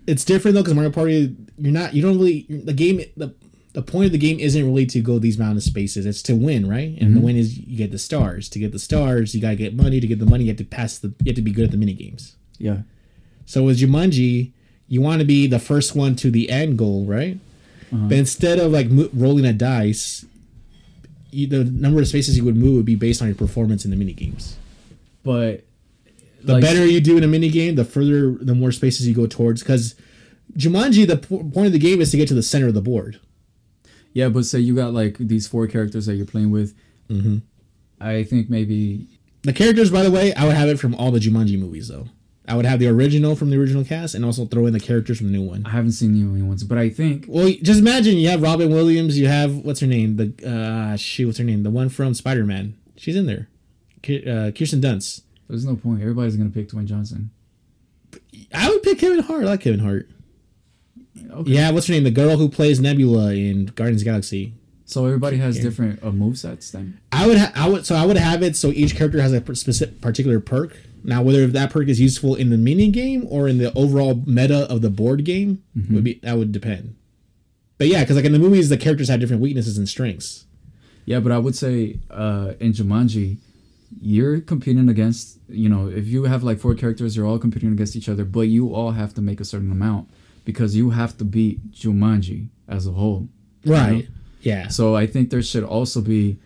[0.07, 3.03] it's different though because Mario Party, you're not, you don't really the game.
[3.17, 3.35] The
[3.73, 6.07] the point of the game isn't really to go these mountain spaces.
[6.07, 6.97] It's to win, right?
[6.99, 8.49] And the win is you get the stars.
[8.49, 10.01] To get the stars, you gotta get money.
[10.01, 11.09] To get the money, you have to pass the.
[11.09, 12.37] You have to be good at the mini games.
[12.59, 12.79] yeah.
[13.45, 14.53] So with Jumanji,
[14.89, 17.39] you want to be the first one to the end goal, right?
[17.93, 18.07] Uh-huh.
[18.09, 20.25] But instead of like mo- rolling a dice,
[21.31, 23.91] you, the number of spaces you would move would be based on your performance in
[23.91, 24.57] the mini games.
[25.23, 25.66] But
[26.47, 29.15] The like, better you do in a mini game, the further, the more spaces you
[29.15, 29.63] go towards.
[29.63, 29.95] Because
[30.57, 32.81] Jumanji, the po- point of the game is to get to the center of the
[32.83, 33.21] board.
[34.13, 36.75] Yeah, but say you got like these four characters that you're playing with.
[37.11, 37.39] Mm-hmm.
[38.01, 39.09] I think maybe
[39.43, 42.09] The characters, by the way, I would have it from all the Jumanji movies, though.
[42.49, 45.19] I would have the original from the original cast, and also throw in the characters
[45.19, 45.65] from the new one.
[45.67, 48.71] I haven't seen the new ones, but I think Well, just imagine you have Robin
[48.71, 52.15] Williams, you have what's her name, the uh, shoot, what's her name, the one from
[52.15, 52.77] Spider Man.
[52.97, 53.49] She's in there,
[54.05, 55.23] uh, Kirsten Dunst.
[55.49, 56.01] There's no point.
[56.01, 57.31] Everybody's gonna pick Dwayne Johnson.
[58.53, 59.43] I would pick Kevin Hart.
[59.45, 60.09] I like Kevin Hart.
[61.31, 61.51] Okay.
[61.53, 62.05] Yeah, what's her name?
[62.05, 64.55] The girl who plays Nebula in Guardians of the Galaxy.
[64.85, 67.01] So everybody has different uh, move sets then.
[67.11, 69.41] I would, ha- I would, so I would have it so each character has a
[69.41, 70.77] per- specific particular perk.
[71.03, 74.71] Now, whether that perk is useful in the mini game or in the overall meta
[74.71, 76.95] of the board game would be that would depend.
[77.79, 80.47] But yeah, because like in the movies, the characters have different weaknesses and strengths.
[81.05, 83.39] Yeah, but I would say uh, in Jumanji,
[84.01, 85.39] you're competing against.
[85.49, 88.43] You know, if you have like four characters, you're all competing against each other, but
[88.43, 90.09] you all have to make a certain amount
[90.45, 93.29] because you have to beat Jumanji as a whole.
[93.63, 94.03] you know?
[94.41, 94.69] Yeah.
[94.69, 96.39] So I think there should also be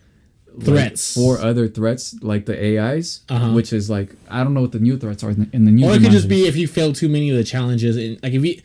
[0.55, 1.13] like, Threats.
[1.13, 3.51] four other threats like the AIs, Uh-huh.
[3.53, 5.71] which is like I don't know what the new threats are in the, in the
[5.71, 5.85] new.
[5.87, 8.33] Or it could just be if you fail too many of the challenges, and like
[8.33, 8.61] if you,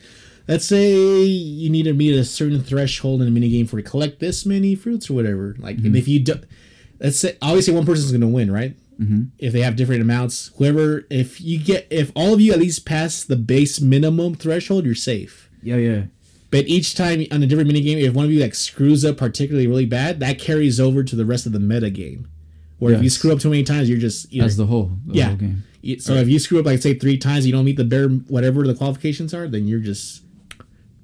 [0.47, 3.83] let's say you need to meet a certain threshold in a mini game for to
[3.83, 5.55] collect this many fruits or whatever.
[5.59, 6.35] Like, and if you do,
[6.99, 8.75] let's say obviously one person's going to win, right?
[8.99, 9.23] Mm-hmm.
[9.37, 12.85] If they have different amounts, whoever, if you get, if all of you at least
[12.85, 15.49] pass the base minimum threshold, you're safe.
[15.61, 16.03] Yeah, yeah.
[16.49, 19.17] But each time on a different mini game, if one of you like screws up
[19.17, 22.27] particularly really bad, that carries over to the rest of the meta game.
[22.79, 25.15] Where if you screw up too many times, you're just either As the whole, the
[25.15, 25.35] Yeah.
[25.35, 28.07] whole So if you screw up like say three times, you don't meet the bare
[28.07, 30.21] whatever the qualifications are, then you're just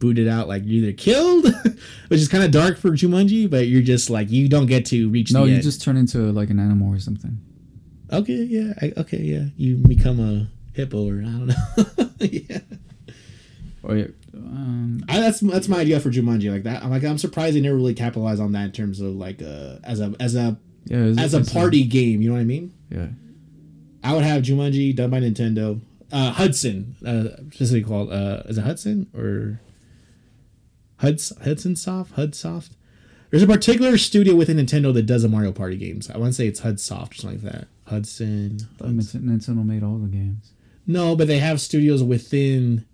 [0.03, 0.49] booted out.
[0.49, 1.45] Like you're either killed,
[2.09, 5.09] which is kind of dark for Jumanji, but you're just like you don't get to
[5.09, 5.31] reach.
[5.31, 5.63] No, you end.
[5.63, 7.37] just turn into like an animal or something.
[8.11, 9.45] okay, yeah, I, okay, yeah.
[9.55, 11.55] You become a hippo or I don't know.
[12.19, 12.59] yeah,
[13.81, 16.51] Or um, I, that's that's my idea for Jumanji.
[16.51, 19.15] Like that, I'm like I'm surprised they never really capitalized on that in terms of
[19.15, 22.21] like uh as a as a yeah, as a party game.
[22.21, 22.73] You know what I mean?
[22.89, 23.07] Yeah.
[24.03, 25.79] I would have Jumanji done by Nintendo.
[26.11, 28.11] Uh, Hudson, uh, specifically called.
[28.11, 29.61] Uh, is it Hudson or
[31.03, 32.15] Huds Hudson Soft?
[32.15, 32.69] Hudsoft.
[33.29, 36.09] There's a particular studio within Nintendo that does the Mario Party games.
[36.09, 37.67] I want to say it's Hudsoft or something like that.
[37.87, 38.59] Hudson.
[38.77, 40.53] Thought Nintendo made all the games.
[40.87, 42.85] No, but they have studios within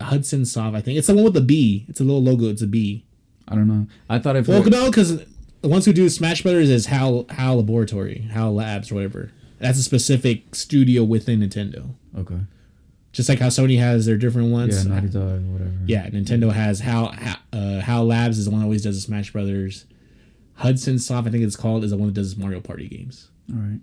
[0.00, 0.76] Hudson Soft.
[0.76, 1.84] I think it's the one with the B.
[1.88, 2.48] It's a little logo.
[2.48, 3.04] It's a B.
[3.48, 3.86] I don't know.
[4.08, 5.18] I thought if Well, no, because
[5.60, 9.30] the ones who do Smash Brothers is HAL HAL Laboratory, HAL Labs, or whatever.
[9.58, 11.94] That's a specific studio within Nintendo.
[12.18, 12.40] okay,
[13.12, 14.84] Just like how Sony has their different ones.
[14.86, 15.70] yeah, Naughty Dog, whatever.
[15.86, 19.02] Yeah, Nintendo has how how uh, HAL Labs is the one that always does the
[19.02, 19.84] Smash Brothers.
[20.54, 23.28] Hudson Soft, I think it's called, is the one that does Mario Party games.
[23.52, 23.80] All right,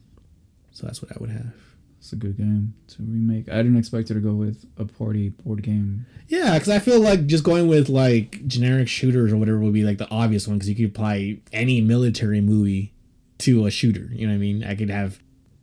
[0.72, 1.54] So that's what I would have.
[2.00, 3.50] it's a good game to remake.
[3.50, 6.06] I didn't expect it to go with a party board game.
[6.28, 9.84] Yeah, because I feel like just going with like generic shooters or whatever would be
[9.84, 12.94] like the obvious one because you could apply any military movie
[13.40, 14.10] to a shooter.
[14.12, 14.64] You know what I mean?
[14.64, 15.20] I could have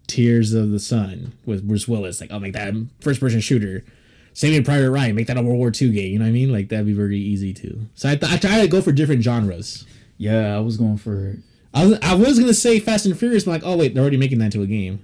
[0.07, 2.21] Tears of the Sun with Bruce Willis.
[2.21, 3.85] Like I'll make that first person shooter.
[4.33, 6.13] Saving Private Ryan, make that a World War II game.
[6.13, 6.53] You know what I mean?
[6.53, 7.87] Like that'd be very easy too.
[7.95, 9.87] So I, th- I try to go for different genres.
[10.19, 11.37] Yeah, I was going for
[11.73, 14.19] I was, I was gonna say Fast and Furious, but like, oh wait, they're already
[14.19, 15.03] making that into a game.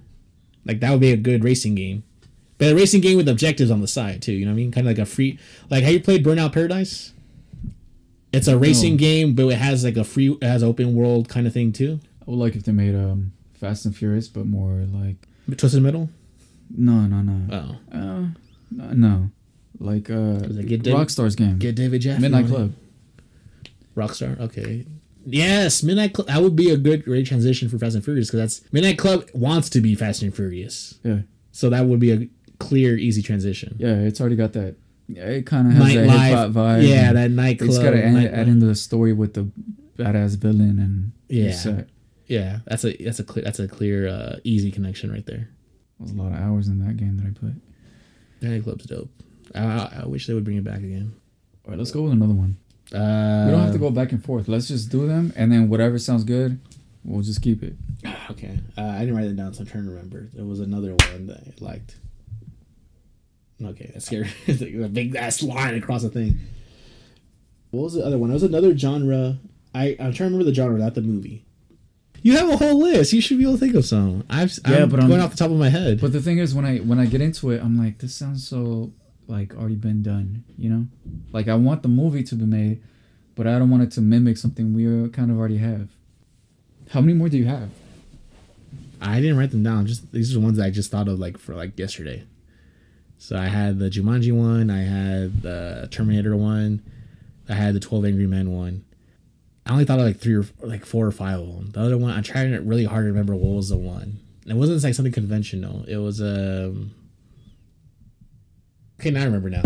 [0.66, 2.02] Like that would be a good racing game.
[2.58, 4.32] But a racing game with objectives on the side too.
[4.32, 4.70] You know what I mean?
[4.72, 5.38] Kind of like a free.
[5.70, 7.12] Like have you played Burnout Paradise?
[8.32, 8.98] It's a racing No.
[8.98, 12.00] game, but it has like a free, it has open world kind of thing too.
[12.26, 15.16] I would like if they made um Fast and Furious, but more like
[15.56, 16.10] Twisted Metal.
[16.76, 17.38] no, no, no,
[17.92, 18.26] Oh, uh,
[18.72, 19.30] no, no.
[19.78, 22.20] like uh, Was it Get David- Rockstar's game, get David Jaffe.
[22.20, 22.54] Midnight on it.
[22.54, 22.72] Club.
[23.96, 24.38] Rockstar.
[24.40, 24.84] Okay.
[25.24, 26.26] Yes, Midnight Club.
[26.28, 29.28] That would be a good great transition for Fast and Furious because that's Midnight Club
[29.32, 31.20] wants to be Fast and Furious, Yeah,
[31.52, 32.28] so that would be a
[32.58, 33.76] clear, easy transition.
[33.78, 34.74] yeah, it's already got that.
[35.08, 36.88] Yeah, it kind of has that hip hop vibe.
[36.88, 37.70] Yeah, that They nightclub.
[37.70, 38.32] just gotta add, nightlife.
[38.32, 39.46] add in the story with the
[39.98, 41.82] badass villain and Yeah.
[42.32, 45.48] Yeah, that's a that's a clear that's a clear uh, easy connection right there.
[45.98, 47.60] There was a lot of hours in that game that I played.
[48.40, 49.10] Midnight Club's dope.
[49.54, 51.12] I, I, I wish they would bring it back again.
[51.66, 52.56] All right, let's go with another one.
[52.90, 54.48] Uh, We don't have to go back and forth.
[54.48, 56.58] Let's just do them, and then whatever sounds good,
[57.04, 57.74] we'll just keep it.
[58.30, 60.30] Okay, uh, I didn't write it down, so I'm trying to remember.
[60.32, 61.96] There was another one that I liked.
[63.62, 64.30] Okay, that's scary.
[64.46, 66.38] It's like a big ass line across the thing.
[67.72, 68.30] What was the other one?
[68.30, 69.38] It was another genre.
[69.74, 71.44] I I'm trying to remember the genre, not the movie.
[72.22, 73.12] You have a whole list.
[73.12, 74.24] You should be able to think of some.
[74.30, 76.00] I've Yeah, I'm but I'm- going off the top of my head.
[76.00, 78.46] But the thing is, when I when I get into it, I'm like, this sounds
[78.46, 78.92] so
[79.26, 80.44] like already been done.
[80.56, 80.86] You know,
[81.32, 82.80] like I want the movie to be made,
[83.34, 85.88] but I don't want it to mimic something we kind of already have.
[86.90, 87.70] How many more do you have?
[89.00, 89.86] I didn't write them down.
[89.86, 92.22] Just these are the ones that I just thought of like for like yesterday.
[93.18, 94.70] So I had the Jumanji one.
[94.70, 96.82] I had the Terminator one.
[97.48, 98.84] I had the Twelve Angry Men one.
[99.66, 101.70] I only thought of like three or like four or five of them.
[101.70, 104.18] The other one, I'm trying really hard to remember what was the one.
[104.46, 105.84] It wasn't like something conventional.
[105.84, 106.92] It was um.
[109.00, 109.62] Okay, now I remember now.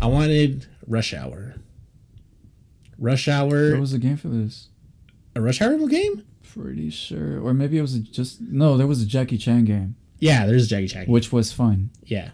[0.00, 1.54] I wanted Rush Hour.
[2.98, 4.68] Rush Hour, There was a game for this.
[5.34, 6.24] a Rush Hour game.
[6.54, 8.76] Pretty sure, or maybe it was a just no.
[8.76, 11.04] There was a Jackie Chan game, Yeah, there's a Jackie Chan.
[11.06, 11.12] game.
[11.12, 11.90] which was fun.
[12.04, 12.30] Yeah.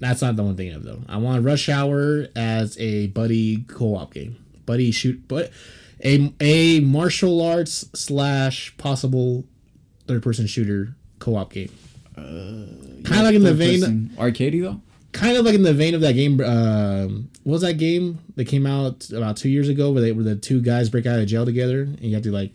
[0.00, 1.02] That's not the one thing of though.
[1.08, 4.36] I want Rush Hour as a buddy co-op game.
[4.66, 5.52] Buddy shoot but
[6.04, 9.44] a a martial arts slash possible
[10.06, 11.70] third person shooter co-op game.
[12.16, 14.80] kind of like in the vein Third-person- though.
[15.12, 18.46] kind of like in the vein of that game um what was that game that
[18.46, 21.26] came out about 2 years ago where they where the two guys break out of
[21.26, 22.52] jail together and you have to like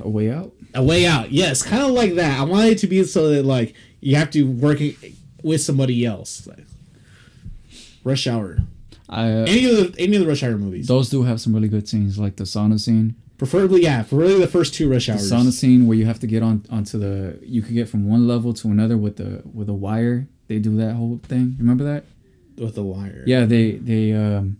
[0.00, 0.52] A way out.
[0.74, 1.32] a way out.
[1.32, 2.38] Yes, kind of like that.
[2.38, 4.78] I want it to be so that like you have to work
[5.42, 6.46] with somebody else.
[6.46, 6.66] Like,
[8.04, 8.58] Rush Hour.
[9.08, 10.86] I uh, Any of the any of the Rush Hour movies.
[10.86, 13.14] those do have some really good scenes, like the sauna scene.
[13.38, 15.28] Preferably, yeah, for really the first two Rush hours.
[15.30, 18.08] The sauna scene where you have to get on onto the you could get from
[18.08, 20.26] one level to another with the with a wire.
[20.48, 21.56] They do that whole thing.
[21.58, 22.04] Remember that?
[22.58, 23.22] with the wire.
[23.26, 24.56] Yeah, they they um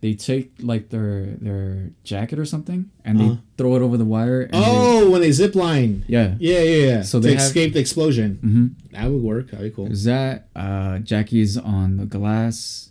[0.00, 3.36] they take like their their jacket or something and they Uh-huh.
[3.58, 4.42] throw it over the wire.
[4.42, 6.04] And Oh, when they zip line.
[6.06, 6.36] yeah.
[6.38, 7.02] Yeah, yeah, yeah.
[7.02, 8.38] So they have- escape the explosion.
[8.42, 8.66] Mm-hmm.
[8.92, 9.50] That would work.
[9.50, 9.90] That'd be cool.
[9.90, 12.89] Is that uh Jackie's on the glass?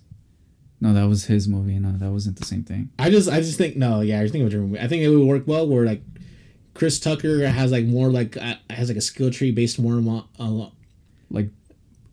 [0.82, 1.78] No, that was his movie.
[1.80, 2.90] No, that wasn't the same thing.
[2.98, 4.00] I just, I just think no.
[4.02, 4.84] Yeah, I just think of a different movie.
[4.84, 6.02] I think it would work well where like
[6.74, 10.24] Chris Tucker has like more like uh, has like a skill tree based more on
[10.40, 10.70] uh,
[11.30, 11.50] Like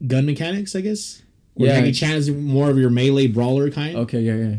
[0.06, 1.22] gun mechanics, I guess.
[1.54, 1.78] Where Yeah.
[1.80, 3.96] Jackie Chan is more of your melee brawler kind.
[3.98, 4.56] okay, yeah, yeah.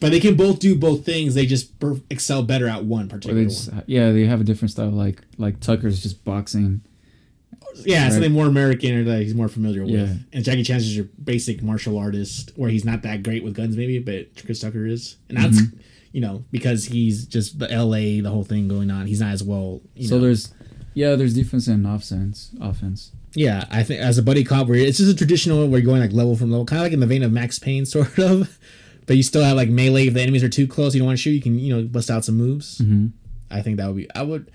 [0.00, 1.34] But they can both do both things.
[1.34, 3.82] They just per- excel better at one particular they just, one.
[3.86, 4.90] yeah, they have a different style.
[4.90, 6.82] Like like Tucker's just boxing.
[7.86, 8.12] Yeah, right.
[8.12, 9.90] something more American or that he's more familiar with.
[9.92, 10.14] Yeah.
[10.32, 13.76] And Jackie Chan's is your basic martial artist, where he's not that great with guns,
[13.76, 15.78] maybe, but Chris Tucker is, and that's Mm-hmm.
[16.12, 18.20] you know because he's just the L.A.
[18.20, 19.06] the whole thing going on.
[19.06, 19.80] He's not as well.
[19.94, 20.22] You so know.
[20.22, 20.52] there's
[20.94, 22.50] yeah, there's defense and offense.
[22.60, 23.12] Offense.
[23.34, 26.00] yeah, I think as a buddy cop, where it's just a traditional where you're going
[26.00, 28.58] like level from level, kind of like in the vein of Max Payne, sort of.
[29.06, 30.08] But you still have like melee.
[30.08, 31.30] If the enemies are too close, you don't want to shoot.
[31.30, 32.78] You can you know bust out some moves.
[32.78, 33.06] Mm-hmm.
[33.50, 34.10] I think that would be.
[34.14, 34.50] I would.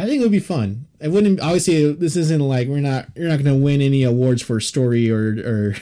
[0.00, 0.86] I think it would be fun.
[1.00, 1.40] It wouldn't.
[1.40, 3.06] Obviously, this isn't like we're not.
[3.16, 5.74] You're not going to win any awards for story or or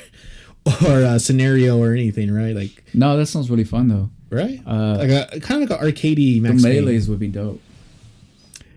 [0.87, 2.55] or uh, scenario or anything, right?
[2.55, 4.11] Like No, that sounds really fun though.
[4.31, 4.61] right.
[4.67, 7.61] Uh, like a kind of like an arcadey the Max Payne, melees would be dope.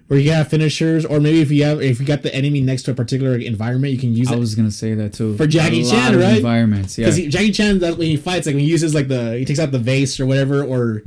[0.08, 2.84] where you have finishers, or maybe if you have if you got the enemy next
[2.84, 4.40] to a particular environment, you can use I it.
[4.40, 5.38] was gonna say that too.
[5.38, 6.38] For Jackie Chan, right?
[6.38, 7.10] Environments, yeah.
[7.10, 9.60] Because Jackie Chan, that when he fights, like when he uses like the he takes
[9.60, 11.04] out the vase or whatever, or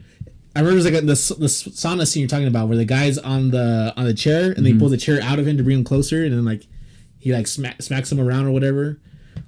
[0.57, 3.19] I remember there's like a, the the sauna scene you're talking about where the guy's
[3.19, 4.79] on the on the chair and they mm-hmm.
[4.79, 6.67] pull the chair out of him to bring him closer, and then like
[7.19, 9.01] he like smack, smacks him around or whatever,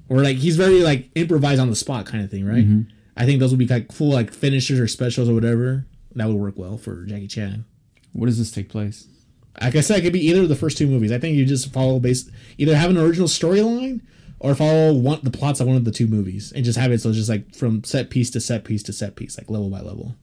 [0.09, 2.65] or like he's very like improvised on the spot kind of thing, right?
[2.65, 2.91] Mm-hmm.
[3.17, 5.87] I think those would be like cool like finishers or specials or whatever.
[6.15, 7.65] That would work well for Jackie Chan.
[8.13, 9.07] Where does this take place?
[9.61, 11.13] Like I said, it could be either of the first two movies.
[11.13, 14.01] I think you just follow base either have an original storyline
[14.39, 17.01] or follow one the plots of one of the two movies and just have it
[17.01, 19.71] so it's just like from set piece to set piece to set piece, like level
[19.71, 20.17] by level.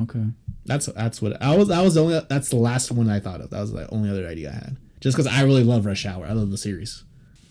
[0.00, 0.24] Okay.
[0.64, 1.68] That's that's what I was.
[1.68, 2.20] That was the only.
[2.28, 3.50] That's the last one I thought of.
[3.50, 4.76] That was the only other idea I had.
[5.00, 6.24] Just because I really love Rush Hour.
[6.26, 7.04] I love the series.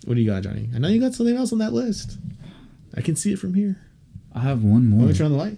[0.06, 0.70] What do you got, Johnny?
[0.74, 2.18] I know you got something else on that list.
[2.96, 3.78] I can see it from here.
[4.34, 5.58] I have one more Want me to turn on the light?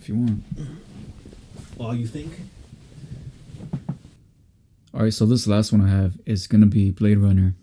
[0.00, 0.42] if you want.
[1.76, 2.32] While you think.
[4.92, 7.54] All right, so this last one I have is gonna be Blade Runner.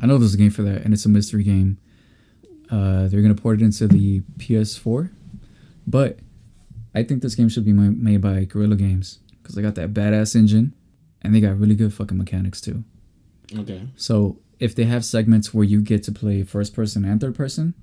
[0.00, 1.78] I know there's a game for that, and it's a mystery game.
[2.70, 5.10] Uh, they're gonna port it into the PS4,
[5.86, 6.18] but
[6.94, 10.34] I think this game should be made by Guerrilla Games because they got that badass
[10.36, 10.74] engine,
[11.22, 12.84] and they got really good fucking mechanics too.
[13.58, 13.82] Okay.
[13.96, 17.74] So if they have segments where you get to play first person and third person,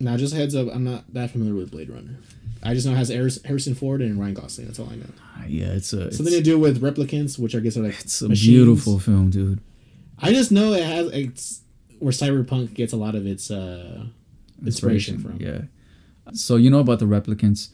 [0.00, 2.16] Now, just heads up, I'm not that familiar with Blade Runner.
[2.62, 3.08] I just know it has
[3.44, 4.66] Harrison Ford and Ryan Gosling.
[4.66, 5.06] That's all I know.
[5.36, 8.00] ah, yeah, it's a it's, Something to do with replicants, which I guess are like
[8.00, 8.48] it's a machines.
[8.48, 9.60] beautiful film, dude.
[10.18, 11.60] I just know it has it's
[11.98, 14.06] where cyberpunk gets a lot of its uh
[14.64, 15.36] inspiration from.
[15.40, 15.62] Yeah.
[16.32, 17.68] So you know about the replicants.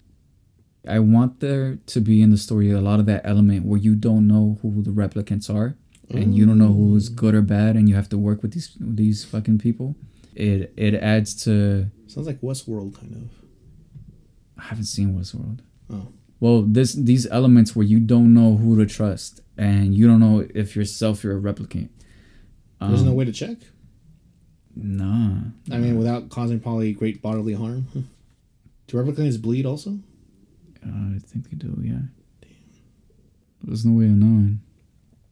[0.89, 3.95] I want there to be in the story a lot of that element where you
[3.95, 5.77] don't know who the replicants are
[6.11, 8.77] and you don't know who's good or bad and you have to work with these
[8.81, 9.95] these fucking people.
[10.35, 13.31] It it adds to Sounds like Westworld kind of.
[14.59, 15.61] I haven't seen Westworld.
[15.91, 16.09] Oh.
[16.41, 20.47] Well, this these elements where you don't know who to trust and you don't know
[20.55, 21.89] if yourself you're a replicant.
[22.81, 23.59] There's Um, no way to check.
[24.75, 25.37] Nah.
[25.71, 27.87] I mean, without causing probably great bodily harm.
[28.89, 29.99] Do replicants bleed also?
[30.85, 32.49] I think they do, yeah.
[33.63, 34.61] There's no way of knowing.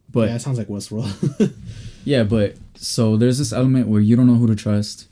[0.09, 1.53] But yeah, it sounds like Westworld.
[2.05, 5.09] Yeah, but so there's this element where you don't know who to trust.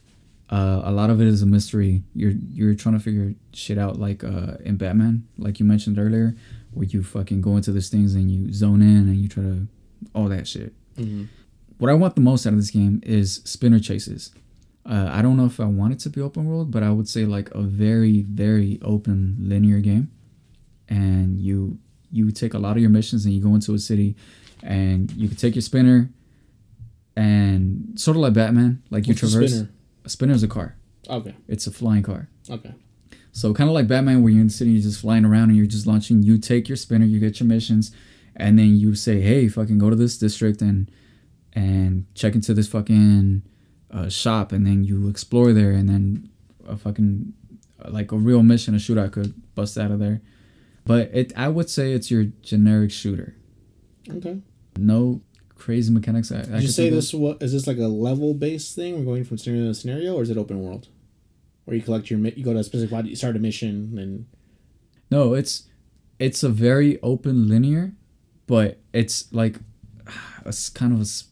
[0.51, 2.03] Uh, a lot of it is a mystery.
[2.15, 6.35] You're you're trying to figure shit out, like uh, in Batman, like you mentioned earlier,
[6.73, 9.67] where you fucking go into these things and you zone in and you try to
[10.15, 10.73] all that shit.
[10.97, 11.25] mm-hmm.
[11.77, 14.33] What I want the most out of this game is spinner chases.
[14.85, 17.09] Uh, I don't know if I want it to be open world, but I would
[17.09, 20.11] say like a very very open linear game,
[20.89, 21.79] and you
[22.11, 24.17] you take a lot of your missions and you go into a city,
[24.63, 26.11] and you can take your spinner,
[27.17, 29.53] and sort of like Batman, like you What's a traverse.
[29.53, 29.71] spinner?
[30.05, 30.77] A spinner is a car.
[31.09, 31.35] Okay.
[31.49, 32.29] It's a flying car.
[32.49, 32.73] Okay.
[33.33, 35.57] So kind of like Batman, where you're in the city, you're just flying around and
[35.57, 36.23] you're just launching.
[36.23, 37.93] You take your spinner, you get your missions,
[38.35, 40.91] and then you say, "Hey, fucking go to this district and
[41.53, 43.43] and check into this fucking
[43.91, 46.31] uh, shop," and then you explore there, and then
[46.67, 47.33] a fucking
[47.89, 50.21] like a real mission, a shootout could bust out of there.
[50.89, 53.37] But it, I would say it's your generic shooter.
[54.11, 54.41] Okay.
[54.77, 55.21] No
[55.55, 56.33] crazy mechanics.
[56.33, 56.97] I, I you say think of.
[56.97, 57.15] this?
[57.15, 58.99] What is this like a level based thing?
[58.99, 60.89] We're going from scenario to scenario, or is it open world?
[61.65, 63.99] Where you collect your mi- you go to a specific body, you start a mission,
[63.99, 64.27] and
[65.11, 65.65] No, it's
[66.19, 67.93] it's a very open linear,
[68.47, 69.57] but it's like
[70.47, 71.03] it's kind of a.
[71.03, 71.25] s-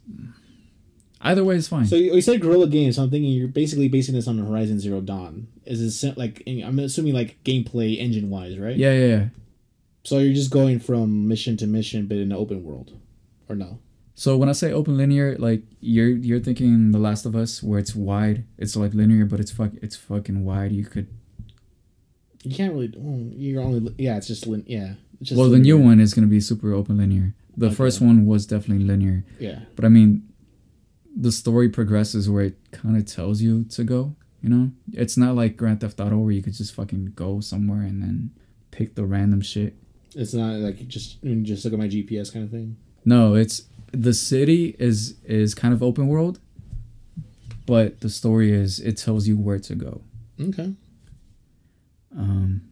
[1.22, 1.86] Either way is fine.
[1.86, 2.96] so you, you said Guerrilla Games.
[2.96, 5.48] So I'm thinking you're basically basing this on Horizon Zero Dawn.
[5.64, 8.76] Is it like I'm assuming like gameplay engine wise, right?
[8.76, 9.24] yeah, yeah, yeah.
[10.06, 12.92] So you're just going from mission to mission, but in the open world,
[13.48, 13.80] or no?
[14.14, 17.78] So when I say open linear, like you're you're thinking The Last of Us, where
[17.78, 18.44] it's wide.
[18.56, 20.72] It's like linear, but it's fuck it's fucking wide.
[20.72, 21.08] You could.
[22.44, 22.92] You can't really.
[23.36, 24.16] You're only yeah.
[24.16, 24.94] It's just lin- yeah.
[25.20, 27.34] It's just well, the new one is gonna be super open linear.
[27.56, 27.74] The Okay.
[27.74, 29.60] first one was definitely linear, Yeah.
[29.74, 30.22] but I mean,
[31.16, 34.14] the story progresses where it kind of tells you to go.
[34.42, 37.80] You know, it's not like Grand Theft Auto where you could just fucking go somewhere
[37.82, 38.30] and then
[38.70, 39.74] pick the random shit.
[40.16, 42.76] It's not like just I mean, just look at my GPS kind of thing.
[43.04, 43.62] No, it's
[43.92, 46.40] the city is is kind of open world,
[47.66, 50.02] but the story is it tells you where to go.
[50.40, 50.72] Okay.
[52.16, 52.62] Um,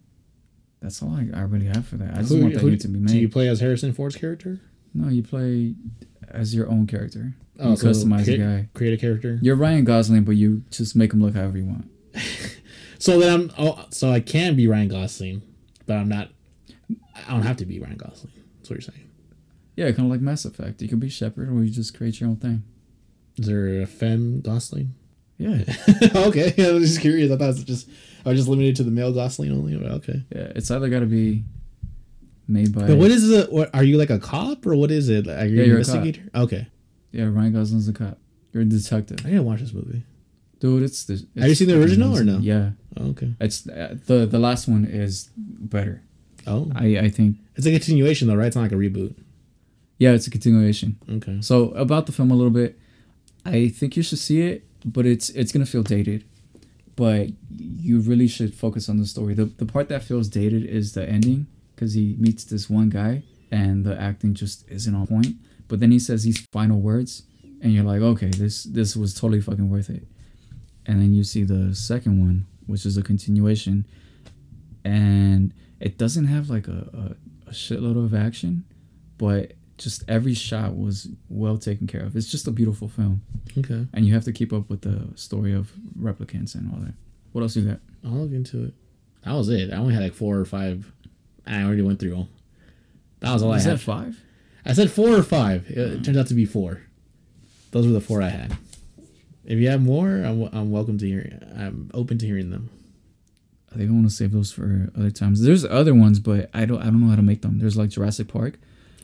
[0.81, 2.15] that's all I, I really have for that.
[2.15, 3.13] I just Who- want that who- game to be made.
[3.13, 4.61] Do you play as Harrison Ford's character?
[4.97, 5.75] no, you play
[6.31, 7.35] as your own character.
[7.59, 8.69] Oh, you so customize the guy.
[8.75, 9.39] Create a character.
[9.43, 11.91] You're Ryan Gosling, but you just make him look however you want.
[12.97, 15.43] So then I'm oh, so I can be Ryan Gosling,
[15.85, 16.31] but I'm not.
[17.15, 18.33] I don't have to be Ryan Gosling.
[18.59, 19.09] That's what you're saying.
[19.77, 20.81] Yeah, kind of like Mass Effect.
[20.83, 22.63] You can be Shepard, or you just create your own thing.
[23.39, 24.95] Is there a femme Gosling?
[25.39, 25.65] Yeah,
[26.15, 27.31] okay, I was just curious.
[27.33, 27.89] I thought it was just
[28.25, 29.75] I was just limited to the male Gosling only.
[29.77, 30.23] Okay.
[30.35, 30.53] yeah.
[30.55, 31.43] It's either got to be
[32.47, 32.87] made by.
[32.87, 33.51] But what is it?
[33.53, 35.27] What are you like a cop or what is it?
[35.27, 35.95] Are you Yeah, an you're a cop.
[35.97, 36.31] investigator?
[36.35, 36.67] Okay,
[37.11, 38.19] Yeah, Ryan Gosling's a cop.
[38.53, 40.05] You're a detective, I didn't watch this movie.
[40.61, 40.85] dude.
[40.85, 41.27] It's the.
[41.39, 42.27] Have you seen the original or amazing.
[42.27, 42.39] no?
[42.39, 43.35] Yeah, Oh, okay.
[43.41, 46.03] it's uh, the the last one is better.
[46.47, 47.37] Oh, I I think.
[47.57, 48.47] it's a continuation though, right?
[48.47, 49.15] It's not like a reboot.
[49.99, 50.97] Yeah, it's a continuation.
[51.11, 51.39] Okay.
[51.41, 52.79] So about the film a little bit,
[53.45, 56.25] I think you should see it, but it's it's gonna feel dated.
[56.97, 59.35] But you really should focus on the story.
[59.35, 63.23] The the part that feels dated is the ending because he meets this one guy
[63.51, 65.37] and the acting just isn't on point.
[65.69, 67.23] But then he says these final words,
[67.63, 70.07] and you're like, okay, this this was totally fucking worth it.
[70.87, 73.87] And then you see the second one, which is a continuation,
[74.85, 78.65] and it doesn't have like a, a, a shitload of action,
[79.19, 82.17] but just every shot was well taken care of.
[82.17, 83.23] It's just a beautiful film,
[83.59, 86.95] Okay, and you have to keep up with the story of replicants and all that.
[87.33, 87.81] What else you got?
[88.05, 88.75] I'll look into it.
[89.25, 89.73] That was it.
[89.73, 90.93] I only had like four or five.
[91.47, 92.29] I already went through them.
[93.21, 93.61] That was all I had.
[93.61, 93.81] Is I that had.
[94.15, 94.23] five?
[94.67, 95.69] I said four or five.
[95.69, 96.83] It, it turns out to be four.
[97.73, 98.57] Those were the four I had.
[99.45, 101.39] If you have more, I'm, I'm welcome to hear.
[101.57, 102.71] I'm open to hearing them.
[103.75, 105.43] I think I want to save those for other times.
[105.43, 106.81] There's other ones, but I don't.
[106.81, 107.59] I don't know how to make them.
[107.59, 108.59] There's like Jurassic Park,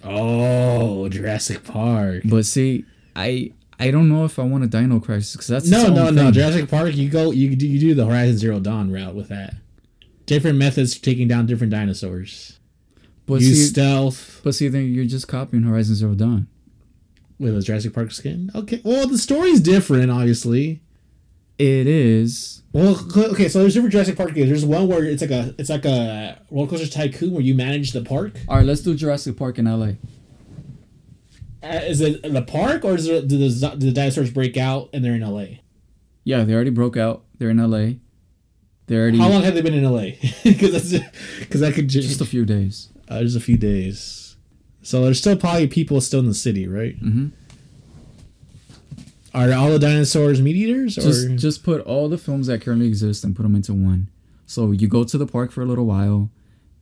[0.04, 2.22] Oh, Jurassic Park.
[2.24, 2.84] but see,
[3.16, 6.14] I I don't know if I want a Dino Crisis because that's No, no, own
[6.14, 6.30] no.
[6.30, 6.94] Jurassic Park.
[6.96, 7.30] You go.
[7.32, 7.66] You do.
[7.66, 9.54] You do the Horizon Zero Dawn route with that.
[10.26, 12.58] Different methods for taking down different dinosaurs.
[13.26, 16.46] But Use see, stealth but see, then you're just copying Horizon Zero Dawn.
[17.38, 18.50] with a Jurassic Park skin.
[18.54, 18.80] Okay.
[18.84, 20.80] Well, the story's different, obviously.
[21.60, 22.62] It is.
[22.72, 22.98] Well,
[23.32, 23.48] okay.
[23.48, 24.48] So there's different Jurassic Park games.
[24.48, 27.92] There's one where it's like a it's like a roller coaster tycoon where you manage
[27.92, 28.32] the park.
[28.48, 29.92] All right, let's do Jurassic Park in LA.
[31.62, 34.88] Uh, is it the park or is it do the do the dinosaurs break out
[34.94, 35.58] and they're in LA?
[36.24, 37.24] Yeah, they already broke out.
[37.38, 37.94] They're in LA.
[38.86, 40.12] They're already How long have they been in LA?
[40.44, 41.06] Because that's
[41.40, 42.88] because that could just, just a few days.
[43.08, 44.36] uh, just a few days.
[44.82, 46.96] So there's still probably people still in the city, right?
[46.96, 47.28] hmm
[49.32, 52.86] Are all the dinosaurs meat eaters or Just just put all the films that currently
[52.88, 54.08] exist and put them into one.
[54.46, 56.30] So you go to the park for a little while,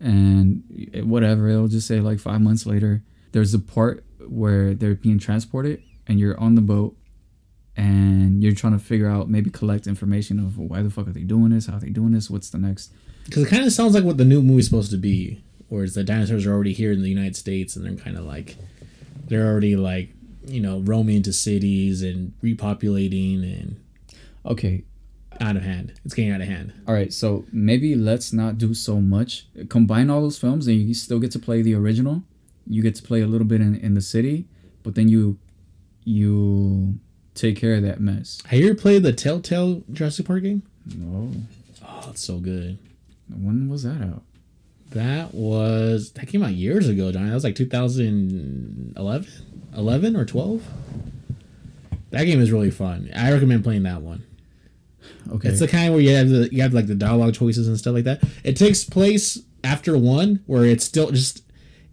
[0.01, 0.63] and
[1.05, 3.03] whatever it'll just say like five months later.
[3.33, 6.97] There's a part where they're being transported, and you're on the boat,
[7.77, 11.21] and you're trying to figure out maybe collect information of why the fuck are they
[11.25, 12.91] doing this, how are they doing this, what's the next.
[13.27, 16.03] because it kind of sounds like what the new movie's supposed to be, whereas the
[16.03, 18.57] dinosaurs are already here in the United States and they're kind of like
[19.27, 20.09] they're already like
[20.49, 23.81] you know roaming into cities and repopulating and
[24.47, 24.85] Okay,
[25.41, 25.93] out of hand.
[26.05, 26.73] It's getting out of hand.
[26.87, 29.47] All right, so maybe let's not do so much.
[29.69, 32.23] Combine all those films, and you still get to play the original.
[32.67, 34.47] You get to play a little bit in, in the city,
[34.83, 35.39] but then you
[36.05, 36.99] you
[37.35, 38.41] take care of that mess.
[38.47, 40.63] Have you ever played the Telltale Jurassic Park game?
[40.97, 41.31] No,
[41.87, 42.79] Oh, it's so good.
[43.29, 44.23] when was that out?
[44.91, 47.29] That was that came out years ago, Johnny.
[47.29, 49.29] That was like 2011,
[49.77, 50.63] 11 or 12.
[52.11, 53.11] That game is really fun.
[53.15, 54.25] I recommend playing that one.
[55.31, 57.79] Okay, It's the kind where you have the you have like the dialogue choices and
[57.79, 58.23] stuff like that.
[58.45, 61.43] It takes place after one, where it's still just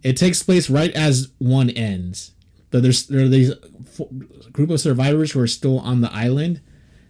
[0.02, 2.32] it takes place right as one ends.
[2.70, 3.52] But there's there are these
[4.52, 6.60] group of survivors who are still on the island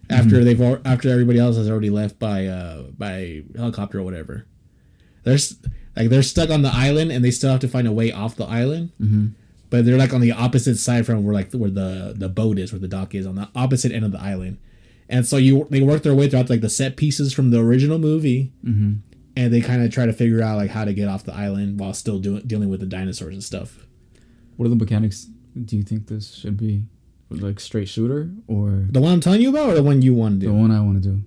[0.09, 4.45] after they've al- after everybody else has already left by uh by helicopter or whatever.
[5.23, 5.55] There's
[5.95, 8.35] like they're stuck on the island and they still have to find a way off
[8.35, 8.91] the island.
[9.01, 9.31] Mhm.
[9.69, 12.71] But they're like on the opposite side from where like where the the boat is,
[12.71, 14.57] where the dock is, on the opposite end of the island.
[15.09, 17.97] And so you they work their way throughout like the set pieces from the original
[17.99, 18.93] movie, hmm
[19.35, 21.79] and they kind of try to figure out like how to get off the island
[21.79, 23.85] while still doing dealing with the dinosaurs and stuff.
[24.55, 25.27] what are the mechanics?
[25.63, 26.85] Do you think this should be
[27.29, 30.39] like straight shooter or The one I'm telling you about, or the one you want
[30.39, 30.47] to do?
[30.47, 31.21] the one I want to do?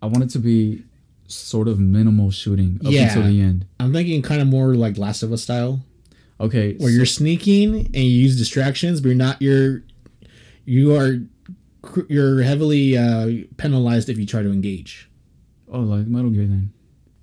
[0.00, 0.84] I want it to be
[1.28, 3.08] sort of minimal shooting up Yeah.
[3.08, 3.66] until the end.
[3.80, 5.80] I'm thinking kind of more like Last of Us style,
[6.40, 9.82] Okay, where you're sneaking and you use distractions, but you're not you're
[10.64, 11.18] you are
[12.08, 15.10] you're heavily uh, penalized if you try to engage.
[15.70, 16.72] oh like Metal Gear then.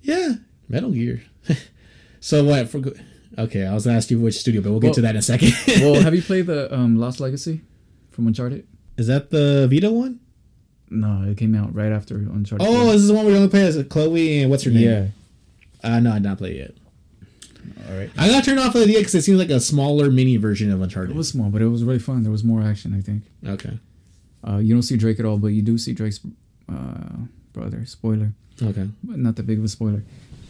[0.02, 0.34] Yeah,
[0.70, 1.22] Metal Gear.
[2.20, 2.70] so what?
[2.70, 2.82] For,
[3.38, 5.18] okay, I was gonna ask you which studio, but we'll get Well- to that in
[5.18, 5.54] a second.
[5.82, 7.62] well, have you played the um, Lost Legacy
[8.12, 8.66] from Uncharted?
[8.98, 10.20] Is that the Vita one?
[10.90, 12.68] No, it came out right after Uncharted.
[12.68, 12.92] Oh, 4.
[12.92, 14.84] this is the one you only play as Chloe and what's her name?
[14.84, 15.06] yeah.
[15.84, 16.72] Uh, no, I did not play it yet.
[17.90, 18.10] All right.
[18.18, 20.72] I got turned off of the idea because it seems like a smaller mini version
[20.72, 21.12] of Uncharted.
[21.16, 22.24] It was small, but it was really fun.
[22.24, 23.24] There was more action, I think.
[23.48, 23.80] okay.
[24.48, 26.20] Uh, you don't see Drake at all, but you do see Drake's
[26.68, 27.86] uh, brother.
[27.86, 28.88] Spoiler, Okay.
[29.04, 30.04] but not that big of a spoiler.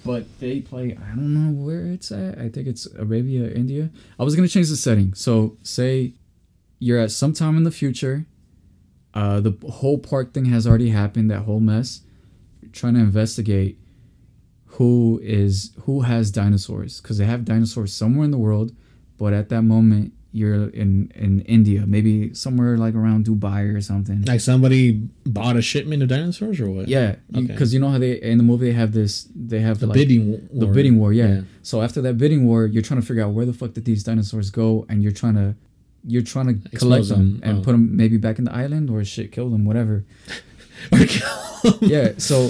[0.06, 0.98] But they play.
[0.98, 2.40] I don't know where it's at.
[2.40, 3.90] I think it's Arabia, India.
[4.18, 5.14] I was gonna change the setting.
[5.14, 6.14] So say
[6.80, 8.26] you're at some time in the future.
[9.14, 11.30] Uh, the whole park thing has already happened.
[11.30, 12.02] That whole mess.
[12.62, 13.78] You're trying to investigate
[14.76, 18.72] who is who has dinosaurs because they have dinosaurs somewhere in the world,
[19.18, 24.22] but at that moment you're in in India, maybe somewhere like around Dubai or something.
[24.24, 24.92] Like somebody
[25.26, 26.88] bought a shipment of dinosaurs or what?
[26.88, 27.48] Yeah, Okay.
[27.48, 29.96] because you know how they in the movie they have this they have The like,
[29.96, 30.40] bidding war.
[30.54, 31.28] the bidding war, yeah.
[31.28, 31.42] Yeah.
[31.64, 34.04] So after that bidding war, you're trying to figure out where the fuck did these
[34.04, 35.56] dinosaurs go, and you're trying to
[36.08, 37.64] you're trying to collect them, them, and oh.
[37.64, 40.06] put them maybe back in the island or shit, kill them, whatever.
[40.92, 41.78] Or kill.
[41.82, 42.14] Yeah.
[42.18, 42.50] So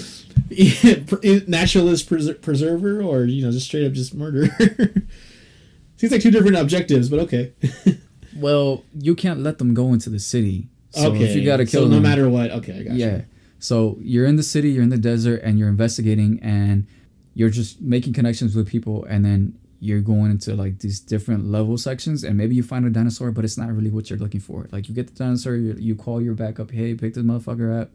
[1.48, 4.48] naturalist preser- preserver or you know just straight up just murder.
[5.98, 7.54] Seems like two different objectives, but okay.
[8.36, 10.68] well, you can't let them go into the city.
[10.92, 11.24] So okay.
[11.24, 12.52] if you gotta kill so them, no matter what.
[12.52, 13.18] Okay, I got yeah.
[13.18, 13.26] you.
[13.60, 16.88] So you're in the city, you're in the desert, and you're investigating, and
[17.36, 21.78] you're just making connections with people, and then you're going into like these different level
[21.78, 24.68] sections, and maybe you find a dinosaur, but it's not really what you're looking for.
[24.72, 27.90] Like you get the dinosaur, you, you call your backup, hey, pick this motherfucker up.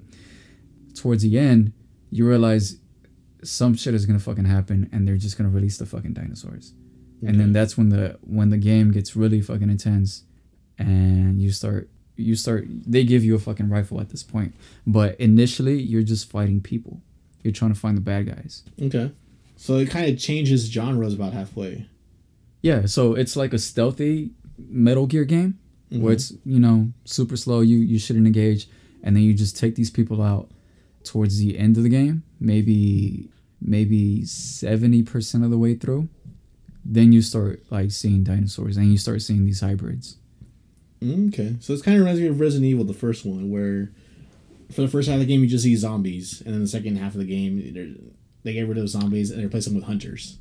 [0.95, 1.73] Towards the end,
[2.11, 2.77] you realize
[3.45, 6.73] some shit is gonna fucking happen, and they're just gonna release the fucking dinosaurs,
[7.23, 10.25] and then that's when the when the game gets really fucking intense,
[10.79, 14.55] and you start you start they give you a fucking rifle at this point,
[14.87, 17.01] but initially you're just fighting people.
[17.43, 18.65] You're trying to find the bad guys.
[18.81, 19.13] Okay.
[19.57, 21.87] So it kind of changes genres about halfway.
[22.63, 25.59] Yeah, so it's like a stealthy Metal Gear game
[25.93, 26.03] Mm-hmm.
[26.03, 27.61] where it's you know super slow.
[27.61, 28.69] You you shouldn't engage,
[29.05, 30.51] and then you just take these people out
[31.07, 32.23] towards the end of the game.
[32.41, 33.31] Maybe
[33.61, 36.09] maybe seventy percent of the way through,
[36.85, 40.17] then you start like seeing dinosaurs, and you start seeing these hybrids.
[41.03, 43.91] Okay, so it's kind of reminds me of Resident Evil, the first one, where
[44.73, 46.97] for the first half of the game you just see zombies, and then the second
[46.97, 47.95] half of the game they're-
[48.53, 50.39] get rid of the zombies and they replace them with hunters.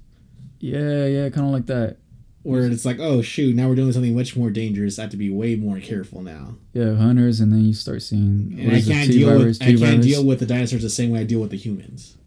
[0.59, 1.97] Yeah, yeah, kind of like that.
[2.45, 4.99] Where it's like, oh shoot, now we're doing something much more dangerous.
[4.99, 8.55] I have to be way more careful now, Yeah, hunters, and then you start seeing.
[8.71, 11.23] I can't deal virus, with I can't deal with the dinosaurs the same way I
[11.23, 12.17] deal with the humans.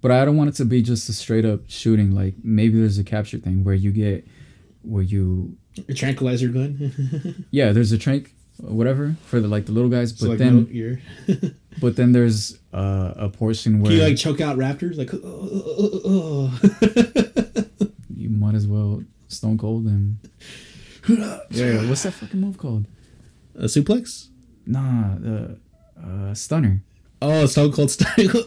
[0.00, 2.12] But I don't want it to be just a straight up shooting.
[2.12, 4.26] Like maybe there's a capture thing where you get,
[4.82, 5.56] where you
[5.88, 10.12] A tranquilizer gun, yeah, there's a trank, whatever for the like the little guys.
[10.12, 11.00] But so like then
[11.80, 14.98] but then there's uh, a portion where Can you like choke out raptors?
[14.98, 16.50] Like, oh,
[18.16, 20.18] you might as well stone cold them.
[21.50, 22.86] yeah, what's that fucking move called?
[23.54, 24.28] a suplex?
[24.66, 25.58] Nah, the
[26.02, 26.82] uh, stunner.
[27.20, 28.44] Oh, Stone Cold Style.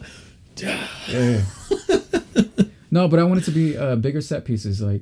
[0.57, 1.41] Yeah.
[2.91, 4.81] no, but I want it to be uh, bigger set pieces.
[4.81, 5.01] Like,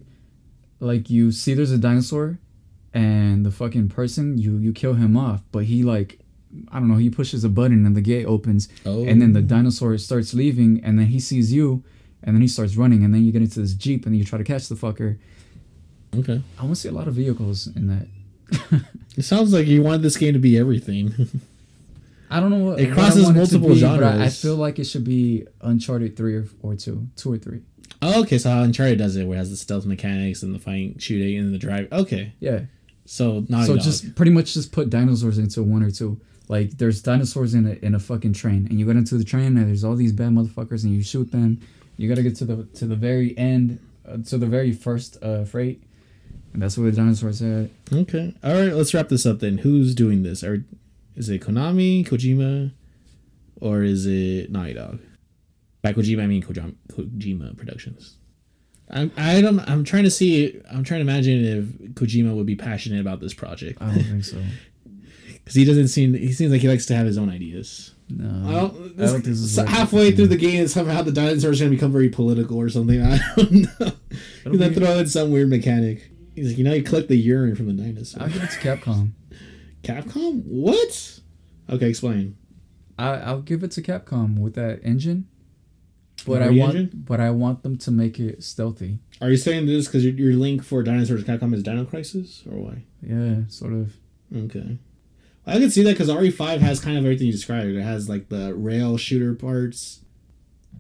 [0.80, 2.40] like you see, there's a dinosaur,
[2.94, 6.20] and the fucking person you you kill him off, but he like,
[6.72, 9.06] I don't know, he pushes a button and the gate opens, Oh.
[9.06, 11.84] and then the dinosaur starts leaving, and then he sees you,
[12.24, 14.26] and then he starts running, and then you get into this jeep, and then you
[14.26, 15.18] try to catch the fucker.
[16.16, 16.42] Okay.
[16.58, 18.08] I want to see a lot of vehicles in that.
[19.18, 21.12] It sounds like you wanted this game to be everything.
[22.30, 24.86] I don't know what It what crosses to multiple be, but I, feel like it
[24.86, 27.62] should be Uncharted three or, or two, two or three.
[28.02, 30.60] oh, okay, so how Uncharted does it, where it has the stealth mechanics and the
[30.60, 31.92] fighting, shooting, and the drive.
[31.92, 32.62] Okay, Yeah.
[33.06, 36.22] so not so just pretty much just put dinosaurs into one or two.
[36.48, 39.58] Like there's dinosaurs in a in a fucking train, and you get into the train,
[39.58, 41.60] and there's all these bad motherfuckers, and you shoot them.
[41.98, 45.44] You gotta get to the to the very end, uh, to the very first uh,
[45.44, 45.84] freight,
[46.54, 47.70] and that's where the dinosaurs at.
[47.94, 48.34] okay.
[48.44, 49.60] All right, let's wrap this up then.
[49.60, 50.44] Who's doing this?
[50.44, 50.64] Are
[51.16, 52.72] is it Konami, Kojima,
[53.60, 55.00] or is it Naughty Dog?
[55.82, 58.18] By Kojima, I mean Kojima, Kojima Productions.
[58.90, 62.56] I'm I don't I'm trying to see I'm trying to imagine if Kojima would be
[62.56, 64.42] passionate about this project I don't think so.
[65.34, 67.94] because he doesn't seem he seems like he likes to have his own ideas.
[68.12, 71.12] No, I don't, I don't think this is so halfway through the game, somehow the
[71.12, 73.00] dinosaurs are gonna become very political or something.
[73.04, 73.68] I don't know.
[73.80, 76.10] It'll He's gonna throw in some weird mechanic.
[76.40, 78.24] He's like, you know, you collect the urine from the dinosaur.
[78.24, 79.12] I'll give it to Capcom.
[79.84, 80.44] Capcom?
[80.46, 81.20] What?
[81.70, 82.38] Okay, explain.
[82.98, 85.28] I I'll give it to Capcom with that engine.
[86.26, 87.04] But I want, Engine?
[87.06, 89.00] but I want them to make it stealthy.
[89.22, 92.58] Are you saying this because your, your link for dinosaurs Capcom is Dino Crisis, or
[92.58, 92.84] why?
[93.02, 93.96] Yeah, sort of.
[94.36, 94.78] Okay.
[95.46, 97.70] I can see that because RE5 has kind of everything you described.
[97.70, 100.02] It has like the rail shooter parts,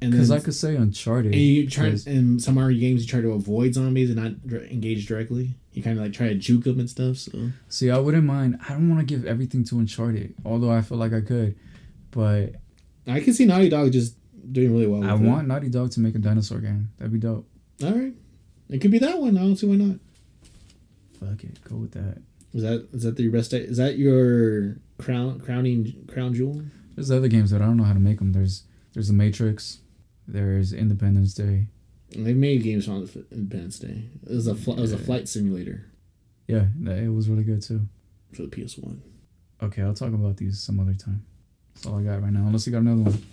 [0.02, 1.34] and Because I could say Uncharted.
[1.34, 4.64] and you try in some RE games you try to avoid zombies and not dr-
[4.72, 5.52] engage directly.
[5.74, 7.18] You kind of like try to juke them and stuff.
[7.18, 8.60] So See, I wouldn't mind.
[8.68, 11.56] I don't want to give everything to Uncharted, although I feel like I could.
[12.12, 12.56] But
[13.08, 14.16] I can see Naughty Dog just
[14.52, 15.04] doing really well.
[15.04, 15.20] I it.
[15.20, 16.90] want Naughty Dog to make a dinosaur game.
[16.98, 17.48] That'd be dope.
[17.84, 18.14] All right,
[18.70, 19.38] it could be that one.
[19.38, 19.98] I don't see why not.
[21.20, 22.18] Fuck it, go with that.
[22.54, 23.54] Is that is that your best?
[23.54, 26.62] Is that your crown crowning crown jewel?
[26.96, 28.32] There's other games that I don't know how to make them.
[28.34, 28.64] There's
[28.94, 29.80] there's The Matrix.
[30.32, 31.68] There's Independence Day.
[32.16, 34.04] They've made games on Independence Day.
[34.30, 35.86] It was a fl- it was a flight simulator
[36.48, 37.82] Yeah, it was really good too.
[38.34, 39.02] for the PS One.
[39.62, 41.26] Okay, I'll talk about these some other time.
[41.74, 42.46] That's all I got right now.
[42.48, 43.24] Unless you got another one.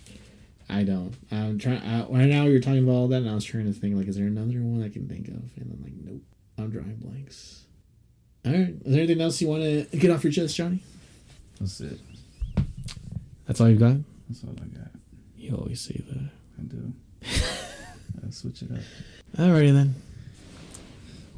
[0.69, 1.13] I don't.
[1.31, 1.81] I'm trying.
[1.81, 4.07] I, right now, you're talking about all that, and I was trying to think like,
[4.07, 5.35] is there another one I can think of?
[5.35, 6.21] And I'm like, nope.
[6.57, 7.63] I'm drawing blanks.
[8.45, 8.69] All right.
[8.69, 10.79] Is there anything else you want to get off your chest, Johnny?
[11.59, 11.99] That's it.
[13.45, 13.95] That's all you got.
[14.27, 14.91] That's all I got.
[15.37, 16.29] You always say that.
[16.59, 16.93] I do.
[18.23, 18.79] I'll switch it up.
[19.37, 19.95] Alrighty then.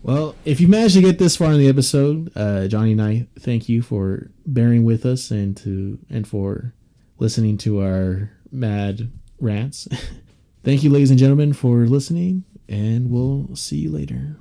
[0.02, 3.28] Well, if you managed to get this far in the episode, uh, Johnny and I
[3.38, 6.74] thank you for bearing with us and to and for
[7.18, 9.88] listening to our mad rants.
[10.64, 14.38] thank you, ladies and gentlemen, for listening, and we'll see you later.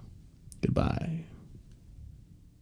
[0.63, 1.28] Goodbye.